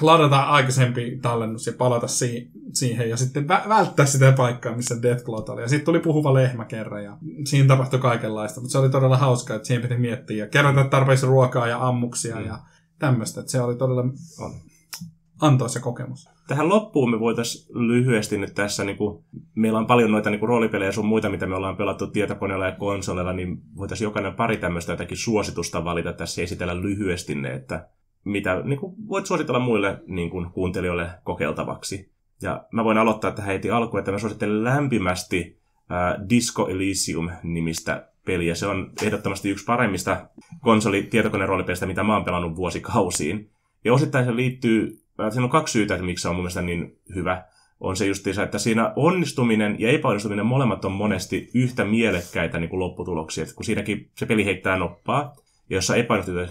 ladata 0.00 0.40
aikaisempi 0.40 1.18
tallennus 1.22 1.66
ja 1.66 1.72
palata 1.78 2.06
si- 2.06 2.50
siihen 2.72 3.10
ja 3.10 3.16
sitten 3.16 3.44
vä- 3.44 3.68
välttää 3.68 4.06
sitä 4.06 4.32
paikkaa, 4.32 4.76
missä 4.76 5.02
Deathclaw 5.02 5.42
oli. 5.48 5.62
Ja 5.62 5.68
sitten 5.68 5.84
tuli 5.84 6.00
puhuva 6.00 6.34
lehmä 6.34 6.64
kerran 6.64 7.04
ja 7.04 7.16
siinä 7.44 7.68
tapahtui 7.68 7.98
kaikenlaista, 7.98 8.60
mutta 8.60 8.72
se 8.72 8.78
oli 8.78 8.90
todella 8.90 9.16
hauskaa, 9.16 9.56
että 9.56 9.66
siihen 9.66 9.82
piti 9.82 9.96
miettiä 9.96 10.44
ja 10.44 10.50
kerätä 10.50 10.84
tarpeeksi 10.84 11.26
ruokaa 11.26 11.66
ja 11.66 11.88
ammuksia 11.88 12.36
mm. 12.36 12.46
ja 12.46 12.58
tämmöistä, 12.98 13.40
että 13.40 13.52
se 13.52 13.60
oli 13.60 13.76
todella 13.76 14.04
on. 14.40 14.52
antoisa 15.40 15.80
kokemus. 15.80 16.33
Tähän 16.46 16.68
loppuun 16.68 17.10
me 17.10 17.20
voitaisiin 17.20 17.88
lyhyesti 17.88 18.38
nyt 18.38 18.54
tässä, 18.54 18.84
niin 18.84 18.96
kuin, 18.96 19.24
meillä 19.54 19.78
on 19.78 19.86
paljon 19.86 20.10
noita 20.10 20.30
niin 20.30 20.40
kuin 20.40 20.48
roolipelejä 20.48 20.92
sun 20.92 21.06
muita, 21.06 21.30
mitä 21.30 21.46
me 21.46 21.54
ollaan 21.54 21.76
pelattu 21.76 22.06
tietokoneella 22.06 22.66
ja 22.66 22.72
konsolilla, 22.72 23.32
niin 23.32 23.58
voitaisiin 23.76 24.06
jokainen 24.06 24.34
pari 24.34 24.56
tämmöistä 24.56 24.92
jotakin 24.92 25.16
suositusta 25.16 25.84
valita 25.84 26.12
tässä 26.12 26.42
esitellä 26.42 26.80
lyhyesti 26.82 27.34
ne, 27.34 27.52
että 27.54 27.88
mitä 28.24 28.60
niin 28.64 28.78
kuin 28.78 28.94
voit 29.08 29.26
suositella 29.26 29.58
muille 29.58 30.02
niin 30.06 30.30
kuin, 30.30 30.50
kuuntelijoille 30.50 31.10
kokeiltavaksi. 31.24 32.12
Ja 32.42 32.64
mä 32.72 32.84
voin 32.84 32.98
aloittaa 32.98 33.30
tähän 33.30 33.52
heti 33.52 33.70
alkuun, 33.70 33.98
että 33.98 34.12
mä 34.12 34.18
suosittelen 34.18 34.64
lämpimästi 34.64 35.58
äh, 35.92 36.28
Disco 36.28 36.68
Elysium-nimistä 36.68 38.08
peliä. 38.26 38.54
Se 38.54 38.66
on 38.66 38.92
ehdottomasti 39.02 39.50
yksi 39.50 39.64
paremmista 39.64 40.28
konsoli-tietokoneroolipelistä, 40.60 41.86
mitä 41.86 42.04
mä 42.04 42.14
oon 42.14 42.24
pelannut 42.24 42.56
vuosikausiin. 42.56 43.50
Ja 43.84 43.92
osittain 43.92 44.24
se 44.24 44.36
liittyy, 44.36 45.03
siinä 45.30 45.44
on 45.44 45.50
kaksi 45.50 45.72
syytä, 45.72 45.94
että 45.94 46.06
miksi 46.06 46.22
se 46.22 46.28
on 46.28 46.34
mun 46.34 46.42
mielestä 46.42 46.62
niin 46.62 46.98
hyvä. 47.14 47.44
On 47.80 47.96
se 47.96 48.06
justiinsa, 48.06 48.42
että 48.42 48.58
siinä 48.58 48.92
onnistuminen 48.96 49.76
ja 49.78 49.90
epäonnistuminen 49.90 50.46
molemmat 50.46 50.84
on 50.84 50.92
monesti 50.92 51.50
yhtä 51.54 51.84
mielekkäitä 51.84 52.58
niin 52.58 52.70
kuin 52.70 52.80
lopputuloksia. 52.80 53.42
Että 53.42 53.54
kun 53.54 53.64
siinäkin 53.64 54.10
se 54.14 54.26
peli 54.26 54.44
heittää 54.44 54.76
noppaa, 54.76 55.36
ja 55.70 55.76
jos 55.76 55.86
sä 55.86 55.94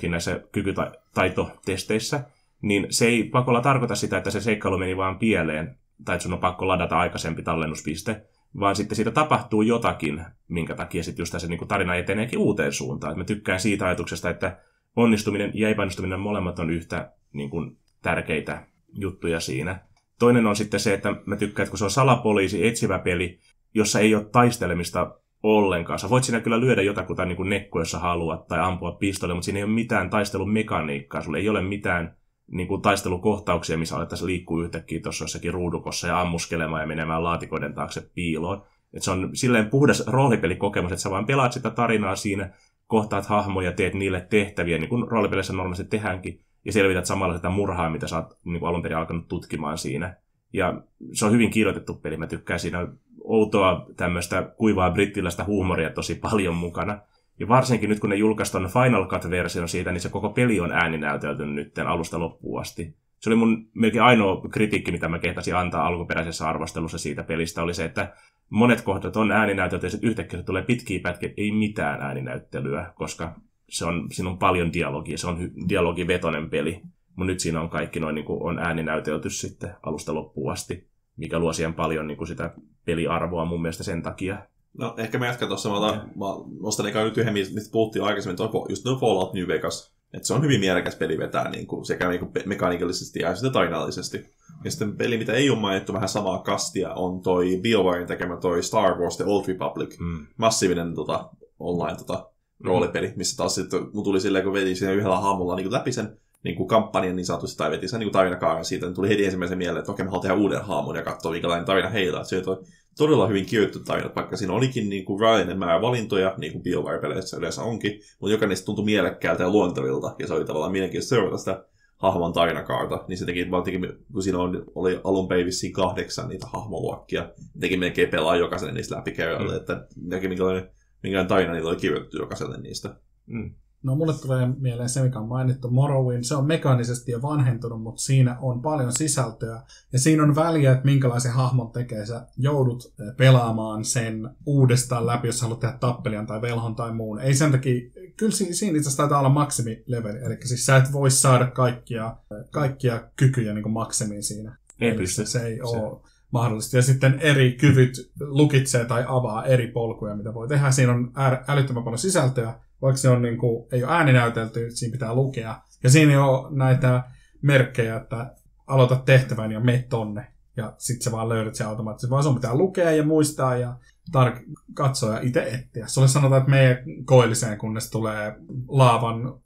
näissä 0.09 0.41
kykytaitotesteissä, 0.51 2.23
niin 2.61 2.87
se 2.89 3.05
ei 3.05 3.23
pakolla 3.23 3.61
tarkoita 3.61 3.95
sitä, 3.95 4.17
että 4.17 4.31
se 4.31 4.41
seikkailu 4.41 4.77
meni 4.77 4.97
vaan 4.97 5.19
pieleen, 5.19 5.77
tai 6.05 6.15
että 6.15 6.23
sun 6.23 6.33
on 6.33 6.39
pakko 6.39 6.67
ladata 6.67 6.99
aikaisempi 6.99 7.43
tallennuspiste, 7.43 8.21
vaan 8.59 8.75
sitten 8.75 8.95
siitä 8.95 9.11
tapahtuu 9.11 9.61
jotakin, 9.61 10.25
minkä 10.47 10.75
takia 10.75 11.03
sitten 11.03 11.21
just 11.21 11.39
se 11.39 11.47
niin 11.47 11.67
tarina 11.67 11.95
eteneekin 11.95 12.39
uuteen 12.39 12.73
suuntaan. 12.73 13.11
Et 13.11 13.17
mä 13.17 13.23
tykkään 13.23 13.59
siitä 13.59 13.85
ajatuksesta, 13.85 14.29
että 14.29 14.57
onnistuminen 14.95 15.51
ja 15.53 15.69
epäonnistuminen 15.69 16.19
molemmat 16.19 16.59
on 16.59 16.69
yhtä 16.69 17.11
niin 17.33 17.49
kuin, 17.49 17.77
tärkeitä 18.03 18.67
juttuja 18.93 19.39
siinä. 19.39 19.79
Toinen 20.19 20.47
on 20.47 20.55
sitten 20.55 20.79
se, 20.79 20.93
että 20.93 21.15
mä 21.25 21.35
tykkään, 21.35 21.63
että 21.63 21.71
kun 21.71 21.77
se 21.77 21.83
on 21.83 21.91
salapoliisi, 21.91 22.67
etsivä 22.67 22.99
peli, 22.99 23.39
jossa 23.73 23.99
ei 23.99 24.15
ole 24.15 24.25
taistelemista 24.25 25.15
ollenkaan. 25.43 25.99
Sä 25.99 26.09
voit 26.09 26.23
siinä 26.23 26.39
kyllä 26.39 26.59
lyödä 26.59 26.81
jotakuta 26.81 27.25
niin 27.25 27.49
nekkoa, 27.49 27.81
jos 27.81 27.91
sä 27.91 27.99
haluat, 27.99 28.47
tai 28.47 28.59
ampua 28.59 28.91
pistolle, 28.91 29.33
mutta 29.33 29.45
siinä 29.45 29.57
ei 29.57 29.63
ole 29.63 29.71
mitään 29.71 30.09
taistelun 30.09 30.53
mekaniikkaa. 30.53 31.21
Sulla 31.21 31.37
ei 31.37 31.49
ole 31.49 31.61
mitään 31.61 32.17
niin 32.51 32.67
kuin 32.67 32.81
taistelukohtauksia, 32.81 33.77
missä 33.77 33.95
alettaisiin 33.95 34.27
liikkuu 34.27 34.61
yhtäkkiä 34.61 34.99
tuossa 34.99 35.23
jossakin 35.23 35.53
ruudukossa 35.53 36.07
ja 36.07 36.21
ammuskelemaan 36.21 36.81
ja 36.81 36.87
menemään 36.87 37.23
laatikoiden 37.23 37.73
taakse 37.73 38.09
piiloon. 38.15 38.63
Et 38.93 39.03
se 39.03 39.11
on 39.11 39.29
silleen 39.33 39.69
puhdas 39.69 40.07
roolipelikokemus, 40.07 40.91
että 40.91 41.01
sä 41.01 41.09
vaan 41.09 41.25
pelaat 41.25 41.53
sitä 41.53 41.69
tarinaa 41.69 42.15
siinä, 42.15 42.49
kohtaat 42.87 43.25
hahmoja, 43.25 43.71
teet 43.71 43.93
niille 43.93 44.27
tehtäviä, 44.29 44.77
niin 44.77 44.89
kuin 44.89 45.07
roolipeleissä 45.07 45.53
normaalisti 45.53 45.83
tehdäänkin, 45.83 46.39
ja 46.65 46.73
selvität 46.73 47.05
samalla 47.05 47.35
sitä 47.35 47.49
murhaa, 47.49 47.89
mitä 47.89 48.07
sä 48.07 48.15
oot 48.15 48.37
niin 48.45 48.65
alun 48.65 48.81
perin 48.81 48.97
alkanut 48.97 49.27
tutkimaan 49.27 49.77
siinä. 49.77 50.15
Ja 50.53 50.81
se 51.13 51.25
on 51.25 51.31
hyvin 51.31 51.49
kirjoitettu 51.49 51.93
peli, 51.93 52.17
mä 52.17 52.27
tykkään 52.27 52.59
siinä 52.59 52.87
outoa 53.23 53.85
tämmöistä 53.97 54.53
kuivaa 54.57 54.91
brittiläistä 54.91 55.43
huumoria 55.43 55.89
tosi 55.89 56.15
paljon 56.15 56.55
mukana. 56.55 56.99
Ja 57.39 57.47
varsinkin 57.47 57.89
nyt, 57.89 57.99
kun 57.99 58.09
ne 58.09 58.15
julkaistaan 58.15 58.69
Final 58.69 59.05
Cut-version 59.07 59.69
siitä, 59.69 59.91
niin 59.91 60.01
se 60.01 60.09
koko 60.09 60.29
peli 60.29 60.59
on 60.59 60.71
ääninäytelty 60.71 61.45
nyt 61.45 61.79
alusta 61.79 62.19
loppuun 62.19 62.61
asti. 62.61 62.95
Se 63.19 63.29
oli 63.29 63.35
mun 63.35 63.67
melkein 63.73 64.03
ainoa 64.03 64.41
kritiikki, 64.49 64.91
mitä 64.91 65.07
mä 65.07 65.19
kehtasin 65.19 65.55
antaa 65.55 65.87
alkuperäisessä 65.87 66.49
arvostelussa 66.49 66.97
siitä 66.97 67.23
pelistä, 67.23 67.63
oli 67.63 67.73
se, 67.73 67.85
että 67.85 68.13
monet 68.49 68.81
kohdat 68.81 69.17
on 69.17 69.31
ääninäytelty 69.31 69.85
ja 69.85 69.89
sitten 69.89 70.09
yhtäkkiä 70.09 70.43
tulee 70.43 70.61
pitkiä 70.61 70.99
pätkiä, 71.03 71.33
ei 71.37 71.51
mitään 71.51 72.01
ääninäyttelyä, 72.01 72.93
koska 72.95 73.35
se 73.69 73.85
on, 73.85 74.07
siinä 74.11 74.29
on 74.29 74.37
paljon 74.37 74.73
dialogia, 74.73 75.17
se 75.17 75.27
on 75.27 75.51
dialogivetoinen 75.69 76.49
peli. 76.49 76.81
Mutta 77.15 77.25
nyt 77.25 77.39
siinä 77.39 77.61
on 77.61 77.69
kaikki 77.69 77.99
noin 77.99 78.15
niin 78.15 78.25
on 78.27 78.59
ääninäytelty 78.59 79.29
sitten 79.29 79.75
alusta 79.83 80.13
loppuun 80.13 80.53
asti, 80.53 80.87
mikä 81.17 81.39
luo 81.39 81.53
siihen 81.53 81.73
paljon 81.73 82.07
niin 82.07 82.17
kuin 82.17 82.27
sitä 82.27 82.53
peliarvoa 82.85 83.45
mun 83.45 83.61
mielestä 83.61 83.83
sen 83.83 84.03
takia. 84.03 84.37
No 84.77 84.93
ehkä 84.97 85.19
mä 85.19 85.25
jatkan 85.25 85.47
tuossa, 85.47 85.69
mä, 85.69 85.77
otan, 85.77 85.95
mä 85.95 86.25
nostan 86.61 86.85
eikä 86.85 87.03
nyt 87.03 87.17
yhden, 87.17 87.33
mistä 87.33 87.71
puhuttiin 87.71 88.03
aikaisemmin, 88.03 88.37
toi, 88.37 88.49
just 88.69 88.85
no 88.85 88.95
Fallout 88.95 89.33
New 89.33 89.47
Vegas. 89.47 89.93
Että 90.13 90.27
se 90.27 90.33
on 90.33 90.41
hyvin 90.41 90.59
mielekäs 90.59 90.95
peli 90.95 91.17
vetää 91.17 91.49
niin 91.49 91.67
kuin, 91.67 91.85
sekä 91.85 92.09
niin 92.09 92.19
kuin 92.19 92.31
mekaanikallisesti 92.45 93.19
ja 93.19 93.35
sitten 93.35 93.51
tarinallisesti. 93.51 94.25
Ja 94.63 94.71
sitten 94.71 94.97
peli, 94.97 95.17
mitä 95.17 95.33
ei 95.33 95.49
ole 95.49 95.59
mainittu 95.59 95.93
vähän 95.93 96.09
samaa 96.09 96.39
kastia, 96.39 96.93
on 96.93 97.21
toi 97.21 97.59
BioWaren 97.61 98.07
tekemä 98.07 98.37
toi 98.37 98.63
Star 98.63 98.99
Wars 98.99 99.17
The 99.17 99.25
Old 99.25 99.47
Republic. 99.47 99.99
Mm. 99.99 100.27
Massiivinen 100.37 100.95
tota, 100.95 101.29
online 101.59 101.97
tota. 101.97 102.32
Roolipeli, 102.59 103.13
missä 103.15 103.37
taas 103.37 103.55
sitten 103.55 103.79
mun 103.93 104.03
tuli 104.03 104.21
silleen, 104.21 104.43
kun 104.43 104.53
veti 104.53 104.75
siinä 104.75 104.93
yhdellä 104.93 105.19
hahmolla 105.19 105.55
niin 105.55 105.71
läpi 105.71 105.91
sen 105.91 106.17
niin 106.43 106.55
kuin 106.55 106.67
kampanjan 106.67 107.15
niin 107.15 107.25
sanotusti, 107.25 107.57
tai 107.57 107.71
veti 107.71 107.87
sen 107.87 107.99
niin 107.99 108.11
tarinakaaren 108.11 108.65
siitä, 108.65 108.85
niin 108.85 108.95
tuli 108.95 109.09
heti 109.09 109.25
ensimmäisen 109.25 109.57
mieleen, 109.57 109.79
että 109.79 109.91
okei, 109.91 110.05
mä 110.05 110.11
haluan 110.11 110.21
tehdä 110.21 110.35
uuden 110.35 110.61
hahmon 110.61 110.95
ja 110.95 111.03
katsoa, 111.03 111.31
minkälainen 111.31 111.65
tarina 111.65 111.89
heillä. 111.89 112.17
Että 112.17 112.29
se 112.29 112.43
on 112.45 112.65
todella 112.97 113.27
hyvin 113.27 113.45
kirjoitettu 113.45 113.83
tarina, 113.85 114.09
vaikka 114.15 114.37
siinä 114.37 114.53
olikin 114.53 114.89
niin 114.89 115.05
kuin 115.05 115.19
rajallinen 115.19 115.59
määrä 115.59 115.81
valintoja, 115.81 116.35
niin 116.37 116.51
kuin 116.51 116.63
BioWare-peleissä 116.63 117.37
yleensä 117.37 117.61
onkin, 117.61 117.99
mutta 118.19 118.31
jokainen 118.31 118.49
niistä 118.49 118.65
tuntui 118.65 118.85
mielekkäältä 118.85 119.43
ja 119.43 119.49
luontevilta, 119.49 120.15
ja 120.19 120.27
se 120.27 120.33
oli 120.33 120.45
tavallaan 120.45 120.71
mielenkiintoista 120.71 121.15
seurata 121.15 121.37
sitä 121.37 121.65
hahmon 121.97 122.33
tarinakaarta, 122.33 123.05
niin 123.07 123.17
se 123.17 123.25
teki, 123.25 123.51
vaan 123.51 123.63
teki, 123.63 123.79
kun 124.13 124.23
siinä 124.23 124.39
oli, 124.39 124.63
oli 124.75 125.01
alun 125.03 125.27
perin 125.27 125.73
kahdeksan 125.73 126.29
niitä 126.29 126.47
hahmoluokkia, 126.53 127.29
teki 127.59 127.77
melkein 127.77 128.09
pelaa 128.09 128.35
jokaiselle 128.35 128.73
niistä 128.73 128.95
läpi 128.95 129.11
kerralla, 129.11 129.51
mm. 129.51 129.57
että 129.57 129.87
näki 130.01 130.27
minkälainen, 130.27 130.69
minkälainen 131.03 131.29
tarina 131.29 131.53
niillä 131.53 131.69
oli 131.69 131.77
kirjoitettu 131.77 132.17
jokaiselle 132.17 132.57
niistä. 132.57 132.95
Mm. 133.25 133.53
No 133.83 133.95
mulle 133.95 134.13
tulee 134.21 134.47
mieleen 134.59 134.89
se, 134.89 135.03
mikä 135.03 135.19
on 135.19 135.27
mainittu, 135.27 135.69
Morrowind. 135.69 136.23
Se 136.23 136.35
on 136.35 136.45
mekaanisesti 136.45 137.11
jo 137.11 137.21
vanhentunut, 137.21 137.81
mutta 137.81 138.01
siinä 138.01 138.37
on 138.41 138.61
paljon 138.61 138.93
sisältöä. 138.93 139.61
Ja 139.93 139.99
siinä 139.99 140.23
on 140.23 140.35
väliä, 140.35 140.71
että 140.71 140.85
minkälaisen 140.85 141.31
hahmon 141.31 141.71
tekee. 141.71 142.05
Sä 142.05 142.27
joudut 142.37 142.93
eh, 142.99 143.15
pelaamaan 143.17 143.85
sen 143.85 144.29
uudestaan 144.45 145.07
läpi, 145.07 145.27
jos 145.27 145.41
haluat 145.41 145.59
tehdä 145.59 145.77
tappelian 145.79 146.27
tai 146.27 146.41
velhon 146.41 146.75
tai 146.75 146.93
muun. 146.93 147.19
Ei 147.19 147.33
sen 147.33 147.51
takia, 147.51 147.81
kyllä 148.17 148.31
siinä, 148.31 148.51
itse 148.51 148.69
asiassa 148.79 148.97
taitaa 148.97 149.19
olla 149.19 149.29
maksimileveli. 149.29 150.19
Eli 150.19 150.37
siis 150.43 150.65
sä 150.65 150.77
et 150.77 150.91
voi 150.93 151.11
saada 151.11 151.47
kaikkia, 151.47 152.17
kaikkia 152.51 153.09
kykyjä 153.15 153.53
niin 153.53 153.63
kuin 153.63 153.73
maksimiin 153.73 154.23
siinä. 154.23 154.57
Ei 154.79 154.93
pysty. 154.95 155.25
Se, 155.25 155.31
se 155.31 155.45
ei 155.45 155.55
se. 155.55 155.63
ole 155.63 156.01
mahdollista. 156.33 156.77
Ja 156.77 156.81
sitten 156.81 157.19
eri 157.19 157.51
kyvyt 157.51 158.11
lukitsee 158.19 158.85
tai 158.85 159.05
avaa 159.07 159.45
eri 159.45 159.67
polkuja, 159.67 160.15
mitä 160.15 160.33
voi 160.33 160.47
tehdä. 160.47 160.71
Siinä 160.71 160.91
on 160.93 161.11
älyttömän 161.47 161.83
paljon 161.83 161.99
sisältöä, 161.99 162.59
vaikka 162.81 162.97
se 162.97 163.09
on 163.09 163.21
niin 163.21 163.37
kuin, 163.37 163.67
ei 163.71 163.83
ole 163.83 163.91
ääninäytelty, 163.93 164.71
siinä 164.71 164.91
pitää 164.91 165.13
lukea. 165.13 165.61
Ja 165.83 165.89
siinä 165.89 166.25
ole 166.25 166.57
näitä 166.57 167.03
merkkejä, 167.41 167.95
että 167.95 168.35
aloita 168.67 168.95
tehtävän 168.95 169.51
ja 169.51 169.59
mene 169.59 169.85
tonne. 169.89 170.27
Ja 170.57 170.73
sitten 170.77 171.03
sä 171.03 171.11
vaan 171.11 171.29
löydät 171.29 171.55
se 171.55 171.63
automaattisesti, 171.63 172.11
vaan 172.11 172.23
sun 172.23 172.35
pitää 172.35 172.55
lukea 172.55 172.91
ja 172.91 173.03
muistaa 173.03 173.57
ja 173.57 173.77
tar- 174.17 174.43
katsoa 174.73 175.13
ja 175.13 175.19
itse 175.19 175.41
etsiä. 175.43 175.87
Sulle 175.87 176.07
sanotaan, 176.07 176.39
että 176.39 176.51
mene 176.51 176.83
koilliseen, 177.05 177.57
kunnes 177.57 177.89
tulee 177.89 178.35
laavan 178.67 179.39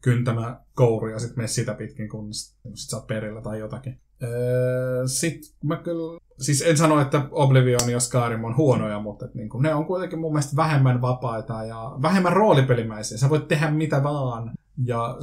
kyntämä 0.00 0.60
kouru 0.74 1.08
ja 1.08 1.18
sitten 1.18 1.38
mene 1.38 1.48
sitä 1.48 1.74
pitkin, 1.74 2.08
kunnes 2.08 2.56
sit 2.74 2.90
sä 2.90 2.96
oot 2.96 3.06
perillä 3.06 3.42
tai 3.42 3.58
jotakin. 3.58 4.00
Öö, 4.22 5.06
sitten 5.06 5.50
mä 5.64 5.76
kyllä 5.76 6.20
siis 6.40 6.62
en 6.62 6.76
sano, 6.76 7.00
että 7.00 7.26
Oblivion 7.30 7.90
ja 7.90 8.00
Skyrim 8.00 8.44
on 8.44 8.56
huonoja, 8.56 9.00
mutta 9.00 9.24
että 9.24 9.38
niin 9.38 9.48
kuin, 9.48 9.62
ne 9.62 9.74
on 9.74 9.84
kuitenkin 9.84 10.18
mun 10.18 10.32
mielestä 10.32 10.56
vähemmän 10.56 11.02
vapaita 11.02 11.64
ja 11.64 11.92
vähemmän 12.02 12.32
roolipelimäisiä. 12.32 13.18
Sä 13.18 13.30
voit 13.30 13.48
tehdä 13.48 13.70
mitä 13.70 14.02
vaan 14.02 14.52
ja 14.84 15.16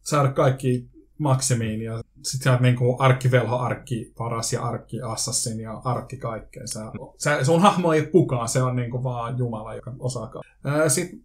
saada 0.00 0.32
kaikki 0.32 0.88
maksimiin 1.18 1.82
ja 1.82 2.02
sit 2.22 2.42
sä 2.42 2.52
oot 2.52 2.60
niinku 2.60 2.96
arkkivelho, 2.98 3.58
arkki 3.58 4.12
paras 4.18 4.52
ja 4.52 4.62
arkki 4.62 5.02
assassin 5.02 5.60
ja 5.60 5.80
arkki 5.84 6.16
kaikkea. 6.16 6.66
Sä, 6.66 6.92
sä, 7.18 7.44
sun 7.44 7.62
hahmo 7.62 7.92
ei 7.92 8.06
kukaan, 8.06 8.48
se 8.48 8.62
on 8.62 8.76
niinku 8.76 9.04
vaan 9.04 9.38
Jumala, 9.38 9.74
joka 9.74 9.92
osaa 9.98 10.30
Sitten 10.88 11.20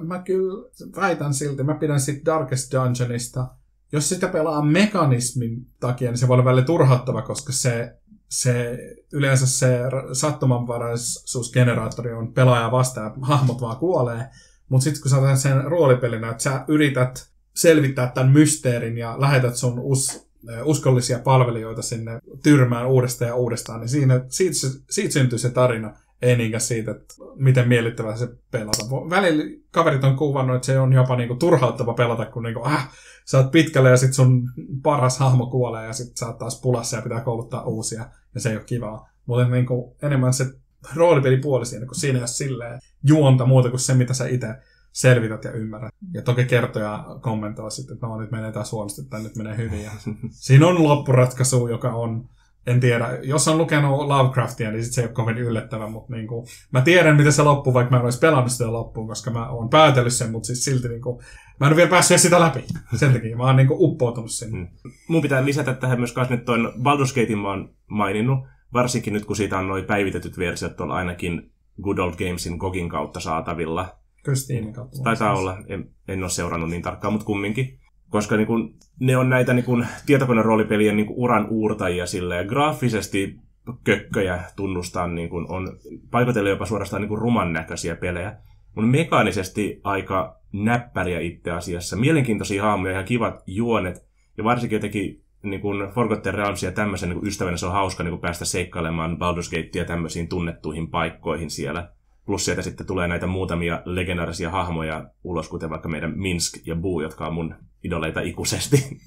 mä 0.00 0.22
kyllä 0.22 0.68
väitän 0.96 1.34
silti, 1.34 1.62
mä 1.62 1.74
pidän 1.74 2.00
sit 2.00 2.24
Darkest 2.24 2.72
Dungeonista. 2.72 3.46
Jos 3.92 4.08
sitä 4.08 4.28
pelaa 4.28 4.62
mekanismin 4.62 5.66
takia, 5.80 6.10
niin 6.10 6.18
se 6.18 6.28
voi 6.28 6.34
olla 6.34 6.44
välillä 6.44 6.66
turhauttava, 6.66 7.22
koska 7.22 7.52
se 7.52 7.99
se, 8.30 8.78
yleensä 9.12 9.46
se 9.46 9.78
sattumanvaraisuusgeneraattori 10.12 12.12
on 12.12 12.32
pelaaja 12.32 12.70
vastaan 12.70 13.06
ja 13.06 13.26
hahmot 13.26 13.60
vaan 13.60 13.76
kuolee. 13.76 14.26
Mutta 14.68 14.84
sitten 14.84 15.02
kun 15.02 15.10
sä 15.10 15.36
sen 15.36 15.64
roolipelinä, 15.64 16.30
että 16.30 16.42
sä 16.42 16.64
yrität 16.68 17.30
selvittää 17.54 18.12
tämän 18.14 18.32
mysteerin 18.32 18.98
ja 18.98 19.20
lähetät 19.20 19.56
sun 19.56 19.78
us, 19.78 20.28
uskollisia 20.64 21.18
palvelijoita 21.18 21.82
sinne 21.82 22.18
tyrmään 22.42 22.86
uudestaan 22.86 23.28
ja 23.28 23.34
uudestaan, 23.34 23.80
niin 23.80 23.88
siinä, 23.88 24.24
siitä, 24.28 24.56
siitä 24.90 25.12
syntyy 25.12 25.38
se 25.38 25.50
tarina, 25.50 25.94
ei 26.22 26.36
niinkään 26.36 26.60
siitä, 26.60 26.90
että 26.90 27.14
miten 27.34 27.68
miellyttävää 27.68 28.16
se 28.16 28.28
pelata. 28.50 28.84
Välillä 29.10 29.44
kaverit 29.70 30.04
on 30.04 30.16
kuvannut, 30.16 30.56
että 30.56 30.66
se 30.66 30.80
on 30.80 30.92
jopa 30.92 31.16
niinku 31.16 31.34
turhauttava 31.34 31.94
pelata, 31.94 32.26
kun 32.26 32.42
niinku, 32.42 32.66
äh, 32.66 32.88
sä 33.24 33.38
oot 33.38 33.50
pitkälle 33.50 33.90
ja 33.90 33.96
sit 33.96 34.14
sun 34.14 34.50
paras 34.82 35.18
hahmo 35.18 35.46
kuolee 35.46 35.86
ja 35.86 35.92
sit 35.92 36.16
sä 36.16 36.26
oot 36.26 36.38
taas 36.38 36.60
pulassa 36.60 36.96
ja 36.96 37.02
pitää 37.02 37.20
kouluttaa 37.20 37.64
uusia 37.64 38.04
ja 38.34 38.40
se 38.40 38.50
ei 38.50 38.56
ole 38.56 38.64
kivaa. 38.64 39.10
Mutta 39.26 39.48
niin 39.48 39.66
kuin, 39.66 39.94
enemmän 40.02 40.34
se 40.34 40.46
roolipelipuoli 40.94 41.66
siinä, 41.66 41.86
kun 41.86 41.94
siinä 41.94 42.18
ei 42.18 42.22
ole 42.22 42.28
silleen 42.28 42.80
juonta 43.04 43.46
muuta 43.46 43.70
kuin 43.70 43.80
se, 43.80 43.94
mitä 43.94 44.14
sä 44.14 44.26
itse 44.28 44.54
selvität 44.92 45.44
ja 45.44 45.52
ymmärrät. 45.52 45.94
Ja 46.14 46.22
toki 46.22 46.44
kertoja 46.44 47.04
kommentoi 47.20 47.70
sitten, 47.70 47.94
että 47.94 48.06
no 48.06 48.20
nyt 48.20 48.30
menee 48.30 48.52
taas 48.52 48.72
huonosti 48.72 49.02
tai 49.04 49.22
nyt 49.22 49.36
menee 49.36 49.56
hyvin. 49.56 49.84
Ja 49.84 49.90
siinä 50.30 50.66
on 50.66 50.82
loppuratkaisu, 50.82 51.68
joka 51.68 51.92
on 51.92 52.28
en 52.66 52.80
tiedä, 52.80 53.18
jos 53.22 53.48
on 53.48 53.58
lukenut 53.58 54.06
Lovecraftia, 54.06 54.70
niin 54.70 54.84
sit 54.84 54.92
se 54.92 55.00
ei 55.00 55.06
ole 55.06 55.14
kovin 55.14 55.38
yllättävä, 55.38 55.88
mutta 55.88 56.12
niinku, 56.12 56.46
mä 56.72 56.80
tiedän, 56.80 57.16
miten 57.16 57.32
se 57.32 57.42
loppuu, 57.42 57.74
vaikka 57.74 57.90
mä 57.90 57.96
en 57.96 58.04
olisi 58.04 58.18
pelannut 58.18 58.52
sitä 58.52 58.72
loppuun, 58.72 59.08
koska 59.08 59.30
mä 59.30 59.48
oon 59.48 59.70
päätellyt 59.70 60.12
sen, 60.12 60.30
mutta 60.30 60.46
siis 60.46 60.64
silti 60.64 60.88
niinku, 60.88 61.22
mä 61.60 61.66
en 61.66 61.70
ole 61.70 61.76
vielä 61.76 61.90
päässyt 61.90 62.20
sitä 62.20 62.40
läpi. 62.40 62.64
Sen 62.96 63.12
takia 63.12 63.36
mä 63.36 63.44
oon 63.44 63.56
niinku 63.56 63.76
uppoutunut 63.78 64.30
sinne. 64.30 64.58
Mm. 64.58 64.68
Mun 65.08 65.22
pitää 65.22 65.44
lisätä 65.44 65.74
tähän 65.74 65.98
myös 65.98 66.12
kanssa 66.12 66.34
nyt 66.34 66.44
toin 66.44 66.66
Baldur's 66.66 67.08
Gatein 67.08 67.38
mä 67.38 67.48
oon 67.48 67.74
maininnut, 67.86 68.38
varsinkin 68.72 69.12
nyt 69.12 69.24
kun 69.24 69.36
siitä 69.36 69.58
on 69.58 69.68
noin 69.68 69.84
päivitetyt 69.84 70.38
versiot 70.38 70.76
tuolla 70.76 70.94
ainakin 70.94 71.52
Good 71.82 71.98
Old 71.98 72.12
Gamesin 72.12 72.56
Gogin 72.56 72.88
kautta 72.88 73.20
saatavilla. 73.20 73.96
Kyllä 74.24 74.36
Steamin 74.36 74.72
kautta. 74.72 74.98
Taitaa 75.04 75.38
olla, 75.38 75.58
en, 75.68 75.90
en 76.08 76.22
ole 76.22 76.30
seurannut 76.30 76.70
niin 76.70 76.82
tarkkaan, 76.82 77.12
mutta 77.12 77.26
kumminkin 77.26 77.79
koska 78.10 78.36
niin 78.36 78.46
kun, 78.46 78.74
ne 79.00 79.16
on 79.16 79.30
näitä 79.30 79.52
niin 79.54 79.64
kun, 79.64 79.86
tietokoneroolipelien 80.06 80.96
niin 80.96 81.06
kun, 81.06 81.16
uran 81.18 81.46
uurtajia 81.50 82.06
silleen, 82.06 82.46
graafisesti 82.46 83.36
kökköjä 83.84 84.42
tunnustaa 84.56 85.08
niin 85.08 85.28
kun, 85.28 85.46
on 85.48 85.78
paikotelle 86.10 86.50
jopa 86.50 86.66
suorastaan 86.66 87.02
niin 87.02 87.08
kun, 87.08 87.18
ruman 87.18 87.52
näköisiä 87.52 87.96
pelejä. 87.96 88.36
Mun 88.74 88.88
mekaanisesti 88.88 89.80
aika 89.84 90.36
näppäriä 90.52 91.20
itse 91.20 91.50
asiassa. 91.50 91.96
Mielenkiintoisia 91.96 92.62
haamuja, 92.62 92.92
ihan 92.92 93.04
kivat 93.04 93.42
juonet. 93.46 94.06
Ja 94.38 94.44
varsinkin 94.44 94.76
jotenkin 94.76 95.22
niin 95.42 95.60
kuin 95.60 95.90
Forgotten 95.90 96.34
Realms 96.34 96.62
ja 96.62 96.72
tämmöisen 96.72 97.08
niin 97.08 97.26
ystävänä 97.26 97.56
se 97.56 97.66
on 97.66 97.72
hauska 97.72 98.02
niin 98.02 98.12
kuin 98.12 98.20
päästä 98.20 98.44
seikkailemaan 98.44 99.16
Baldur's 99.16 99.50
Gatea 99.50 99.84
tämmöisiin 99.84 100.28
tunnettuihin 100.28 100.90
paikkoihin 100.90 101.50
siellä. 101.50 101.92
Plus 102.26 102.44
sieltä 102.44 102.62
sitten 102.62 102.86
tulee 102.86 103.08
näitä 103.08 103.26
muutamia 103.26 103.82
legendaarisia 103.84 104.50
hahmoja 104.50 105.10
ulos, 105.24 105.48
kuten 105.48 105.70
vaikka 105.70 105.88
meidän 105.88 106.18
Minsk 106.18 106.66
ja 106.66 106.76
Boo, 106.76 107.02
jotka 107.02 107.26
on 107.26 107.34
mun 107.34 107.54
idoleita 107.84 108.20
ikuisesti. 108.20 109.00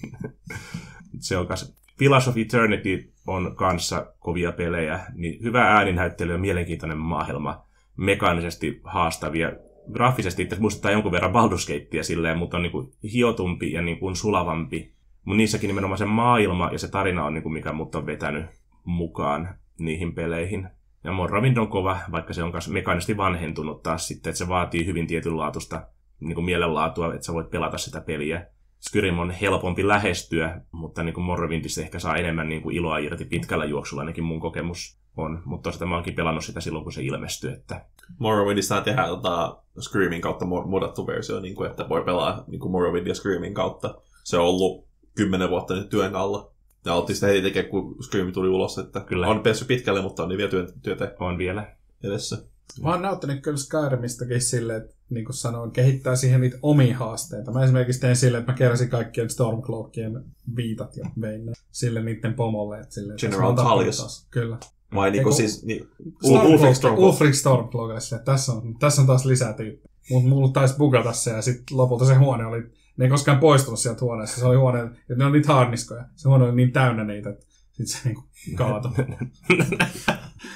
se 1.20 1.38
on 1.38 1.48
kas... 1.48 1.76
Pillars 1.98 2.28
of 2.28 2.38
Eternity 2.38 3.14
on 3.28 3.56
kanssa 3.56 4.14
kovia 4.20 4.52
pelejä, 4.52 5.00
niin 5.14 5.44
hyvä 5.44 5.62
ääninäyttely 5.62 6.32
ja 6.32 6.38
mielenkiintoinen 6.38 6.98
maailma, 6.98 7.66
mekaanisesti 7.98 8.82
haastavia. 8.84 9.52
Graafisesti 9.94 10.44
itse 10.44 10.60
muistuttaa 10.60 10.92
jonkun 10.92 11.12
verran 11.12 11.32
Baldur's 11.32 11.74
Gatea 11.74 12.04
silleen, 12.04 12.38
mutta 12.38 12.58
on 12.58 12.64
niin 12.64 12.72
kuin 12.72 12.94
hiotumpi 13.14 13.72
ja 13.72 13.82
niin 13.82 14.00
kuin 14.00 14.16
sulavampi. 14.16 14.94
Mutta 15.26 15.38
niissäkin 15.38 15.68
nimenomaan 15.68 15.98
se 15.98 16.06
maailma 16.06 16.70
ja 16.72 16.80
se 16.80 16.88
tarina 16.88 17.26
on 17.26 17.34
niin 17.34 17.44
kuin 17.44 17.54
mikä 17.54 17.74
mut 17.74 17.96
on 17.96 18.06
vetänyt 18.06 18.46
mukaan 18.84 19.50
niihin 19.80 20.16
peleihin. 20.16 20.70
Ja 21.04 21.12
Morrowind 21.12 21.58
on 21.58 21.68
kova, 21.68 21.98
vaikka 22.12 22.34
se 22.34 22.44
on 22.44 22.52
myös 22.52 22.70
mekaanisesti 22.70 23.18
vanhentunut 23.18 23.84
taas 23.84 24.08
sitten, 24.08 24.30
että 24.30 24.38
se 24.38 24.48
vaatii 24.48 24.86
hyvin 24.86 25.08
tietynlaatuista 25.08 25.88
niin 26.20 26.36
kuin 26.36 26.46
mielenlaatua, 26.46 27.14
että 27.14 27.26
sä 27.26 27.34
voit 27.34 27.50
pelata 27.50 27.78
sitä 27.78 28.02
peliä. 28.02 28.48
Skyrim 28.88 29.20
on 29.20 29.32
helpompi 29.32 29.88
lähestyä, 29.88 30.62
mutta 30.72 31.04
niin 31.04 31.14
kuin 31.14 31.24
Morrowindissa 31.24 31.82
ehkä 31.82 32.00
saa 32.00 32.16
enemmän 32.16 32.50
niin 32.50 32.62
kuin 32.62 32.76
iloa 32.76 32.98
irti 32.98 33.26
pitkällä 33.26 33.66
juoksulla, 33.66 34.02
ainakin 34.02 34.24
mun 34.24 34.40
kokemus 34.40 35.00
on. 35.18 35.42
Mutta 35.46 35.72
tosiaan 35.72 35.90
mä 35.90 35.96
oonkin 35.96 36.16
pelannut 36.16 36.46
sitä 36.46 36.62
silloin, 36.62 36.84
kun 36.84 36.94
se 36.94 37.04
ilmestyi. 37.04 37.54
Että... 37.54 37.86
Morrowindissa 38.20 38.82
tehdään 38.82 39.10
tota, 39.10 39.64
Screamin 39.80 40.22
kautta 40.22 40.46
modattu 40.46 41.08
versio, 41.08 41.40
niin 41.40 41.56
kuin, 41.56 41.70
että 41.70 41.90
voi 41.90 42.04
pelaa 42.04 42.44
niin 42.48 42.60
kuin 42.60 42.72
Morrowind 42.72 43.08
ja 43.08 43.16
Screamin 43.16 43.54
kautta. 43.54 44.02
Se 44.24 44.38
on 44.38 44.46
ollut 44.46 44.88
kymmenen 45.16 45.50
vuotta 45.50 45.76
nyt 45.76 45.90
työn 45.90 46.16
alla. 46.16 46.54
Ja 46.86 46.94
oltiin 46.94 47.16
sitä 47.16 47.28
heti 47.28 47.42
tekemään, 47.42 47.72
kun 47.72 48.04
Scream 48.04 48.32
tuli 48.32 48.50
ulos, 48.50 48.78
että 48.78 49.00
Kyllä. 49.00 49.28
on 49.28 49.44
päässyt 49.44 49.68
pitkälle, 49.68 50.02
mutta 50.02 50.24
on 50.24 50.30
niin 50.30 50.38
vielä 50.38 50.50
työtä, 50.50 50.74
työtä 50.82 51.16
on 51.20 51.38
vielä 51.38 51.76
edessä. 52.04 52.38
Mä 52.82 52.90
oon 52.90 53.02
näyttänyt 53.02 53.44
kyllä 53.44 53.58
Skyrimistäkin 53.58 54.42
silleen, 54.42 54.82
että 54.82 54.96
niin 55.14 55.26
kuin 55.26 55.36
sanoin, 55.36 55.72
kehittää 55.72 56.16
siihen 56.16 56.42
niitä 56.42 56.58
omia 56.62 56.98
haasteita. 56.98 57.52
Mä 57.52 57.64
esimerkiksi 57.64 58.02
tein 58.02 58.16
silleen, 58.16 58.42
että 58.42 58.52
mä 58.52 58.58
keräsin 58.58 58.90
kaikkien 58.90 59.30
Stormcloakien 59.30 60.24
viitat 60.56 60.98
ja 60.98 61.10
vein 61.22 61.46
ne 61.46 61.54
sille 61.72 62.04
niiden 62.04 62.34
pomolle. 62.34 62.80
Että 62.80 62.94
silleen, 62.94 63.18
General 63.22 63.56
Talius. 63.56 64.28
Kyllä. 64.32 64.58
Vai 64.96 65.12
niinku 65.12 65.32
siis... 65.32 65.66
Niin, 65.66 65.88
Ulfric 66.24 66.76
Stormcloak. 66.76 67.14
Ulfric 67.14 67.36
Stormcloak. 67.36 67.92
Tässä 68.26 68.52
on, 68.52 68.76
tässä 68.80 69.02
on 69.02 69.08
taas 69.08 69.26
lisää 69.26 69.54
tyyppiä. 69.54 69.94
Mutta 70.10 70.30
mulla 70.30 70.52
taisi 70.52 70.78
bugata 70.78 71.14
se 71.14 71.32
ja 71.32 71.42
sitten 71.42 71.78
lopulta 71.78 72.06
se 72.06 72.16
huone 72.16 72.46
oli 72.46 72.64
ne 72.98 73.06
ei 73.06 73.10
koskaan 73.10 73.40
poistunut 73.40 73.80
sieltä 73.80 74.02
huoneesta. 74.02 74.40
Se 74.40 74.46
oli 74.46 74.56
huone, 74.56 74.84
että 74.84 75.16
ne 75.16 75.26
on 75.26 75.32
niitä 75.32 75.54
harniskoja. 75.54 76.06
Se 76.16 76.30
huone 76.30 76.46
oli 76.46 76.56
niin 76.56 76.72
täynnä 76.72 77.04
niitä, 77.04 77.30
että 77.30 77.46
sitten 77.74 77.88
se 77.88 78.10
niinku 78.10 78.24
kaatui. 78.56 78.92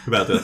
Hyvä 0.08 0.26
työ. 0.26 0.40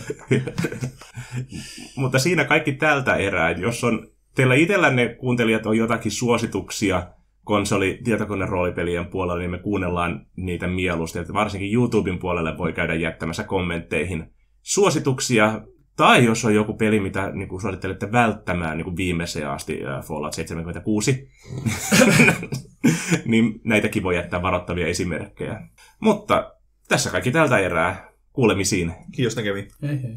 Mutta 1.95 2.19
siinä 2.19 2.45
kaikki 2.45 2.71
tältä 2.71 3.15
erää. 3.15 3.51
Jos 3.51 3.83
on 3.83 4.07
teillä 4.35 4.55
itsellänne 4.55 5.07
kuuntelijat 5.07 5.65
on 5.65 5.77
jotakin 5.77 6.11
suosituksia 6.11 7.07
konsoli 7.43 7.99
tietokoneen 8.03 8.49
roolipelien 8.49 9.05
puolella, 9.05 9.39
niin 9.39 9.51
me 9.51 9.57
kuunnellaan 9.57 10.25
niitä 10.35 10.67
mieluusti. 10.67 11.19
Että 11.19 11.33
varsinkin 11.33 11.73
YouTuben 11.73 12.19
puolelle 12.19 12.57
voi 12.57 12.73
käydä 12.73 12.93
jättämässä 12.93 13.43
kommentteihin 13.43 14.33
suosituksia 14.61 15.61
tai 15.95 16.25
jos 16.25 16.45
on 16.45 16.55
joku 16.55 16.73
peli, 16.73 16.99
mitä 16.99 17.31
niin 17.33 17.47
kuin 17.47 17.61
suosittelette 17.61 18.11
välttämään 18.11 18.77
niin 18.77 18.85
kuin 18.85 18.97
viimeiseen 18.97 19.49
asti, 19.49 19.79
Fallout 20.07 20.33
76, 20.33 21.29
niin 23.25 23.61
näitäkin 23.63 24.03
voi 24.03 24.15
jättää 24.15 24.41
varoittavia 24.41 24.87
esimerkkejä. 24.87 25.67
Mutta 25.99 26.53
tässä 26.93 27.09
kaikki 27.09 27.31
tältä 27.31 27.57
erää. 27.57 28.11
Kuulemisiin. 28.33 28.93
Kiitos 29.11 29.35
näkemiin. 29.35 29.67
Hei 29.81 30.03
hei. 30.03 30.15